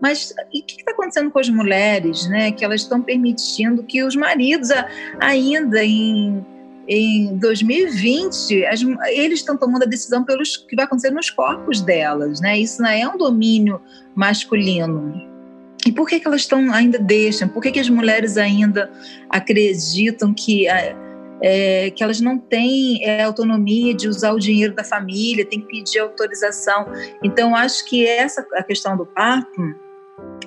Mas 0.00 0.32
e 0.52 0.60
o 0.60 0.64
que 0.64 0.80
está 0.80 0.92
acontecendo 0.92 1.30
com 1.30 1.38
as 1.38 1.48
mulheres, 1.48 2.28
né? 2.28 2.52
Que 2.52 2.64
elas 2.64 2.82
estão 2.82 3.02
permitindo 3.02 3.82
que 3.82 4.02
os 4.02 4.16
maridos, 4.16 4.70
ainda 5.20 5.84
em, 5.84 6.44
em 6.88 7.36
2020, 7.38 8.64
as, 8.66 8.80
eles 9.08 9.40
estão 9.40 9.56
tomando 9.56 9.82
a 9.82 9.86
decisão 9.86 10.24
pelos 10.24 10.56
que 10.56 10.74
vai 10.74 10.84
acontecer 10.84 11.10
nos 11.10 11.30
corpos 11.30 11.80
delas, 11.80 12.40
né? 12.40 12.58
Isso 12.58 12.80
não 12.82 12.90
é 12.90 13.06
um 13.06 13.18
domínio 13.18 13.80
masculino. 14.14 15.28
E 15.86 15.92
por 15.92 16.08
que, 16.08 16.20
que 16.20 16.26
elas 16.26 16.42
estão 16.42 16.72
ainda 16.72 16.98
deixam? 16.98 17.48
Por 17.48 17.62
que, 17.62 17.70
que 17.72 17.80
as 17.80 17.88
mulheres 17.88 18.36
ainda 18.36 18.90
acreditam 19.30 20.34
que 20.34 20.66
é, 21.42 21.90
que 21.90 22.02
elas 22.02 22.20
não 22.20 22.38
têm 22.38 23.02
é, 23.02 23.22
autonomia 23.22 23.94
de 23.94 24.08
usar 24.08 24.32
o 24.32 24.38
dinheiro 24.38 24.74
da 24.74 24.84
família, 24.84 25.44
tem 25.44 25.60
que 25.60 25.66
pedir 25.66 25.98
autorização. 26.00 26.86
Então, 27.22 27.56
acho 27.56 27.84
que 27.86 28.06
essa 28.06 28.46
a 28.54 28.62
questão 28.62 28.96
do 28.96 29.06
parto 29.06 29.74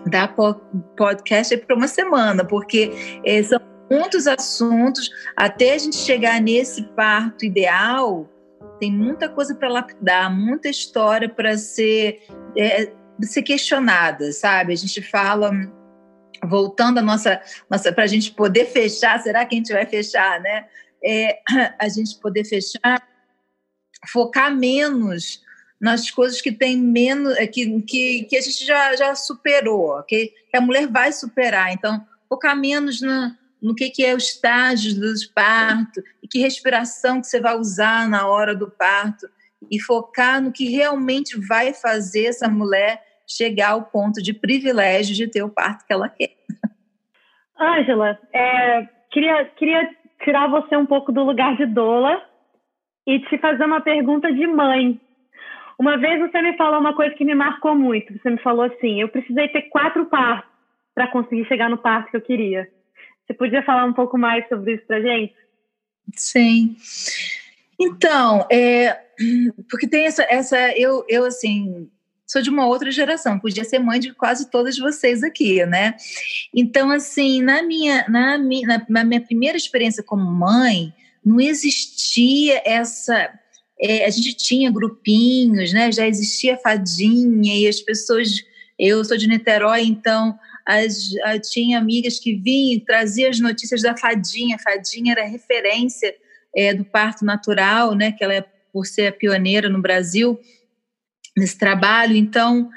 da 0.06 0.28
podcast 0.28 1.54
é 1.54 1.58
para 1.58 1.76
uma 1.76 1.88
semana, 1.88 2.45
porque 2.45 2.91
é, 3.26 3.41
são 3.41 3.60
muitos 3.89 4.28
assuntos 4.28 5.10
até 5.36 5.74
a 5.74 5.78
gente 5.78 5.95
chegar 5.95 6.41
nesse 6.41 6.84
parto 6.95 7.45
ideal. 7.45 8.30
Tem 8.80 8.91
muita 8.91 9.30
coisa 9.30 9.56
para 9.56 9.70
lapidar, 9.70 10.34
muita 10.34 10.70
história 10.70 11.30
para 11.30 11.58
ser 11.58 12.24
é, 12.58 12.91
ser 13.22 13.43
questionada, 13.43 14.32
sabe? 14.32 14.74
A 14.74 14.76
gente 14.76 15.01
fala 15.01 15.51
voltando 16.45 16.97
a 16.97 17.01
nossa, 17.01 17.41
nossa 17.70 17.91
para 17.91 18.04
a 18.04 18.08
gente 18.08 18.32
poder 18.32 18.66
fechar, 18.66 19.22
será 19.22 19.45
que 19.45 19.56
a 19.56 19.58
gente 19.58 19.72
vai 19.72 19.86
fechar, 19.86 20.41
né? 20.41 20.66
É, 21.04 21.39
a 21.80 21.88
gente 21.88 22.20
poder 22.20 22.43
fechar, 22.43 23.01
focar 24.12 24.54
menos 24.54 25.43
nas 25.84 26.09
coisas 26.09 26.39
que 26.39 26.49
tem 26.49 26.77
menos, 26.77 27.36
é, 27.36 27.45
que, 27.45 27.81
que, 27.81 28.23
que 28.23 28.38
a 28.38 28.41
gente 28.41 28.65
já, 28.65 28.95
já 28.95 29.13
superou, 29.15 30.01
que, 30.03 30.31
a 30.55 30.61
mulher 30.61 30.88
vai 30.88 31.11
superar. 31.11 31.73
Então, 31.73 32.01
focar 32.29 32.55
menos 32.55 33.01
no, 33.01 33.31
no 33.61 33.75
que, 33.75 33.89
que 33.89 34.05
é 34.05 34.13
o 34.13 34.17
estágio 34.17 34.97
do 34.97 35.13
parto, 35.36 36.01
e 36.23 36.27
que 36.27 36.39
respiração 36.39 37.19
que 37.19 37.27
você 37.27 37.41
vai 37.41 37.57
usar 37.57 38.07
na 38.07 38.25
hora 38.25 38.55
do 38.55 38.71
parto, 38.71 39.27
e 39.69 39.77
focar 39.77 40.41
no 40.41 40.53
que 40.53 40.69
realmente 40.69 41.38
vai 41.38 41.73
fazer 41.73 42.27
essa 42.27 42.47
mulher 42.47 43.03
chegar 43.27 43.71
ao 43.71 43.84
ponto 43.84 44.21
de 44.21 44.34
privilégio 44.34 45.13
de 45.13 45.27
ter 45.27 45.43
o 45.43 45.49
parto 45.49 45.86
que 45.86 45.91
ela 45.91 46.07
quer. 46.07 46.31
Ângela, 47.59 48.17
é, 48.31 48.88
queria, 49.11 49.43
queria 49.57 49.89
tirar 50.23 50.47
você 50.47 50.77
um 50.77 50.86
pouco 50.86 51.11
do 51.11 51.25
lugar 51.25 51.57
de 51.57 51.65
doula 51.65 52.23
e 53.05 53.19
te 53.19 53.38
fazer 53.38 53.65
uma 53.65 53.81
pergunta 53.81 54.31
de 54.31 54.47
mãe. 54.47 55.01
Uma 55.84 55.97
vez 55.97 56.17
você 56.17 56.41
me 56.41 56.55
falou 56.55 56.79
uma 56.79 56.95
coisa 56.95 57.13
que 57.13 57.25
me 57.25 57.36
marcou 57.36 57.75
muito. 57.75 58.17
Você 58.17 58.29
me 58.29 58.38
falou 58.38 58.63
assim: 58.63 59.01
eu 59.01 59.09
precisei 59.09 59.49
ter 59.49 59.63
quatro 59.63 60.05
partos 60.05 60.49
para 60.95 61.09
conseguir 61.09 61.45
chegar 61.45 61.69
no 61.69 61.77
parto 61.77 62.09
que 62.09 62.15
eu 62.15 62.21
queria. 62.21 62.69
Você 63.27 63.34
podia 63.34 63.61
falar 63.63 63.84
um 63.84 63.91
pouco 63.91 64.17
mais 64.17 64.47
sobre 64.47 64.75
isso 64.75 64.86
para 64.88 65.01
gente? 65.01 65.36
Sim. 66.15 66.77
Então, 67.77 68.47
é, 68.49 68.97
porque 69.69 69.86
tem 69.86 70.05
essa, 70.05 70.23
essa 70.29 70.57
eu, 70.77 71.03
eu 71.09 71.25
assim 71.25 71.91
sou 72.25 72.41
de 72.41 72.49
uma 72.49 72.65
outra 72.65 72.89
geração, 72.89 73.38
podia 73.38 73.65
ser 73.65 73.79
mãe 73.79 73.99
de 73.99 74.13
quase 74.13 74.49
todas 74.49 74.77
vocês 74.77 75.21
aqui, 75.21 75.65
né? 75.65 75.95
Então, 76.55 76.91
assim, 76.91 77.41
na 77.41 77.61
minha, 77.61 78.05
na 78.07 78.38
minha, 78.38 78.86
na 78.88 79.03
minha 79.03 79.19
primeira 79.19 79.57
experiência 79.57 80.01
como 80.01 80.23
mãe, 80.23 80.93
não 81.25 81.41
existia 81.41 82.61
essa 82.63 83.38
é, 83.84 84.05
a 84.05 84.09
gente 84.09 84.34
tinha 84.36 84.71
grupinhos, 84.71 85.73
né? 85.73 85.91
Já 85.91 86.07
existia 86.07 86.57
fadinha 86.57 87.53
e 87.53 87.67
as 87.67 87.81
pessoas. 87.81 88.41
Eu 88.79 89.03
sou 89.03 89.17
de 89.17 89.27
Niterói, 89.27 89.81
então 89.81 90.39
as, 90.65 91.09
tinha 91.51 91.77
amigas 91.77 92.17
que 92.17 92.34
vinham 92.34 92.77
e 92.77 92.79
traziam 92.79 93.29
as 93.29 93.39
notícias 93.41 93.81
da 93.81 93.95
fadinha. 93.95 94.55
A 94.55 94.59
fadinha 94.59 95.11
era 95.11 95.25
referência 95.25 96.15
é, 96.55 96.73
do 96.73 96.86
parto 96.86 97.25
natural, 97.25 97.93
né? 97.93 98.13
Que 98.13 98.23
ela 98.23 98.34
é 98.34 98.45
por 98.71 98.86
ser 98.86 99.07
a 99.07 99.11
pioneira 99.11 99.67
no 99.67 99.81
Brasil 99.81 100.39
nesse 101.36 101.57
trabalho. 101.57 102.15
Então, 102.15 102.69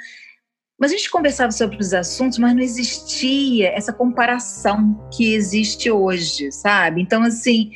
mas 0.76 0.90
a 0.90 0.96
gente 0.96 1.08
conversava 1.08 1.52
sobre 1.52 1.76
os 1.78 1.94
assuntos, 1.94 2.36
mas 2.36 2.52
não 2.52 2.60
existia 2.60 3.68
essa 3.68 3.92
comparação 3.92 5.08
que 5.16 5.34
existe 5.34 5.88
hoje, 5.88 6.50
sabe? 6.50 7.00
Então, 7.00 7.22
assim, 7.22 7.70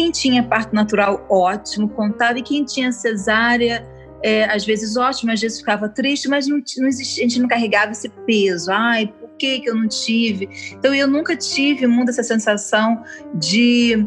quem 0.00 0.10
tinha 0.10 0.42
parto 0.42 0.74
natural, 0.74 1.26
ótimo, 1.28 1.86
contava, 1.90 2.38
e 2.38 2.42
quem 2.42 2.64
tinha 2.64 2.90
cesárea, 2.90 3.86
é, 4.22 4.44
às 4.44 4.64
vezes 4.64 4.96
ótimo, 4.96 5.30
às 5.30 5.38
vezes 5.38 5.58
ficava 5.58 5.90
triste, 5.90 6.26
mas 6.26 6.46
não, 6.46 6.58
não 6.78 6.88
existia, 6.88 7.26
a 7.26 7.28
gente 7.28 7.38
não 7.38 7.46
carregava 7.46 7.92
esse 7.92 8.08
peso. 8.08 8.72
Ai, 8.72 9.12
por 9.20 9.28
que, 9.36 9.60
que 9.60 9.68
eu 9.68 9.74
não 9.74 9.86
tive? 9.86 10.48
Então, 10.72 10.94
eu 10.94 11.06
nunca 11.06 11.36
tive 11.36 11.86
muito 11.86 12.08
essa 12.08 12.22
sensação 12.22 13.02
de. 13.34 14.06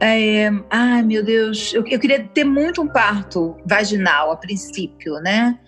É, 0.00 0.50
ai, 0.68 1.02
meu 1.02 1.24
Deus, 1.24 1.72
eu, 1.72 1.82
eu 1.86 1.98
queria 1.98 2.22
ter 2.22 2.44
muito 2.44 2.82
um 2.82 2.86
parto 2.86 3.56
vaginal 3.64 4.30
a 4.30 4.36
princípio, 4.36 5.14
né? 5.20 5.58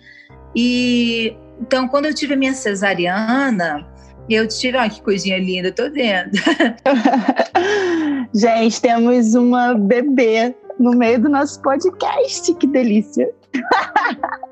E 0.55 1.35
então, 1.59 1.87
quando 1.87 2.05
eu 2.05 2.13
tive 2.13 2.35
a 2.35 2.37
minha 2.37 2.53
cesariana, 2.53 3.87
eu 4.35 4.47
tive, 4.47 4.77
olha 4.77 4.89
que 4.89 5.01
coisinha 5.01 5.37
linda, 5.37 5.71
tô 5.71 5.89
vendo. 5.89 6.31
Gente, 8.33 8.81
temos 8.81 9.35
uma 9.35 9.73
bebê 9.73 10.55
no 10.79 10.91
meio 10.91 11.21
do 11.21 11.29
nosso 11.29 11.61
podcast, 11.61 12.53
que 12.55 12.67
delícia. 12.67 13.29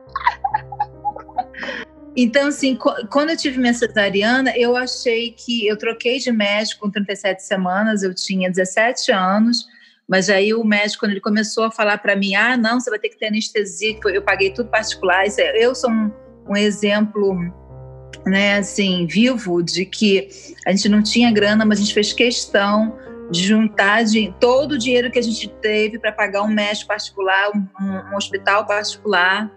Então, 2.20 2.48
assim, 2.48 2.76
quando 3.12 3.30
eu 3.30 3.38
tive 3.38 3.60
minha 3.60 3.76
cesariana, 3.76 4.52
eu 4.58 4.76
achei 4.76 5.34
que 5.34 5.68
eu 5.68 5.78
troquei 5.78 6.18
de 6.18 6.32
médico 6.32 6.82
com 6.82 6.90
37 6.90 7.44
semanas, 7.44 8.02
eu 8.02 8.12
tinha 8.12 8.50
17 8.50 9.12
anos, 9.12 9.68
mas 10.10 10.28
aí 10.28 10.52
o 10.52 10.64
médico, 10.64 11.02
quando 11.02 11.12
ele 11.12 11.22
começou 11.22 11.66
a 11.66 11.72
falar 11.72 12.00
para 12.00 12.16
mim, 12.16 12.34
ah, 12.34 12.58
não, 12.58 12.80
você 12.80 12.90
vai 12.90 12.98
ter 12.98 13.10
que 13.10 13.20
ter 13.20 13.28
anestesia, 13.28 14.00
eu 14.06 14.24
paguei 14.24 14.52
tudo 14.52 14.72
particular. 14.72 15.26
É, 15.38 15.64
eu 15.64 15.76
sou 15.76 15.92
um, 15.92 16.12
um 16.50 16.58
exemplo 16.58 17.36
né, 18.26 18.58
assim, 18.58 19.06
vivo 19.06 19.62
de 19.64 19.86
que 19.86 20.30
a 20.66 20.72
gente 20.72 20.90
não 20.90 21.02
tinha 21.02 21.32
grana, 21.32 21.66
mas 21.66 21.80
a 21.80 21.82
gente 21.82 21.94
fez 21.94 22.14
questão 22.14 22.98
de 23.30 23.44
juntar 23.44 24.04
de, 24.04 24.34
todo 24.40 24.74
o 24.74 24.78
dinheiro 24.78 25.12
que 25.12 25.20
a 25.20 25.22
gente 25.22 25.48
teve 25.62 26.00
para 26.00 26.12
pagar 26.12 26.44
um 26.44 26.48
médico 26.48 26.88
particular, 26.88 27.52
um, 27.54 28.14
um, 28.14 28.16
hospital 28.16 28.66
particular. 28.66 29.52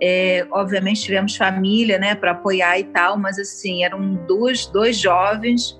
É, 0.00 0.46
obviamente 0.50 1.02
tivemos 1.02 1.36
família, 1.36 1.98
né, 1.98 2.14
para 2.14 2.32
apoiar 2.32 2.78
e 2.78 2.84
tal, 2.84 3.16
mas 3.16 3.38
assim 3.38 3.84
eram 3.84 4.14
dois, 4.26 4.66
dois 4.66 4.96
jovens 4.96 5.78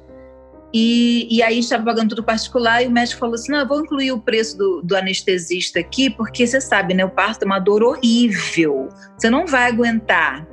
e, 0.77 1.29
e 1.31 1.41
aí 1.41 1.61
estava 1.61 1.85
pagando 1.85 2.09
tudo 2.09 2.25
particular 2.25 2.83
e 2.83 2.89
o 2.89 2.91
médico 2.91 3.21
falou 3.21 3.37
assim, 3.37 3.53
não, 3.53 3.61
eu 3.61 3.69
vou 3.69 3.81
incluir 3.81 4.11
o 4.11 4.21
preço 4.21 4.59
do, 4.59 4.83
do 4.83 4.97
anestesista 4.97 5.79
aqui, 5.79 6.11
porque 6.11 6.45
você 6.45 6.61
sabe, 6.61 6.95
né, 6.95 7.05
o 7.05 7.11
parto 7.11 7.45
é 7.45 7.47
uma 7.47 7.61
dor 7.61 7.85
horrível, 7.85 8.89
você 9.17 9.31
não 9.31 9.47
vai 9.47 9.71
aguentar. 9.71 10.45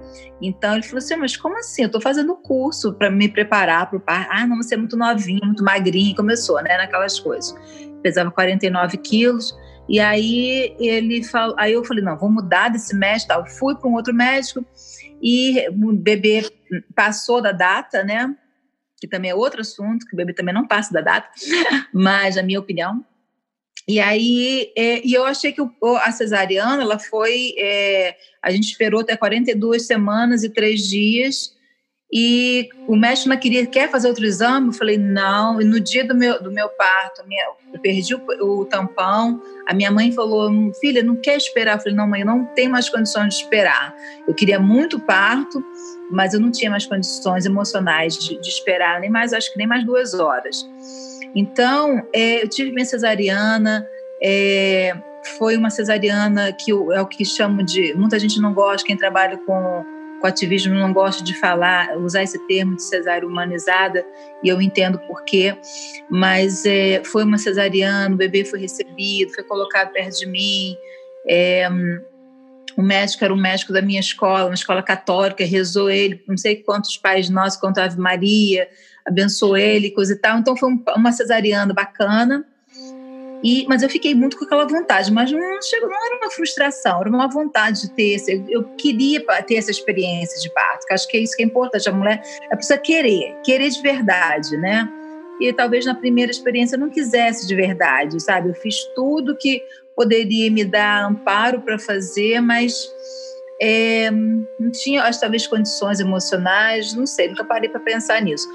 Então 0.41 0.73
ele 0.73 0.83
falou 0.83 0.97
assim: 0.97 1.15
mas 1.15 1.37
como 1.37 1.57
assim? 1.57 1.83
Eu 1.83 1.87
estou 1.87 2.01
fazendo 2.01 2.35
curso 2.35 2.93
para 2.93 3.09
me 3.09 3.29
preparar 3.29 3.89
para 3.89 3.97
o 3.97 4.01
parto. 4.01 4.29
Ah, 4.31 4.47
não, 4.47 4.57
você 4.57 4.73
é 4.73 4.77
muito 4.77 4.97
novinha, 4.97 5.45
muito 5.45 5.63
magrinha. 5.63 6.15
Começou, 6.15 6.61
né? 6.61 6.77
Naquelas 6.77 7.19
coisas. 7.19 7.55
Pesava 8.01 8.31
49 8.31 8.97
quilos. 8.97 9.55
E 9.87 9.99
aí 9.99 10.75
ele 10.79 11.23
falou, 11.23 11.55
aí 11.59 11.73
eu 11.73 11.83
falei: 11.83 12.03
não, 12.03 12.17
vou 12.17 12.29
mudar 12.29 12.69
desse 12.69 12.95
médico. 12.95 13.27
Tal. 13.27 13.45
Fui 13.45 13.75
para 13.75 13.87
um 13.87 13.93
outro 13.93 14.13
médico 14.13 14.65
e 15.21 15.67
o 15.69 15.93
bebê 15.93 16.49
passou 16.95 17.41
da 17.41 17.51
data, 17.51 18.03
né? 18.03 18.35
Que 18.99 19.07
também 19.07 19.31
é 19.31 19.35
outro 19.35 19.61
assunto, 19.61 20.05
que 20.05 20.13
o 20.13 20.17
bebê 20.17 20.33
também 20.33 20.53
não 20.53 20.67
passa 20.67 20.93
da 20.93 21.01
data, 21.01 21.29
mas 21.93 22.37
a 22.37 22.43
minha 22.43 22.59
opinião. 22.59 23.05
E 23.87 23.99
aí, 23.99 24.71
é, 24.77 25.05
e 25.05 25.13
eu 25.13 25.25
achei 25.25 25.51
que 25.51 25.61
o, 25.61 25.71
a 25.97 26.11
cesariana, 26.11 26.83
ela 26.83 26.99
foi, 26.99 27.53
é, 27.57 28.15
a 28.41 28.51
gente 28.51 28.65
esperou 28.65 29.01
até 29.01 29.17
42 29.17 29.85
semanas 29.85 30.43
e 30.43 30.49
três 30.49 30.81
dias, 30.81 31.55
e 32.13 32.67
o 32.87 32.95
médico 32.97 33.29
não 33.29 33.37
queria, 33.37 33.65
quer 33.65 33.89
fazer 33.89 34.09
outro 34.09 34.25
exame? 34.25 34.67
Eu 34.67 34.73
falei, 34.73 34.97
não. 34.97 35.61
E 35.61 35.63
no 35.63 35.79
dia 35.79 36.05
do 36.05 36.13
meu, 36.13 36.43
do 36.43 36.51
meu 36.51 36.67
parto, 36.67 37.25
minha, 37.25 37.45
eu 37.73 37.79
perdi 37.79 38.13
o, 38.13 38.21
o, 38.41 38.65
tampão. 38.65 39.41
A 39.65 39.73
minha 39.73 39.89
mãe 39.89 40.11
falou, 40.11 40.51
filha, 40.73 41.01
não 41.01 41.15
quer 41.15 41.37
esperar? 41.37 41.77
Eu 41.77 41.79
falei, 41.79 41.95
não, 41.95 42.07
mãe, 42.07 42.19
eu 42.19 42.27
não 42.27 42.45
tenho 42.47 42.69
mais 42.69 42.89
condições 42.89 43.35
de 43.35 43.43
esperar. 43.43 43.95
Eu 44.27 44.33
queria 44.33 44.59
muito 44.59 44.99
parto, 44.99 45.63
mas 46.11 46.33
eu 46.33 46.41
não 46.41 46.51
tinha 46.51 46.69
mais 46.69 46.85
condições 46.85 47.45
emocionais 47.45 48.17
de, 48.17 48.37
de 48.41 48.49
esperar, 48.49 48.99
nem 48.99 49.09
mais, 49.09 49.31
acho 49.31 49.49
que 49.49 49.57
nem 49.57 49.67
mais 49.67 49.85
duas 49.85 50.13
horas. 50.13 50.67
Então, 51.35 52.05
é, 52.13 52.43
eu 52.43 52.49
tive 52.49 52.71
minha 52.71 52.85
cesariana, 52.85 53.87
é, 54.21 54.93
foi 55.37 55.55
uma 55.55 55.69
cesariana 55.69 56.51
que 56.51 56.71
é 56.71 57.01
o 57.01 57.05
que 57.05 57.23
chamo 57.23 57.63
de. 57.63 57.93
Muita 57.93 58.19
gente 58.19 58.39
não 58.39 58.53
gosta, 58.53 58.85
quem 58.85 58.97
trabalha 58.97 59.37
com, 59.37 59.85
com 60.19 60.27
ativismo 60.27 60.73
não 60.73 60.91
gosta 60.91 61.23
de 61.23 61.33
falar, 61.39 61.97
usar 61.97 62.23
esse 62.23 62.37
termo 62.47 62.75
de 62.75 62.83
cesárea 62.83 63.27
humanizada, 63.27 64.05
e 64.43 64.49
eu 64.49 64.61
entendo 64.61 64.99
por 64.99 65.23
quê, 65.23 65.55
mas 66.09 66.65
é, 66.65 67.03
foi 67.03 67.23
uma 67.23 67.37
cesariana, 67.37 68.13
o 68.13 68.17
bebê 68.17 68.43
foi 68.43 68.59
recebido, 68.59 69.33
foi 69.33 69.43
colocado 69.43 69.91
perto 69.91 70.19
de 70.19 70.25
mim. 70.25 70.75
É, 71.27 71.69
o 72.77 72.81
médico 72.81 73.23
era 73.23 73.33
um 73.33 73.37
médico 73.37 73.73
da 73.73 73.81
minha 73.81 73.99
escola, 73.99 74.45
uma 74.45 74.53
escola 74.53 74.81
católica, 74.81 75.43
rezou 75.45 75.89
ele, 75.89 76.23
não 76.27 76.37
sei 76.37 76.57
quantos 76.57 76.97
pais 76.97 77.29
nossos, 77.29 77.59
quanto 77.59 77.79
Ave 77.79 77.99
Maria, 77.99 78.67
abençoou 79.05 79.57
ele, 79.57 79.91
coisa 79.91 80.13
e 80.13 80.17
tal. 80.17 80.39
Então 80.39 80.55
foi 80.55 80.69
uma 80.95 81.11
cesariana 81.11 81.73
bacana. 81.73 82.45
E, 83.43 83.65
mas 83.67 83.81
eu 83.81 83.89
fiquei 83.89 84.13
muito 84.13 84.37
com 84.37 84.45
aquela 84.45 84.67
vontade, 84.67 85.11
mas 85.11 85.31
não, 85.31 85.61
chegou, 85.63 85.89
não 85.89 86.05
era 86.05 86.17
uma 86.17 86.29
frustração, 86.29 87.01
era 87.01 87.09
uma 87.09 87.27
vontade 87.27 87.81
de 87.81 87.89
ter. 87.91 88.13
Esse, 88.13 88.43
eu 88.47 88.63
queria 88.75 89.19
ter 89.43 89.55
essa 89.55 89.71
experiência 89.71 90.39
de 90.39 90.53
parto, 90.53 90.85
que 90.85 90.93
acho 90.93 91.07
que 91.07 91.17
é 91.17 91.21
isso 91.21 91.35
que 91.35 91.41
é 91.41 91.45
importante. 91.45 91.89
A 91.89 91.91
mulher 91.91 92.21
ela 92.43 92.55
precisa 92.55 92.77
querer, 92.77 93.35
querer 93.43 93.69
de 93.69 93.81
verdade, 93.81 94.55
né? 94.57 94.87
E 95.39 95.51
talvez 95.51 95.87
na 95.87 95.95
primeira 95.95 96.31
experiência 96.31 96.75
eu 96.75 96.79
não 96.79 96.89
quisesse 96.89 97.47
de 97.47 97.55
verdade, 97.55 98.21
sabe? 98.21 98.49
Eu 98.49 98.53
fiz 98.53 98.83
tudo 98.93 99.35
que 99.35 99.63
poderia 99.95 100.51
me 100.51 100.63
dar 100.63 101.05
amparo 101.05 101.61
para 101.61 101.79
fazer, 101.79 102.39
mas 102.41 102.87
é, 103.59 104.11
não 104.11 104.71
tinha, 104.71 105.03
acho 105.03 105.19
talvez 105.19 105.47
condições 105.47 105.99
emocionais, 105.99 106.93
não 106.93 107.07
sei, 107.07 107.27
nunca 107.27 107.43
parei 107.43 107.69
para 107.69 107.79
pensar 107.79 108.21
nisso. 108.21 108.47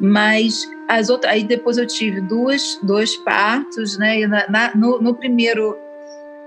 Mas 0.00 0.68
as 0.88 1.08
outras, 1.08 1.32
aí 1.32 1.44
depois 1.44 1.78
eu 1.78 1.86
tive 1.86 2.20
duas, 2.20 2.78
dois 2.82 3.16
partos, 3.16 3.98
né? 3.98 4.20
E 4.20 4.26
na, 4.26 4.48
na, 4.48 4.74
no, 4.74 5.00
no, 5.00 5.14
primeiro, 5.14 5.76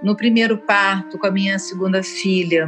no 0.04 0.16
primeiro 0.16 0.58
parto 0.58 1.18
com 1.18 1.28
a 1.28 1.32
minha 1.32 1.58
segunda 1.58 2.04
filha, 2.04 2.68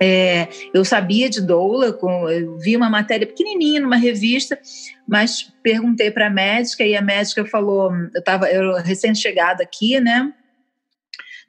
é, 0.00 0.48
eu 0.72 0.84
sabia 0.84 1.28
de 1.28 1.40
doula, 1.40 1.92
com, 1.92 2.28
eu 2.30 2.56
vi 2.58 2.76
uma 2.76 2.88
matéria 2.88 3.26
pequenininha 3.26 3.80
numa 3.80 3.96
revista, 3.96 4.58
mas 5.06 5.52
perguntei 5.62 6.10
para 6.10 6.28
a 6.28 6.30
médica 6.30 6.84
e 6.84 6.96
a 6.96 7.02
médica 7.02 7.44
falou, 7.44 7.92
eu 8.14 8.20
estava 8.20 8.50
eu 8.50 8.76
recém-chegada 8.76 9.62
aqui, 9.62 10.00
né? 10.00 10.32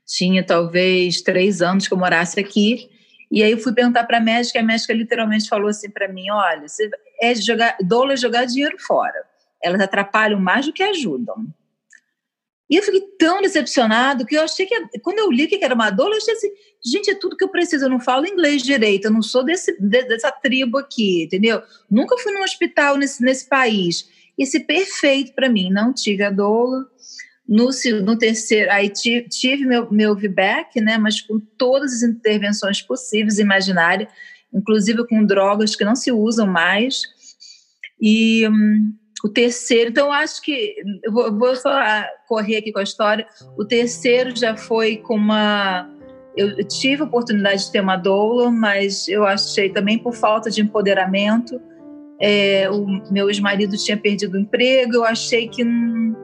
Tinha 0.05 0.43
talvez 0.43 1.21
três 1.21 1.61
anos 1.61 1.87
que 1.87 1.93
eu 1.93 1.97
morasse 1.97 2.39
aqui 2.39 2.89
e 3.31 3.43
aí 3.43 3.51
eu 3.51 3.59
fui 3.59 3.73
perguntar 3.73 4.05
para 4.05 4.17
a 4.17 4.21
médica, 4.21 4.57
e 4.57 4.61
a 4.61 4.65
médica 4.65 4.93
literalmente 4.93 5.47
falou 5.47 5.67
assim 5.67 5.89
para 5.89 6.07
mim: 6.07 6.29
olha, 6.31 6.67
você 6.67 6.89
é 7.21 7.35
jogar, 7.35 7.77
doula 7.81 8.13
é 8.13 8.17
jogar 8.17 8.45
dinheiro 8.45 8.77
fora. 8.79 9.25
Elas 9.61 9.81
atrapalham 9.81 10.39
mais 10.39 10.65
do 10.65 10.73
que 10.73 10.83
ajudam. 10.83 11.47
E 12.69 12.75
eu 12.75 12.83
fiquei 12.83 13.01
tão 13.17 13.41
decepcionado 13.41 14.25
que 14.25 14.35
eu 14.35 14.43
achei 14.43 14.65
que, 14.65 14.99
quando 14.99 15.19
eu 15.19 15.31
li 15.31 15.47
que 15.47 15.63
era 15.63 15.73
uma 15.73 15.89
doula, 15.89 16.13
eu 16.13 16.17
achei 16.17 16.33
assim: 16.35 16.51
gente, 16.85 17.09
é 17.09 17.15
tudo 17.15 17.35
que 17.35 17.43
eu 17.43 17.49
preciso. 17.49 17.85
Eu 17.85 17.89
não 17.89 17.99
falo 17.99 18.27
inglês 18.27 18.61
direito, 18.61 19.05
eu 19.05 19.11
não 19.11 19.23
sou 19.23 19.43
desse, 19.43 19.75
dessa 19.81 20.31
tribo 20.31 20.77
aqui, 20.77 21.23
entendeu? 21.23 21.61
Nunca 21.89 22.17
fui 22.19 22.31
num 22.31 22.43
hospital 22.43 22.95
nesse, 22.97 23.23
nesse 23.23 23.49
país. 23.49 24.07
Esse 24.37 24.59
perfeito 24.59 25.33
para 25.33 25.49
mim. 25.49 25.71
Não 25.71 25.91
tive 25.91 26.23
a 26.23 26.29
doula 26.29 26.85
no, 27.49 27.71
no 28.03 28.15
terceiro, 28.15 28.71
aí 28.71 28.89
tive 28.89 29.65
meu, 29.65 29.91
meu 29.91 30.15
VBAC, 30.15 30.79
né, 30.79 30.99
mas 30.99 31.19
com 31.19 31.39
todas 31.39 31.95
as 31.95 32.03
intervenções 32.03 32.79
possíveis 32.79 33.39
imaginárias, 33.39 34.07
inclusive 34.53 35.07
com 35.07 35.25
drogas 35.25 35.75
que 35.75 35.85
não 35.85 35.95
se 35.95 36.11
usam 36.11 36.47
mais. 36.47 37.03
E 38.01 38.47
hum, 38.47 38.93
o 39.23 39.29
terceiro, 39.29 39.89
então 39.89 40.11
acho 40.11 40.41
que, 40.41 40.75
eu 41.03 41.11
vou, 41.11 41.37
vou 41.37 41.55
só 41.55 41.71
correr 42.27 42.57
aqui 42.57 42.71
com 42.71 42.79
a 42.79 42.83
história, 42.83 43.27
o 43.57 43.65
terceiro 43.65 44.35
já 44.35 44.55
foi 44.55 44.97
com 44.97 45.15
uma. 45.15 45.89
Eu 46.37 46.65
tive 46.67 47.01
a 47.01 47.05
oportunidade 47.05 47.65
de 47.65 47.71
ter 47.71 47.81
uma 47.81 47.97
doula, 47.97 48.49
mas 48.49 49.09
eu 49.09 49.25
achei 49.25 49.69
também 49.69 49.97
por 49.97 50.13
falta 50.13 50.49
de 50.49 50.61
empoderamento. 50.61 51.59
É, 52.21 52.69
o 52.69 52.85
meu 53.11 53.29
ex-marido 53.29 53.75
tinha 53.77 53.97
perdido 53.97 54.35
o 54.35 54.39
emprego, 54.39 54.95
eu 54.95 55.03
achei 55.03 55.49
que. 55.49 55.63
Hum, 55.63 56.15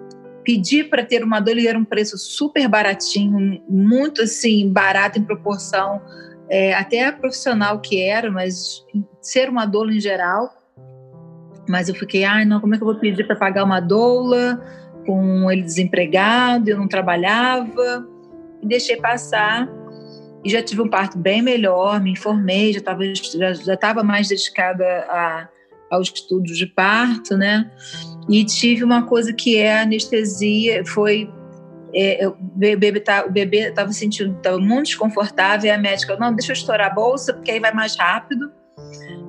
pedir 0.45 0.89
para 0.89 1.03
ter 1.03 1.23
uma 1.23 1.39
doula 1.39 1.67
era 1.67 1.77
um 1.77 1.83
preço 1.83 2.17
super 2.17 2.69
baratinho, 2.69 3.61
muito 3.67 4.21
assim, 4.21 4.71
barato 4.71 5.19
em 5.19 5.23
proporção, 5.23 5.99
é, 6.49 6.73
até 6.73 7.11
profissional 7.11 7.79
que 7.79 8.01
era, 8.01 8.31
mas 8.31 8.85
ser 9.21 9.49
uma 9.49 9.65
doula 9.65 9.93
em 9.93 9.99
geral. 9.99 10.53
Mas 11.67 11.89
eu 11.89 11.95
fiquei, 11.95 12.23
ai, 12.23 12.45
não, 12.45 12.59
como 12.59 12.75
é 12.75 12.77
que 12.77 12.83
eu 12.83 12.87
vou 12.87 12.99
pedir 12.99 13.25
para 13.25 13.35
pagar 13.35 13.63
uma 13.63 13.79
doula 13.79 14.61
com 15.05 15.49
ele 15.51 15.61
desempregado, 15.61 16.69
eu 16.69 16.77
não 16.77 16.87
trabalhava, 16.87 18.07
e 18.61 18.67
deixei 18.67 18.97
passar. 18.97 19.69
E 20.43 20.49
já 20.49 20.61
tive 20.61 20.81
um 20.81 20.89
parto 20.89 21.17
bem 21.17 21.41
melhor, 21.41 21.99
me 21.99 22.11
informei, 22.11 22.73
já 22.73 22.79
estava 22.79 23.01
já, 23.15 23.53
já 23.53 24.03
mais 24.03 24.27
dedicada 24.27 24.85
a, 25.09 25.49
aos 25.89 26.11
estudos 26.13 26.57
de 26.57 26.67
parto, 26.67 27.35
né? 27.35 27.71
E 28.29 28.43
tive 28.45 28.83
uma 28.83 29.03
coisa 29.03 29.33
que 29.33 29.57
é 29.57 29.81
anestesia, 29.81 30.85
foi 30.85 31.31
é, 31.95 32.27
o 32.27 32.35
bebê 32.35 32.99
tá, 32.99 33.25
o 33.25 33.31
bebê 33.31 33.69
estava 33.69 33.91
sentindo 33.93 34.35
tava 34.41 34.59
muito 34.59 34.87
desconfortável 34.87 35.67
e 35.67 35.71
a 35.71 35.77
médica 35.77 36.17
não 36.17 36.33
deixa 36.33 36.51
eu 36.51 36.55
estourar 36.55 36.91
a 36.91 36.93
bolsa 36.93 37.33
porque 37.33 37.51
aí 37.51 37.59
vai 37.59 37.73
mais 37.73 37.95
rápido. 37.95 38.51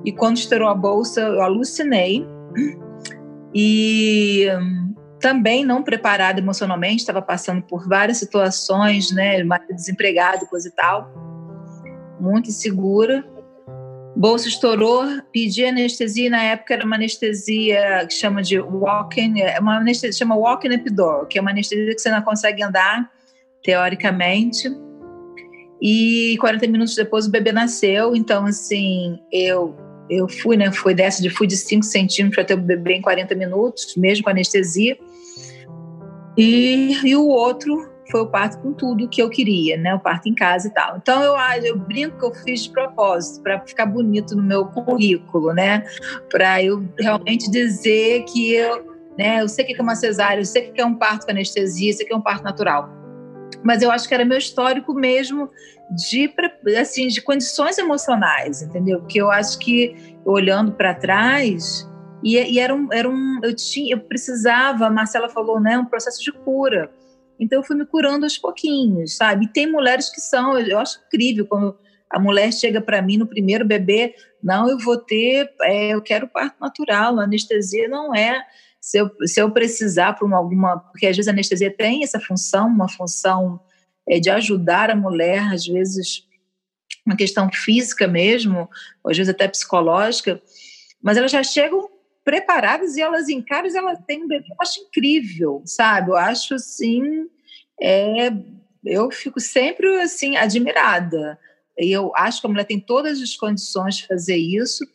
E 0.03 0.11
quando 0.11 0.37
estourou 0.37 0.67
a 0.67 0.75
bolsa 0.75 1.21
eu 1.21 1.41
alucinei. 1.41 2.27
E 3.53 4.47
hum, 4.59 4.93
também 5.19 5.63
não 5.63 5.81
preparada 5.81 6.39
emocionalmente 6.39 6.97
estava 6.97 7.21
passando 7.21 7.61
por 7.61 7.87
várias 7.87 8.17
situações 8.17 9.11
né 9.11 9.41
desempregado 9.69 10.45
coisa 10.47 10.67
e 10.67 10.71
tal. 10.71 11.09
Muito 12.19 12.49
insegura 12.49 13.23
bolsa 14.17 14.47
estourou, 14.47 15.03
pedi 15.31 15.63
anestesia, 15.63 16.29
na 16.29 16.41
época 16.41 16.73
era 16.73 16.83
uma 16.83 16.95
anestesia 16.95 18.05
que 18.07 18.15
chama 18.15 18.41
de 18.41 18.59
walking, 18.59 19.39
é 19.41 19.59
uma 19.59 19.77
anestesia 19.77 20.17
chama 20.17 20.35
walking 20.35 20.69
epidural, 20.69 21.27
que 21.27 21.37
é 21.37 21.41
uma 21.41 21.51
anestesia 21.51 21.93
que 21.93 22.01
você 22.01 22.09
não 22.09 22.21
consegue 22.23 22.63
andar, 22.63 23.11
teoricamente. 23.63 24.69
E 25.79 26.35
40 26.39 26.67
minutos 26.67 26.95
depois 26.95 27.27
o 27.27 27.31
bebê 27.31 27.51
nasceu, 27.51 28.15
então 28.15 28.45
assim, 28.45 29.19
eu 29.31 29.75
eu 30.09 30.27
fui, 30.27 30.55
né, 30.55 30.71
foi 30.71 30.95
dessa 30.95 31.21
de 31.21 31.29
fui 31.29 31.45
de 31.45 31.57
5 31.57 31.83
centímetros 31.83 32.45
ter 32.45 32.53
o 32.53 32.57
bebê 32.57 32.93
em 32.93 33.01
40 33.01 33.35
minutos, 33.35 33.93
mesmo 33.97 34.23
com 34.23 34.29
anestesia. 34.29 34.97
E, 36.37 36.97
e 37.03 37.15
o 37.15 37.27
outro 37.27 37.96
foi 38.09 38.21
o 38.21 38.27
parto 38.27 38.59
com 38.59 38.73
tudo 38.73 39.07
que 39.07 39.21
eu 39.21 39.29
queria, 39.29 39.77
né? 39.77 39.93
O 39.93 39.99
parto 39.99 40.29
em 40.29 40.35
casa 40.35 40.67
e 40.67 40.71
tal. 40.71 40.97
Então 40.97 41.21
eu, 41.21 41.35
eu 41.63 41.77
brinco 41.77 42.17
que 42.17 42.25
eu 42.25 42.33
fiz 42.43 42.63
de 42.63 42.71
propósito 42.71 43.41
para 43.41 43.59
ficar 43.61 43.85
bonito 43.85 44.35
no 44.35 44.43
meu 44.43 44.65
currículo, 44.65 45.53
né? 45.53 45.85
Para 46.29 46.61
eu 46.63 46.87
realmente 46.99 47.49
dizer 47.49 48.23
que 48.25 48.53
eu, 48.53 48.95
né? 49.17 49.41
Eu 49.41 49.49
sei 49.49 49.65
o 49.65 49.67
que 49.67 49.79
é 49.79 49.81
uma 49.83 49.95
cesárea, 49.95 50.41
eu 50.41 50.45
sei 50.45 50.69
o 50.69 50.73
que 50.73 50.81
é 50.81 50.85
um 50.85 50.95
parto 50.95 51.25
com 51.25 51.31
anestesia, 51.31 51.91
eu 51.91 51.95
sei 51.95 52.05
o 52.05 52.07
que 52.07 52.13
é 52.13 52.17
um 52.17 52.21
parto 52.21 52.43
natural. 52.43 52.89
Mas 53.63 53.81
eu 53.81 53.91
acho 53.91 54.07
que 54.07 54.13
era 54.13 54.23
meu 54.23 54.37
histórico 54.37 54.93
mesmo 54.93 55.49
de 55.89 56.33
assim 56.79 57.07
de 57.07 57.21
condições 57.21 57.77
emocionais, 57.77 58.61
entendeu? 58.61 58.99
Porque 58.99 59.19
eu 59.21 59.31
acho 59.31 59.57
que 59.59 60.15
olhando 60.25 60.73
para 60.73 60.93
trás 60.93 61.89
e, 62.23 62.35
e, 62.35 62.59
era 62.59 62.73
um, 62.73 62.91
era 62.91 63.09
um 63.09 63.39
eu 63.43 63.55
tinha 63.55 63.95
eu 63.95 63.99
precisava, 63.99 64.87
a 64.87 64.89
Marcela 64.89 65.29
falou, 65.29 65.59
né? 65.59 65.77
Um 65.77 65.85
processo 65.85 66.21
de 66.21 66.31
cura 66.31 66.91
então 67.39 67.59
eu 67.59 67.63
fui 67.63 67.75
me 67.75 67.85
curando 67.85 68.25
aos 68.25 68.37
pouquinhos, 68.37 69.15
sabe? 69.15 69.45
E 69.45 69.47
tem 69.47 69.71
mulheres 69.71 70.09
que 70.09 70.19
são, 70.21 70.57
eu 70.59 70.79
acho 70.79 70.99
incrível 71.07 71.45
quando 71.45 71.77
a 72.09 72.19
mulher 72.19 72.51
chega 72.53 72.81
para 72.81 73.01
mim 73.01 73.17
no 73.17 73.27
primeiro 73.27 73.65
bebê, 73.65 74.15
não, 74.41 74.69
eu 74.69 74.77
vou 74.79 74.97
ter, 74.97 75.51
é, 75.61 75.89
eu 75.93 76.01
quero 76.01 76.27
parto 76.27 76.55
natural, 76.59 77.19
a 77.19 77.23
anestesia 77.23 77.87
não 77.87 78.15
é. 78.15 78.41
Se 78.79 78.97
eu, 78.97 79.11
se 79.25 79.41
eu 79.41 79.51
precisar 79.51 80.13
para 80.13 80.37
alguma, 80.37 80.79
porque 80.79 81.07
às 81.07 81.15
vezes 81.15 81.27
a 81.27 81.31
anestesia 81.31 81.75
tem 81.75 82.03
essa 82.03 82.19
função, 82.19 82.67
uma 82.67 82.87
função 82.87 83.59
é, 84.07 84.19
de 84.19 84.29
ajudar 84.29 84.89
a 84.89 84.95
mulher, 84.95 85.53
às 85.53 85.65
vezes 85.65 86.25
uma 87.05 87.15
questão 87.15 87.49
física 87.51 88.07
mesmo, 88.07 88.69
às 89.05 89.17
vezes 89.17 89.33
até 89.33 89.47
psicológica, 89.47 90.41
mas 91.01 91.17
elas 91.17 91.31
já 91.31 91.43
chegam 91.43 91.89
preparadas 92.27 92.97
e 92.97 93.01
elas 93.01 93.29
encaram 93.29 93.69
elas 93.73 93.99
têm 94.05 94.25
um 94.25 94.27
bebê. 94.27 94.47
Eu 94.49 94.57
acho 94.59 94.81
incrível, 94.81 95.61
sabe? 95.65 96.11
Eu 96.11 96.17
acho 96.17 96.55
assim. 96.55 97.25
É, 97.81 98.33
eu 98.83 99.09
fico 99.09 99.39
sempre 99.39 100.01
assim 100.01 100.35
admirada. 100.35 101.39
Eu 101.77 102.11
acho 102.13 102.41
que 102.41 102.47
a 102.47 102.49
mulher 102.49 102.65
tem 102.65 102.81
todas 102.81 103.21
as 103.21 103.33
condições 103.37 103.95
de 103.95 104.07
fazer 104.07 104.35
isso, 104.35 104.85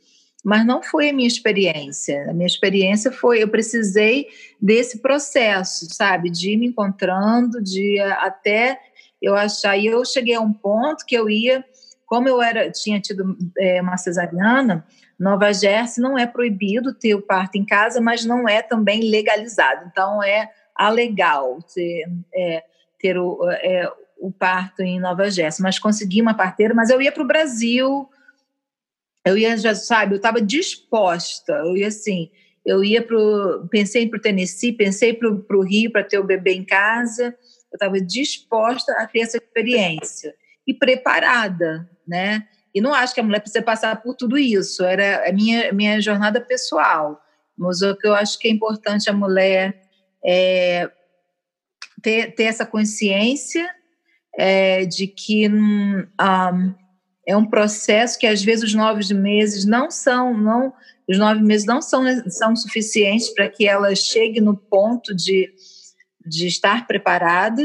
mas 0.44 0.66
não 0.66 0.82
foi 0.82 1.08
a 1.08 1.12
minha 1.14 1.26
experiência. 1.26 2.28
A 2.28 2.34
minha 2.34 2.46
experiência 2.46 3.10
foi 3.10 3.42
eu 3.42 3.48
precisei 3.48 4.28
desse 4.60 5.00
processo, 5.00 5.86
sabe, 5.90 6.28
de 6.28 6.50
ir 6.50 6.58
me 6.58 6.66
encontrando, 6.66 7.62
de 7.62 7.98
até 7.98 8.78
eu 9.22 9.34
achar. 9.34 9.78
E 9.78 9.86
eu 9.86 10.04
cheguei 10.04 10.34
a 10.34 10.40
um 10.40 10.52
ponto 10.52 11.06
que 11.06 11.14
eu 11.14 11.30
ia, 11.30 11.64
como 12.04 12.28
eu 12.28 12.42
era 12.42 12.70
tinha 12.70 13.00
tido 13.00 13.34
é, 13.58 13.80
uma 13.80 13.96
cesariana, 13.96 14.84
Nova 15.22 15.52
Jersey 15.52 16.02
não 16.02 16.18
é 16.18 16.26
proibido 16.26 16.92
ter 16.92 17.14
o 17.14 17.22
parto 17.22 17.56
em 17.56 17.64
casa, 17.64 18.00
mas 18.00 18.24
não 18.24 18.48
é 18.48 18.60
também 18.60 19.08
legalizado. 19.08 19.86
Então, 19.86 20.20
é 20.20 20.50
alegal 20.74 21.60
ter, 21.72 22.06
é, 22.34 22.64
ter 22.98 23.16
o, 23.16 23.48
é, 23.48 23.88
o 24.18 24.32
parto 24.32 24.82
em 24.82 24.98
Nova 24.98 25.30
Jersey, 25.30 25.62
mas 25.62 25.78
consegui 25.78 26.20
uma 26.20 26.34
parteira, 26.34 26.74
mas 26.74 26.90
eu 26.90 27.00
ia 27.00 27.12
para 27.12 27.22
o 27.22 27.26
Brasil, 27.26 28.10
eu 29.24 29.38
ia, 29.38 29.56
já 29.56 29.76
sabe, 29.76 30.14
eu 30.14 30.16
estava 30.16 30.42
disposta, 30.42 31.52
eu 31.52 31.76
ia 31.76 31.86
assim, 31.86 32.28
eu 32.66 32.82
ia 32.82 33.00
pro, 33.00 33.68
pensei 33.70 34.08
para 34.08 34.18
o 34.18 34.20
Tennessee, 34.20 34.72
pensei 34.72 35.14
para 35.14 35.28
o 35.28 35.62
Rio 35.62 35.92
para 35.92 36.02
ter 36.02 36.18
o 36.18 36.24
bebê 36.24 36.54
em 36.54 36.64
casa, 36.64 37.26
eu 37.72 37.76
estava 37.76 38.00
disposta 38.00 38.92
a 38.98 39.06
ter 39.06 39.20
essa 39.20 39.36
experiência. 39.36 40.34
E 40.66 40.74
preparada, 40.74 41.88
né? 42.06 42.46
E 42.74 42.80
não 42.80 42.94
acho 42.94 43.14
que 43.14 43.20
a 43.20 43.22
mulher 43.22 43.40
precisa 43.40 43.62
passar 43.62 44.00
por 44.02 44.14
tudo 44.14 44.38
isso, 44.38 44.84
era 44.84 45.28
a 45.28 45.32
minha, 45.32 45.72
minha 45.72 46.00
jornada 46.00 46.40
pessoal. 46.40 47.22
Mas 47.56 47.82
o 47.82 47.94
que 47.96 48.06
eu 48.06 48.14
acho 48.14 48.38
que 48.38 48.48
é 48.48 48.50
importante 48.50 49.10
a 49.10 49.12
mulher 49.12 49.82
é 50.24 50.90
ter, 52.02 52.34
ter 52.34 52.44
essa 52.44 52.64
consciência 52.64 53.68
é, 54.36 54.84
de 54.86 55.06
que 55.06 55.48
um, 55.48 56.06
é 57.26 57.36
um 57.36 57.44
processo 57.44 58.18
que 58.18 58.26
às 58.26 58.42
vezes 58.42 58.64
os 58.64 58.74
nove 58.74 59.12
meses 59.14 59.64
não 59.64 59.90
são, 59.90 60.36
não, 60.36 60.72
os 61.08 61.18
nove 61.18 61.42
meses 61.42 61.66
não 61.66 61.80
são, 61.80 62.04
são 62.30 62.56
suficientes 62.56 63.28
para 63.30 63.48
que 63.48 63.66
ela 63.66 63.94
chegue 63.94 64.40
no 64.40 64.56
ponto 64.56 65.14
de, 65.14 65.52
de 66.26 66.46
estar 66.46 66.86
preparada. 66.86 67.62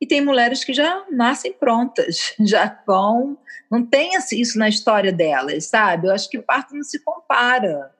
E 0.00 0.06
tem 0.06 0.20
mulheres 0.20 0.64
que 0.64 0.72
já 0.72 1.04
nascem 1.10 1.52
prontas, 1.52 2.34
já 2.40 2.78
vão, 2.86 3.38
não 3.70 3.84
tem 3.84 4.12
isso 4.32 4.58
na 4.58 4.68
história 4.68 5.12
delas, 5.12 5.66
sabe? 5.66 6.06
Eu 6.06 6.12
acho 6.12 6.28
que 6.28 6.38
o 6.38 6.42
parto 6.42 6.74
não 6.74 6.82
se 6.82 7.02
compara. 7.02 7.92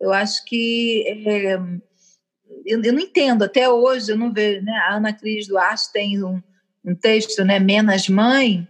Eu 0.00 0.12
acho 0.12 0.44
que 0.46 1.04
é, 1.06 1.54
eu, 2.64 2.82
eu, 2.82 2.92
não 2.92 3.00
entendo 3.00 3.44
até 3.44 3.68
hoje. 3.68 4.10
Eu 4.10 4.16
não 4.16 4.32
vejo, 4.32 4.64
né? 4.64 4.72
A 4.72 4.94
Ana 4.94 5.12
Cris 5.12 5.46
Duarte 5.46 5.92
tem 5.92 6.24
um, 6.24 6.42
um 6.84 6.94
texto, 6.94 7.44
né? 7.44 7.58
Menos 7.58 8.08
mãe. 8.08 8.66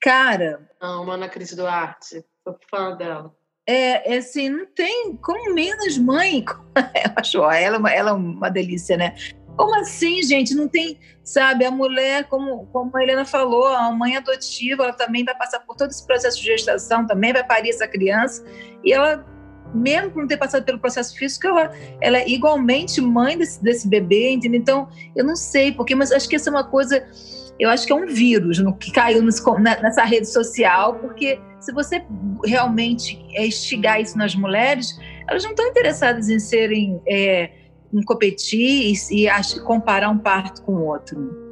Cara. 0.00 0.68
Não, 0.80 1.10
Ana 1.10 1.28
Cris 1.28 1.54
Duarte, 1.54 2.24
sou 2.44 2.58
fã 2.70 2.96
dela. 2.96 3.34
É, 3.66 4.14
é 4.14 4.18
assim, 4.18 4.48
não 4.48 4.66
tem 4.66 5.16
como 5.16 5.54
menos 5.54 5.96
mãe. 5.96 6.44
Eu 6.76 7.12
acho 7.16 7.50
ela, 7.50 7.90
ela 7.92 8.10
é 8.10 8.12
uma 8.12 8.50
delícia, 8.50 8.96
né? 8.96 9.14
Como 9.56 9.74
assim, 9.78 10.22
gente? 10.22 10.54
Não 10.54 10.68
tem, 10.68 10.98
sabe, 11.22 11.64
a 11.64 11.70
mulher, 11.70 12.24
como, 12.24 12.66
como 12.66 12.96
a 12.96 13.02
Helena 13.02 13.24
falou, 13.24 13.66
a 13.66 13.90
mãe 13.92 14.16
adotiva, 14.16 14.84
ela 14.84 14.92
também 14.92 15.24
vai 15.24 15.36
passar 15.36 15.60
por 15.60 15.76
todo 15.76 15.90
esse 15.90 16.06
processo 16.06 16.38
de 16.40 16.46
gestação, 16.46 17.06
também 17.06 17.32
vai 17.32 17.44
parir 17.44 17.70
essa 17.70 17.86
criança, 17.86 18.44
e 18.84 18.92
ela 18.92 19.24
mesmo 19.74 20.10
por 20.10 20.20
não 20.20 20.28
ter 20.28 20.36
passado 20.36 20.64
pelo 20.64 20.78
processo 20.78 21.16
físico, 21.16 21.46
ela, 21.46 21.72
ela 22.00 22.18
é 22.18 22.28
igualmente 22.28 23.00
mãe 23.00 23.38
desse, 23.38 23.62
desse 23.62 23.88
bebê, 23.88 24.32
entendeu? 24.32 24.60
Então, 24.60 24.88
eu 25.14 25.24
não 25.24 25.36
sei 25.36 25.72
porque, 25.72 25.94
mas 25.94 26.12
acho 26.12 26.28
que 26.28 26.36
essa 26.36 26.50
é 26.50 26.52
uma 26.52 26.64
coisa, 26.64 27.06
eu 27.58 27.70
acho 27.70 27.86
que 27.86 27.92
é 27.92 27.96
um 27.96 28.06
vírus 28.06 28.58
no, 28.58 28.76
que 28.76 28.90
caiu 28.90 29.22
nessa 29.22 30.04
rede 30.04 30.26
social, 30.28 30.94
porque 30.94 31.38
se 31.60 31.72
você 31.72 32.02
realmente 32.44 33.22
instigar 33.36 34.00
isso 34.00 34.16
nas 34.16 34.34
mulheres, 34.34 34.98
elas 35.28 35.44
não 35.44 35.50
estão 35.50 35.66
interessadas 35.66 36.28
em 36.28 36.38
serem, 36.38 37.00
é, 37.06 37.50
competir 38.04 38.94
e, 39.10 39.26
e 39.26 39.60
comparar 39.60 40.08
um 40.08 40.18
parto 40.18 40.62
com 40.62 40.72
o 40.72 40.86
outro. 40.86 41.48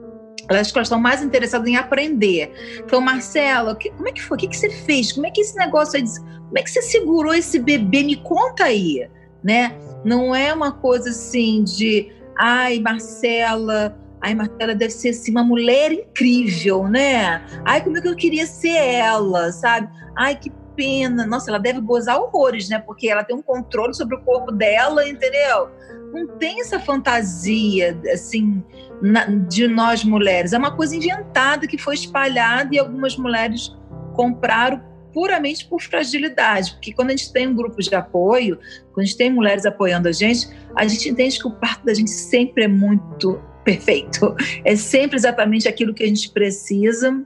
Elas 0.49 0.69
estão 0.69 0.99
mais 0.99 1.23
interessadas 1.23 1.69
em 1.69 1.77
aprender. 1.77 2.53
Então, 2.79 3.01
Marcela, 3.01 3.77
que, 3.77 3.91
como 3.91 4.09
é 4.09 4.13
que 4.13 4.23
foi? 4.23 4.37
O 4.37 4.41
que, 4.41 4.49
que 4.49 4.57
você 4.57 4.71
fez? 4.71 5.13
Como 5.13 5.27
é 5.27 5.31
que 5.31 5.43
esse 5.43 5.57
negócio 5.57 5.99
aí 5.99 6.05
como 6.49 6.59
é 6.59 6.63
que 6.63 6.71
você 6.71 6.81
segurou 6.81 7.35
esse 7.35 7.59
bebê? 7.59 8.03
Me 8.03 8.17
conta 8.17 8.65
aí, 8.65 9.09
né? 9.45 9.77
Não 10.05 10.35
é 10.35 10.53
uma 10.53 10.73
coisa 10.73 11.11
assim 11.11 11.63
de, 11.63 12.11
ai, 12.39 12.79
Marcela, 12.79 13.99
ai, 14.23 14.35
Marcela 14.35 14.75
deve 14.75 14.91
ser 14.91 15.11
assim 15.11 15.31
uma 15.31 15.45
mulher 15.45 15.93
incrível, 15.93 16.89
né? 16.89 17.45
Ai, 17.67 17.85
como 17.85 17.99
é 17.99 18.01
que 18.01 18.09
eu 18.09 18.17
queria 18.17 18.47
ser 18.47 18.77
ela, 18.77 19.53
sabe? 19.53 19.89
Ai, 20.17 20.37
que 20.37 20.51
pena. 20.79 21.27
Nossa, 21.27 21.51
ela 21.51 21.59
deve 21.59 21.81
gozar 21.81 22.21
horrores, 22.21 22.69
né? 22.69 22.79
Porque 22.79 23.09
ela 23.09 23.25
tem 23.25 23.35
um 23.35 23.43
controle 23.43 23.93
sobre 23.93 24.15
o 24.15 24.21
corpo 24.21 24.53
dela, 24.53 25.07
entendeu? 25.07 25.69
Não 26.13 26.29
tem 26.39 26.61
essa 26.61 26.79
fantasia, 26.79 28.01
assim, 28.13 28.63
na, 29.03 29.25
de 29.25 29.67
nós 29.67 30.05
mulheres. 30.05 30.53
É 30.53 30.59
uma 30.59 30.71
coisa 30.71 30.95
inventada 30.95 31.67
que 31.67 31.77
foi 31.77 31.95
espalhada 31.95 32.73
e 32.73 32.79
algumas 32.79 33.17
mulheres 33.17 33.77
compraram 34.15 34.81
puramente 35.13 35.67
por 35.67 35.83
fragilidade, 35.83 36.73
porque 36.75 36.93
quando 36.93 37.09
a 37.09 37.17
gente 37.17 37.33
tem 37.33 37.49
um 37.49 37.55
grupo 37.55 37.81
de 37.81 37.93
apoio, 37.95 38.59
quando 38.93 39.01
a 39.01 39.05
gente 39.05 39.17
tem 39.17 39.33
mulheres 39.33 39.67
apoiando 39.67 40.07
a 40.07 40.13
gente, 40.13 40.49
a 40.77 40.87
gente 40.87 41.09
entende 41.09 41.39
que 41.39 41.49
o 41.49 41.51
parto 41.51 41.85
da 41.87 41.95
gente 41.95 42.11
sempre 42.11 42.65
é 42.65 42.69
muito 42.69 43.41
perfeito, 43.65 44.37
é 44.65 44.77
sempre 44.77 45.17
exatamente 45.17 45.67
aquilo 45.67 45.95
que 45.95 46.05
a 46.05 46.07
gente 46.07 46.31
precisa 46.31 47.25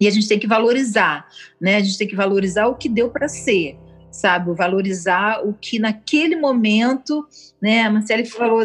e 0.00 0.06
a 0.06 0.10
gente 0.10 0.28
tem 0.28 0.38
que 0.38 0.46
valorizar, 0.46 1.26
né? 1.60 1.76
A 1.76 1.80
gente 1.80 1.98
tem 1.98 2.08
que 2.08 2.16
valorizar 2.16 2.66
o 2.66 2.74
que 2.74 2.88
deu 2.88 3.10
para 3.10 3.28
ser, 3.28 3.76
sabe? 4.10 4.52
Valorizar 4.54 5.46
o 5.46 5.52
que 5.52 5.78
naquele 5.78 6.36
momento, 6.36 7.26
né? 7.60 7.82
A 7.82 7.90
Marcele 7.90 8.24
falou, 8.24 8.62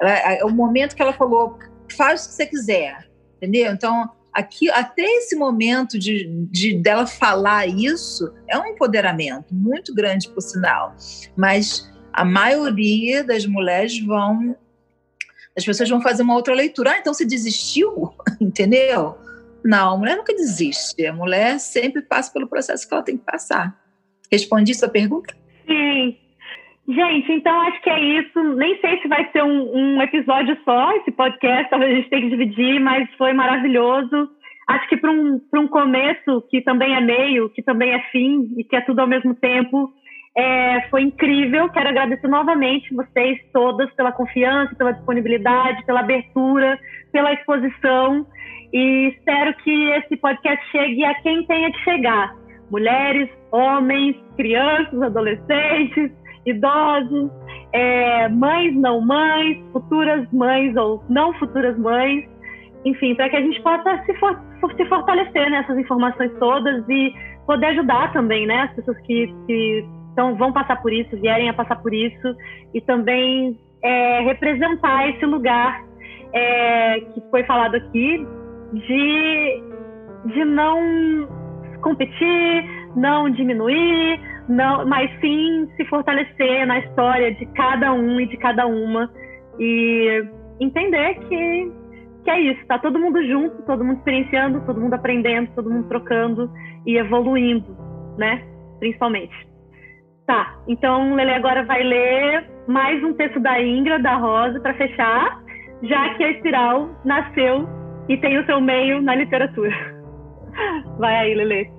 ela, 0.00 0.10
é 0.10 0.44
o 0.44 0.50
momento 0.50 0.96
que 0.96 1.02
ela 1.02 1.12
falou, 1.12 1.58
faz 1.96 2.24
o 2.24 2.28
que 2.28 2.34
você 2.34 2.46
quiser, 2.46 3.08
entendeu? 3.36 3.72
Então 3.72 4.10
aqui, 4.32 4.70
até 4.70 5.02
esse 5.02 5.36
momento 5.36 5.98
de, 5.98 6.46
de 6.50 6.74
dela 6.74 7.06
falar 7.06 7.66
isso 7.66 8.32
é 8.48 8.58
um 8.58 8.66
empoderamento 8.66 9.54
muito 9.54 9.94
grande, 9.94 10.28
por 10.28 10.40
sinal. 10.40 10.96
Mas 11.36 11.90
a 12.12 12.24
maioria 12.24 13.22
das 13.22 13.46
mulheres 13.46 13.98
vão. 14.00 14.56
As 15.56 15.64
pessoas 15.64 15.88
vão 15.88 16.00
fazer 16.00 16.22
uma 16.22 16.34
outra 16.34 16.54
leitura. 16.54 16.92
Ah, 16.92 16.98
então 16.98 17.12
você 17.12 17.26
desistiu? 17.26 18.14
Entendeu? 18.40 19.18
Não, 19.64 19.94
a 19.94 19.98
mulher 19.98 20.16
nunca 20.16 20.34
desiste. 20.34 21.04
A 21.06 21.12
mulher 21.12 21.58
sempre 21.58 22.02
passa 22.02 22.32
pelo 22.32 22.48
processo 22.48 22.86
que 22.86 22.94
ela 22.94 23.02
tem 23.02 23.16
que 23.16 23.24
passar. 23.24 23.74
Respondi 24.30 24.74
sua 24.74 24.88
pergunta? 24.88 25.34
Sim. 25.66 26.16
Gente, 26.88 27.32
então 27.32 27.60
acho 27.62 27.80
que 27.82 27.90
é 27.90 28.00
isso. 28.00 28.42
Nem 28.54 28.80
sei 28.80 29.00
se 29.00 29.08
vai 29.08 29.30
ser 29.30 29.42
um, 29.42 29.74
um 29.74 30.02
episódio 30.02 30.56
só, 30.64 30.92
esse 30.96 31.12
podcast, 31.12 31.70
talvez 31.70 31.92
a 31.92 31.94
gente 31.96 32.10
tenha 32.10 32.22
que 32.22 32.30
dividir, 32.30 32.80
mas 32.80 33.08
foi 33.16 33.32
maravilhoso. 33.32 34.28
Acho 34.68 34.88
que 34.88 34.96
para 34.96 35.10
um, 35.10 35.40
um 35.54 35.68
começo, 35.68 36.42
que 36.50 36.60
também 36.60 36.94
é 36.94 37.00
meio, 37.00 37.50
que 37.50 37.62
também 37.62 37.92
é 37.92 38.00
fim 38.10 38.54
e 38.56 38.64
que 38.64 38.74
é 38.74 38.80
tudo 38.80 39.00
ao 39.00 39.06
mesmo 39.06 39.34
tempo, 39.34 39.92
é, 40.36 40.88
foi 40.88 41.02
incrível. 41.02 41.68
Quero 41.68 41.88
agradecer 41.88 42.26
novamente 42.26 42.94
vocês 42.94 43.38
todas 43.52 43.92
pela 43.94 44.12
confiança, 44.12 44.74
pela 44.74 44.92
disponibilidade, 44.92 45.84
pela 45.84 46.00
abertura, 46.00 46.78
pela 47.12 47.32
exposição. 47.32 48.26
E 48.72 49.08
espero 49.08 49.54
que 49.58 49.90
esse 49.90 50.16
podcast 50.16 50.70
chegue 50.70 51.04
a 51.04 51.14
quem 51.22 51.44
tenha 51.46 51.70
que 51.72 51.78
chegar: 51.80 52.34
mulheres, 52.70 53.28
homens, 53.50 54.16
crianças, 54.36 55.02
adolescentes 55.02 56.10
idosos, 56.46 57.30
é, 57.72 58.28
mães, 58.28 58.74
não 58.74 59.00
mães, 59.00 59.58
futuras 59.72 60.30
mães 60.32 60.74
ou 60.76 61.02
não 61.08 61.32
futuras 61.34 61.78
mães, 61.78 62.28
enfim, 62.84 63.14
para 63.14 63.28
que 63.28 63.36
a 63.36 63.40
gente 63.40 63.60
possa 63.62 64.02
se, 64.04 64.14
for, 64.14 64.38
se 64.76 64.84
fortalecer 64.86 65.50
nessas 65.50 65.78
informações 65.78 66.32
todas 66.38 66.84
e 66.88 67.12
poder 67.46 67.66
ajudar 67.66 68.12
também, 68.12 68.46
né, 68.46 68.62
as 68.62 68.74
pessoas 68.74 68.98
que, 69.02 69.32
que 69.46 69.84
vão 70.16 70.52
passar 70.52 70.80
por 70.82 70.92
isso, 70.92 71.16
vierem 71.20 71.48
a 71.48 71.54
passar 71.54 71.76
por 71.76 71.92
isso, 71.92 72.36
e 72.74 72.80
também 72.80 73.58
é, 73.82 74.20
representar 74.20 75.08
esse 75.10 75.24
lugar 75.24 75.82
é, 76.32 77.00
que 77.00 77.20
foi 77.30 77.44
falado 77.44 77.76
aqui 77.76 78.26
de, 78.72 79.62
de 80.26 80.44
não 80.44 81.28
competir, 81.82 82.64
não 82.96 83.28
diminuir, 83.30 84.20
não, 84.48 84.86
mas 84.86 85.10
sim 85.20 85.68
se 85.76 85.84
fortalecer 85.86 86.66
na 86.66 86.78
história 86.78 87.34
de 87.34 87.46
cada 87.46 87.92
um 87.92 88.20
e 88.20 88.26
de 88.26 88.36
cada 88.36 88.66
uma 88.66 89.10
e 89.58 90.24
entender 90.60 91.14
que, 91.28 91.72
que 92.24 92.30
é 92.30 92.40
isso, 92.40 92.66
tá 92.66 92.78
todo 92.78 92.98
mundo 92.98 93.24
junto, 93.26 93.62
todo 93.62 93.84
mundo 93.84 93.98
experienciando, 93.98 94.64
todo 94.64 94.80
mundo 94.80 94.94
aprendendo, 94.94 95.50
todo 95.54 95.70
mundo 95.70 95.88
trocando 95.88 96.50
e 96.86 96.96
evoluindo, 96.96 97.76
né? 98.16 98.42
Principalmente. 98.78 99.34
Tá, 100.26 100.56
então 100.68 101.14
Lele 101.14 101.32
agora 101.32 101.64
vai 101.64 101.82
ler 101.82 102.48
mais 102.68 103.02
um 103.02 103.12
texto 103.14 103.40
da 103.40 103.60
Ingra, 103.60 103.98
da 103.98 104.16
Rosa, 104.16 104.60
para 104.60 104.74
fechar, 104.74 105.42
já 105.82 106.14
que 106.14 106.24
a 106.24 106.30
Espiral 106.30 106.90
nasceu 107.04 107.68
e 108.08 108.16
tem 108.16 108.38
o 108.38 108.46
seu 108.46 108.60
meio 108.60 109.00
na 109.00 109.14
literatura. 109.14 109.70
Vai 110.98 111.14
aí, 111.14 111.34
Lele. 111.34 111.70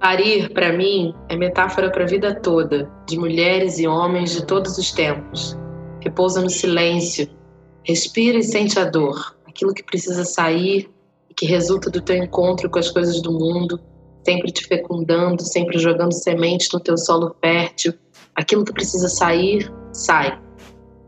Parir, 0.00 0.52
para 0.52 0.70
mim, 0.72 1.14
é 1.30 1.36
metáfora 1.36 1.90
para 1.90 2.04
a 2.04 2.06
vida 2.06 2.34
toda, 2.34 2.90
de 3.08 3.18
mulheres 3.18 3.78
e 3.78 3.86
homens 3.86 4.32
de 4.32 4.44
todos 4.44 4.76
os 4.76 4.92
tempos. 4.92 5.58
Repousa 6.02 6.42
no 6.42 6.50
silêncio, 6.50 7.26
respira 7.82 8.36
e 8.36 8.42
sente 8.42 8.78
a 8.78 8.84
dor, 8.84 9.34
aquilo 9.46 9.72
que 9.72 9.82
precisa 9.82 10.24
sair 10.24 10.90
e 11.30 11.34
que 11.34 11.46
resulta 11.46 11.88
do 11.88 12.02
teu 12.02 12.16
encontro 12.16 12.68
com 12.68 12.78
as 12.78 12.90
coisas 12.90 13.22
do 13.22 13.32
mundo, 13.32 13.80
sempre 14.26 14.52
te 14.52 14.66
fecundando, 14.66 15.42
sempre 15.42 15.78
jogando 15.78 16.12
sementes 16.12 16.68
no 16.70 16.80
teu 16.80 16.98
solo 16.98 17.34
fértil. 17.40 17.94
Aquilo 18.34 18.64
que 18.64 18.74
precisa 18.74 19.08
sair, 19.08 19.72
sai. 19.90 20.38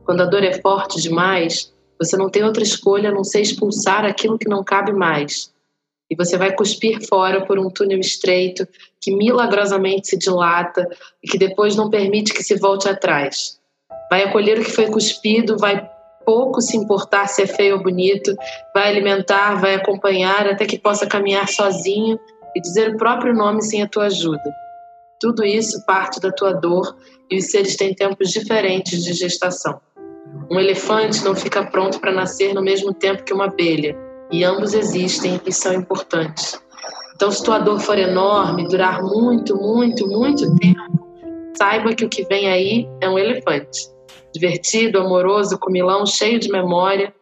Quando 0.06 0.22
a 0.22 0.26
dor 0.26 0.44
é 0.44 0.60
forte 0.60 1.02
demais, 1.02 1.74
você 1.98 2.16
não 2.16 2.30
tem 2.30 2.44
outra 2.44 2.62
escolha 2.62 3.10
a 3.10 3.12
não 3.12 3.24
ser 3.24 3.40
expulsar 3.40 4.04
aquilo 4.04 4.38
que 4.38 4.48
não 4.48 4.62
cabe 4.62 4.92
mais. 4.92 5.52
E 6.08 6.14
você 6.14 6.38
vai 6.38 6.54
cuspir 6.54 7.04
fora 7.08 7.44
por 7.44 7.58
um 7.58 7.68
túnel 7.68 7.98
estreito 7.98 8.68
que 9.00 9.12
milagrosamente 9.12 10.06
se 10.06 10.16
dilata 10.16 10.88
e 11.20 11.26
que 11.26 11.36
depois 11.36 11.74
não 11.74 11.90
permite 11.90 12.32
que 12.32 12.44
se 12.44 12.54
volte 12.54 12.88
atrás. 12.88 13.58
Vai 14.08 14.22
acolher 14.22 14.60
o 14.60 14.64
que 14.64 14.70
foi 14.70 14.86
cuspido, 14.86 15.58
vai 15.58 15.84
pouco 16.24 16.60
se 16.60 16.76
importar 16.76 17.26
se 17.26 17.42
é 17.42 17.46
feio 17.46 17.76
ou 17.76 17.82
bonito, 17.82 18.32
vai 18.72 18.88
alimentar, 18.88 19.60
vai 19.60 19.74
acompanhar 19.74 20.46
até 20.46 20.66
que 20.66 20.78
possa 20.78 21.04
caminhar 21.06 21.48
sozinho 21.48 22.16
e 22.54 22.60
dizer 22.60 22.94
o 22.94 22.96
próprio 22.96 23.34
nome 23.34 23.60
sem 23.62 23.82
a 23.82 23.88
tua 23.88 24.06
ajuda. 24.06 24.54
Tudo 25.20 25.44
isso 25.44 25.84
parte 25.84 26.20
da 26.20 26.30
tua 26.30 26.52
dor 26.52 26.96
e 27.28 27.38
os 27.38 27.46
seres 27.46 27.74
têm 27.74 27.92
tempos 27.92 28.30
diferentes 28.30 29.02
de 29.02 29.12
gestação. 29.12 29.80
Um 30.50 30.60
elefante 30.60 31.24
não 31.24 31.34
fica 31.34 31.64
pronto 31.64 32.00
para 32.00 32.12
nascer 32.12 32.54
no 32.54 32.62
mesmo 32.62 32.94
tempo 32.94 33.24
que 33.24 33.32
uma 33.32 33.46
abelha, 33.46 33.96
e 34.30 34.44
ambos 34.44 34.74
existem 34.74 35.40
e 35.44 35.52
são 35.52 35.72
importantes. 35.74 36.60
Então, 37.14 37.30
se 37.30 37.42
tua 37.42 37.58
dor 37.58 37.80
for 37.80 37.98
enorme, 37.98 38.68
durar 38.68 39.02
muito, 39.02 39.56
muito, 39.56 40.06
muito 40.06 40.54
tempo, 40.58 41.08
saiba 41.56 41.94
que 41.94 42.04
o 42.04 42.08
que 42.08 42.24
vem 42.24 42.48
aí 42.48 42.88
é 43.00 43.08
um 43.08 43.18
elefante. 43.18 43.88
Divertido, 44.34 45.00
amoroso, 45.00 45.58
comilão, 45.58 46.04
cheio 46.04 46.38
de 46.38 46.50
memória. 46.50 47.14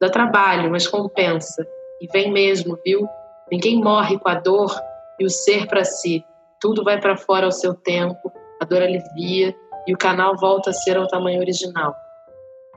Dá 0.00 0.08
trabalho, 0.08 0.70
mas 0.70 0.86
compensa. 0.86 1.66
E 2.00 2.06
vem 2.10 2.32
mesmo, 2.32 2.78
viu? 2.84 3.06
Ninguém 3.50 3.78
morre 3.78 4.18
com 4.18 4.28
a 4.30 4.34
dor 4.34 4.74
e 5.20 5.26
o 5.26 5.30
ser 5.30 5.66
para 5.66 5.84
si. 5.84 6.24
Tudo 6.58 6.82
vai 6.82 6.98
para 6.98 7.16
fora 7.16 7.44
ao 7.44 7.52
seu 7.52 7.74
tempo, 7.74 8.32
a 8.60 8.64
dor 8.64 8.82
alivia 8.82 9.54
e 9.86 9.92
o 9.92 9.98
canal 9.98 10.34
volta 10.36 10.70
a 10.70 10.72
ser 10.72 10.96
ao 10.96 11.06
tamanho 11.06 11.40
original. 11.40 11.94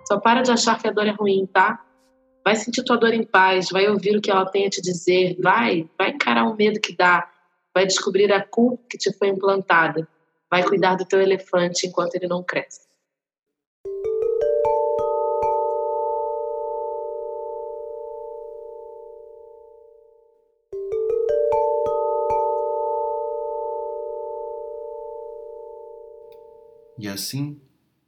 Só 0.07 0.19
para 0.19 0.43
de 0.43 0.51
achar 0.51 0.79
que 0.79 0.87
a 0.87 0.91
dor 0.91 1.07
é 1.07 1.11
ruim, 1.11 1.47
tá? 1.47 1.83
Vai 2.43 2.55
sentir 2.55 2.83
tua 2.83 2.95
dor 2.95 3.13
em 3.13 3.23
paz, 3.23 3.69
vai 3.71 3.87
ouvir 3.87 4.15
o 4.15 4.21
que 4.21 4.29
ela 4.29 4.45
tem 4.45 4.67
a 4.67 4.69
te 4.69 4.79
dizer, 4.79 5.35
vai, 5.41 5.89
vai 5.97 6.11
encarar 6.11 6.43
o 6.43 6.55
medo 6.55 6.79
que 6.79 6.95
dá, 6.95 7.27
vai 7.73 7.87
descobrir 7.87 8.31
a 8.31 8.45
culpa 8.45 8.83
que 8.87 8.99
te 8.99 9.11
foi 9.11 9.29
implantada, 9.29 10.07
vai 10.49 10.63
cuidar 10.63 10.95
do 10.95 11.05
teu 11.05 11.19
elefante 11.19 11.87
enquanto 11.87 12.15
ele 12.15 12.27
não 12.27 12.43
cresce. 12.43 12.85
E 26.97 27.07
assim 27.07 27.59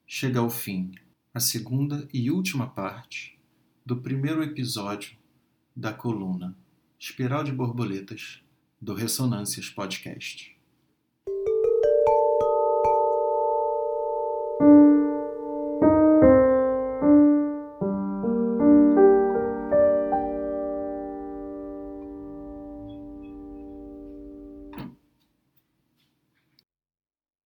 chega 0.05 0.39
ao 0.39 0.49
fim 0.49 0.91
a 1.38 1.39
segunda 1.39 2.09
e 2.11 2.31
última 2.31 2.65
parte 2.65 3.38
do 3.85 3.97
primeiro 3.97 4.41
episódio 4.41 5.15
da 5.75 5.93
coluna 5.93 6.57
Espiral 6.97 7.43
de 7.43 7.51
Borboletas 7.51 8.41
do 8.81 8.95
Ressonâncias 8.95 9.69
Podcast. 9.69 10.56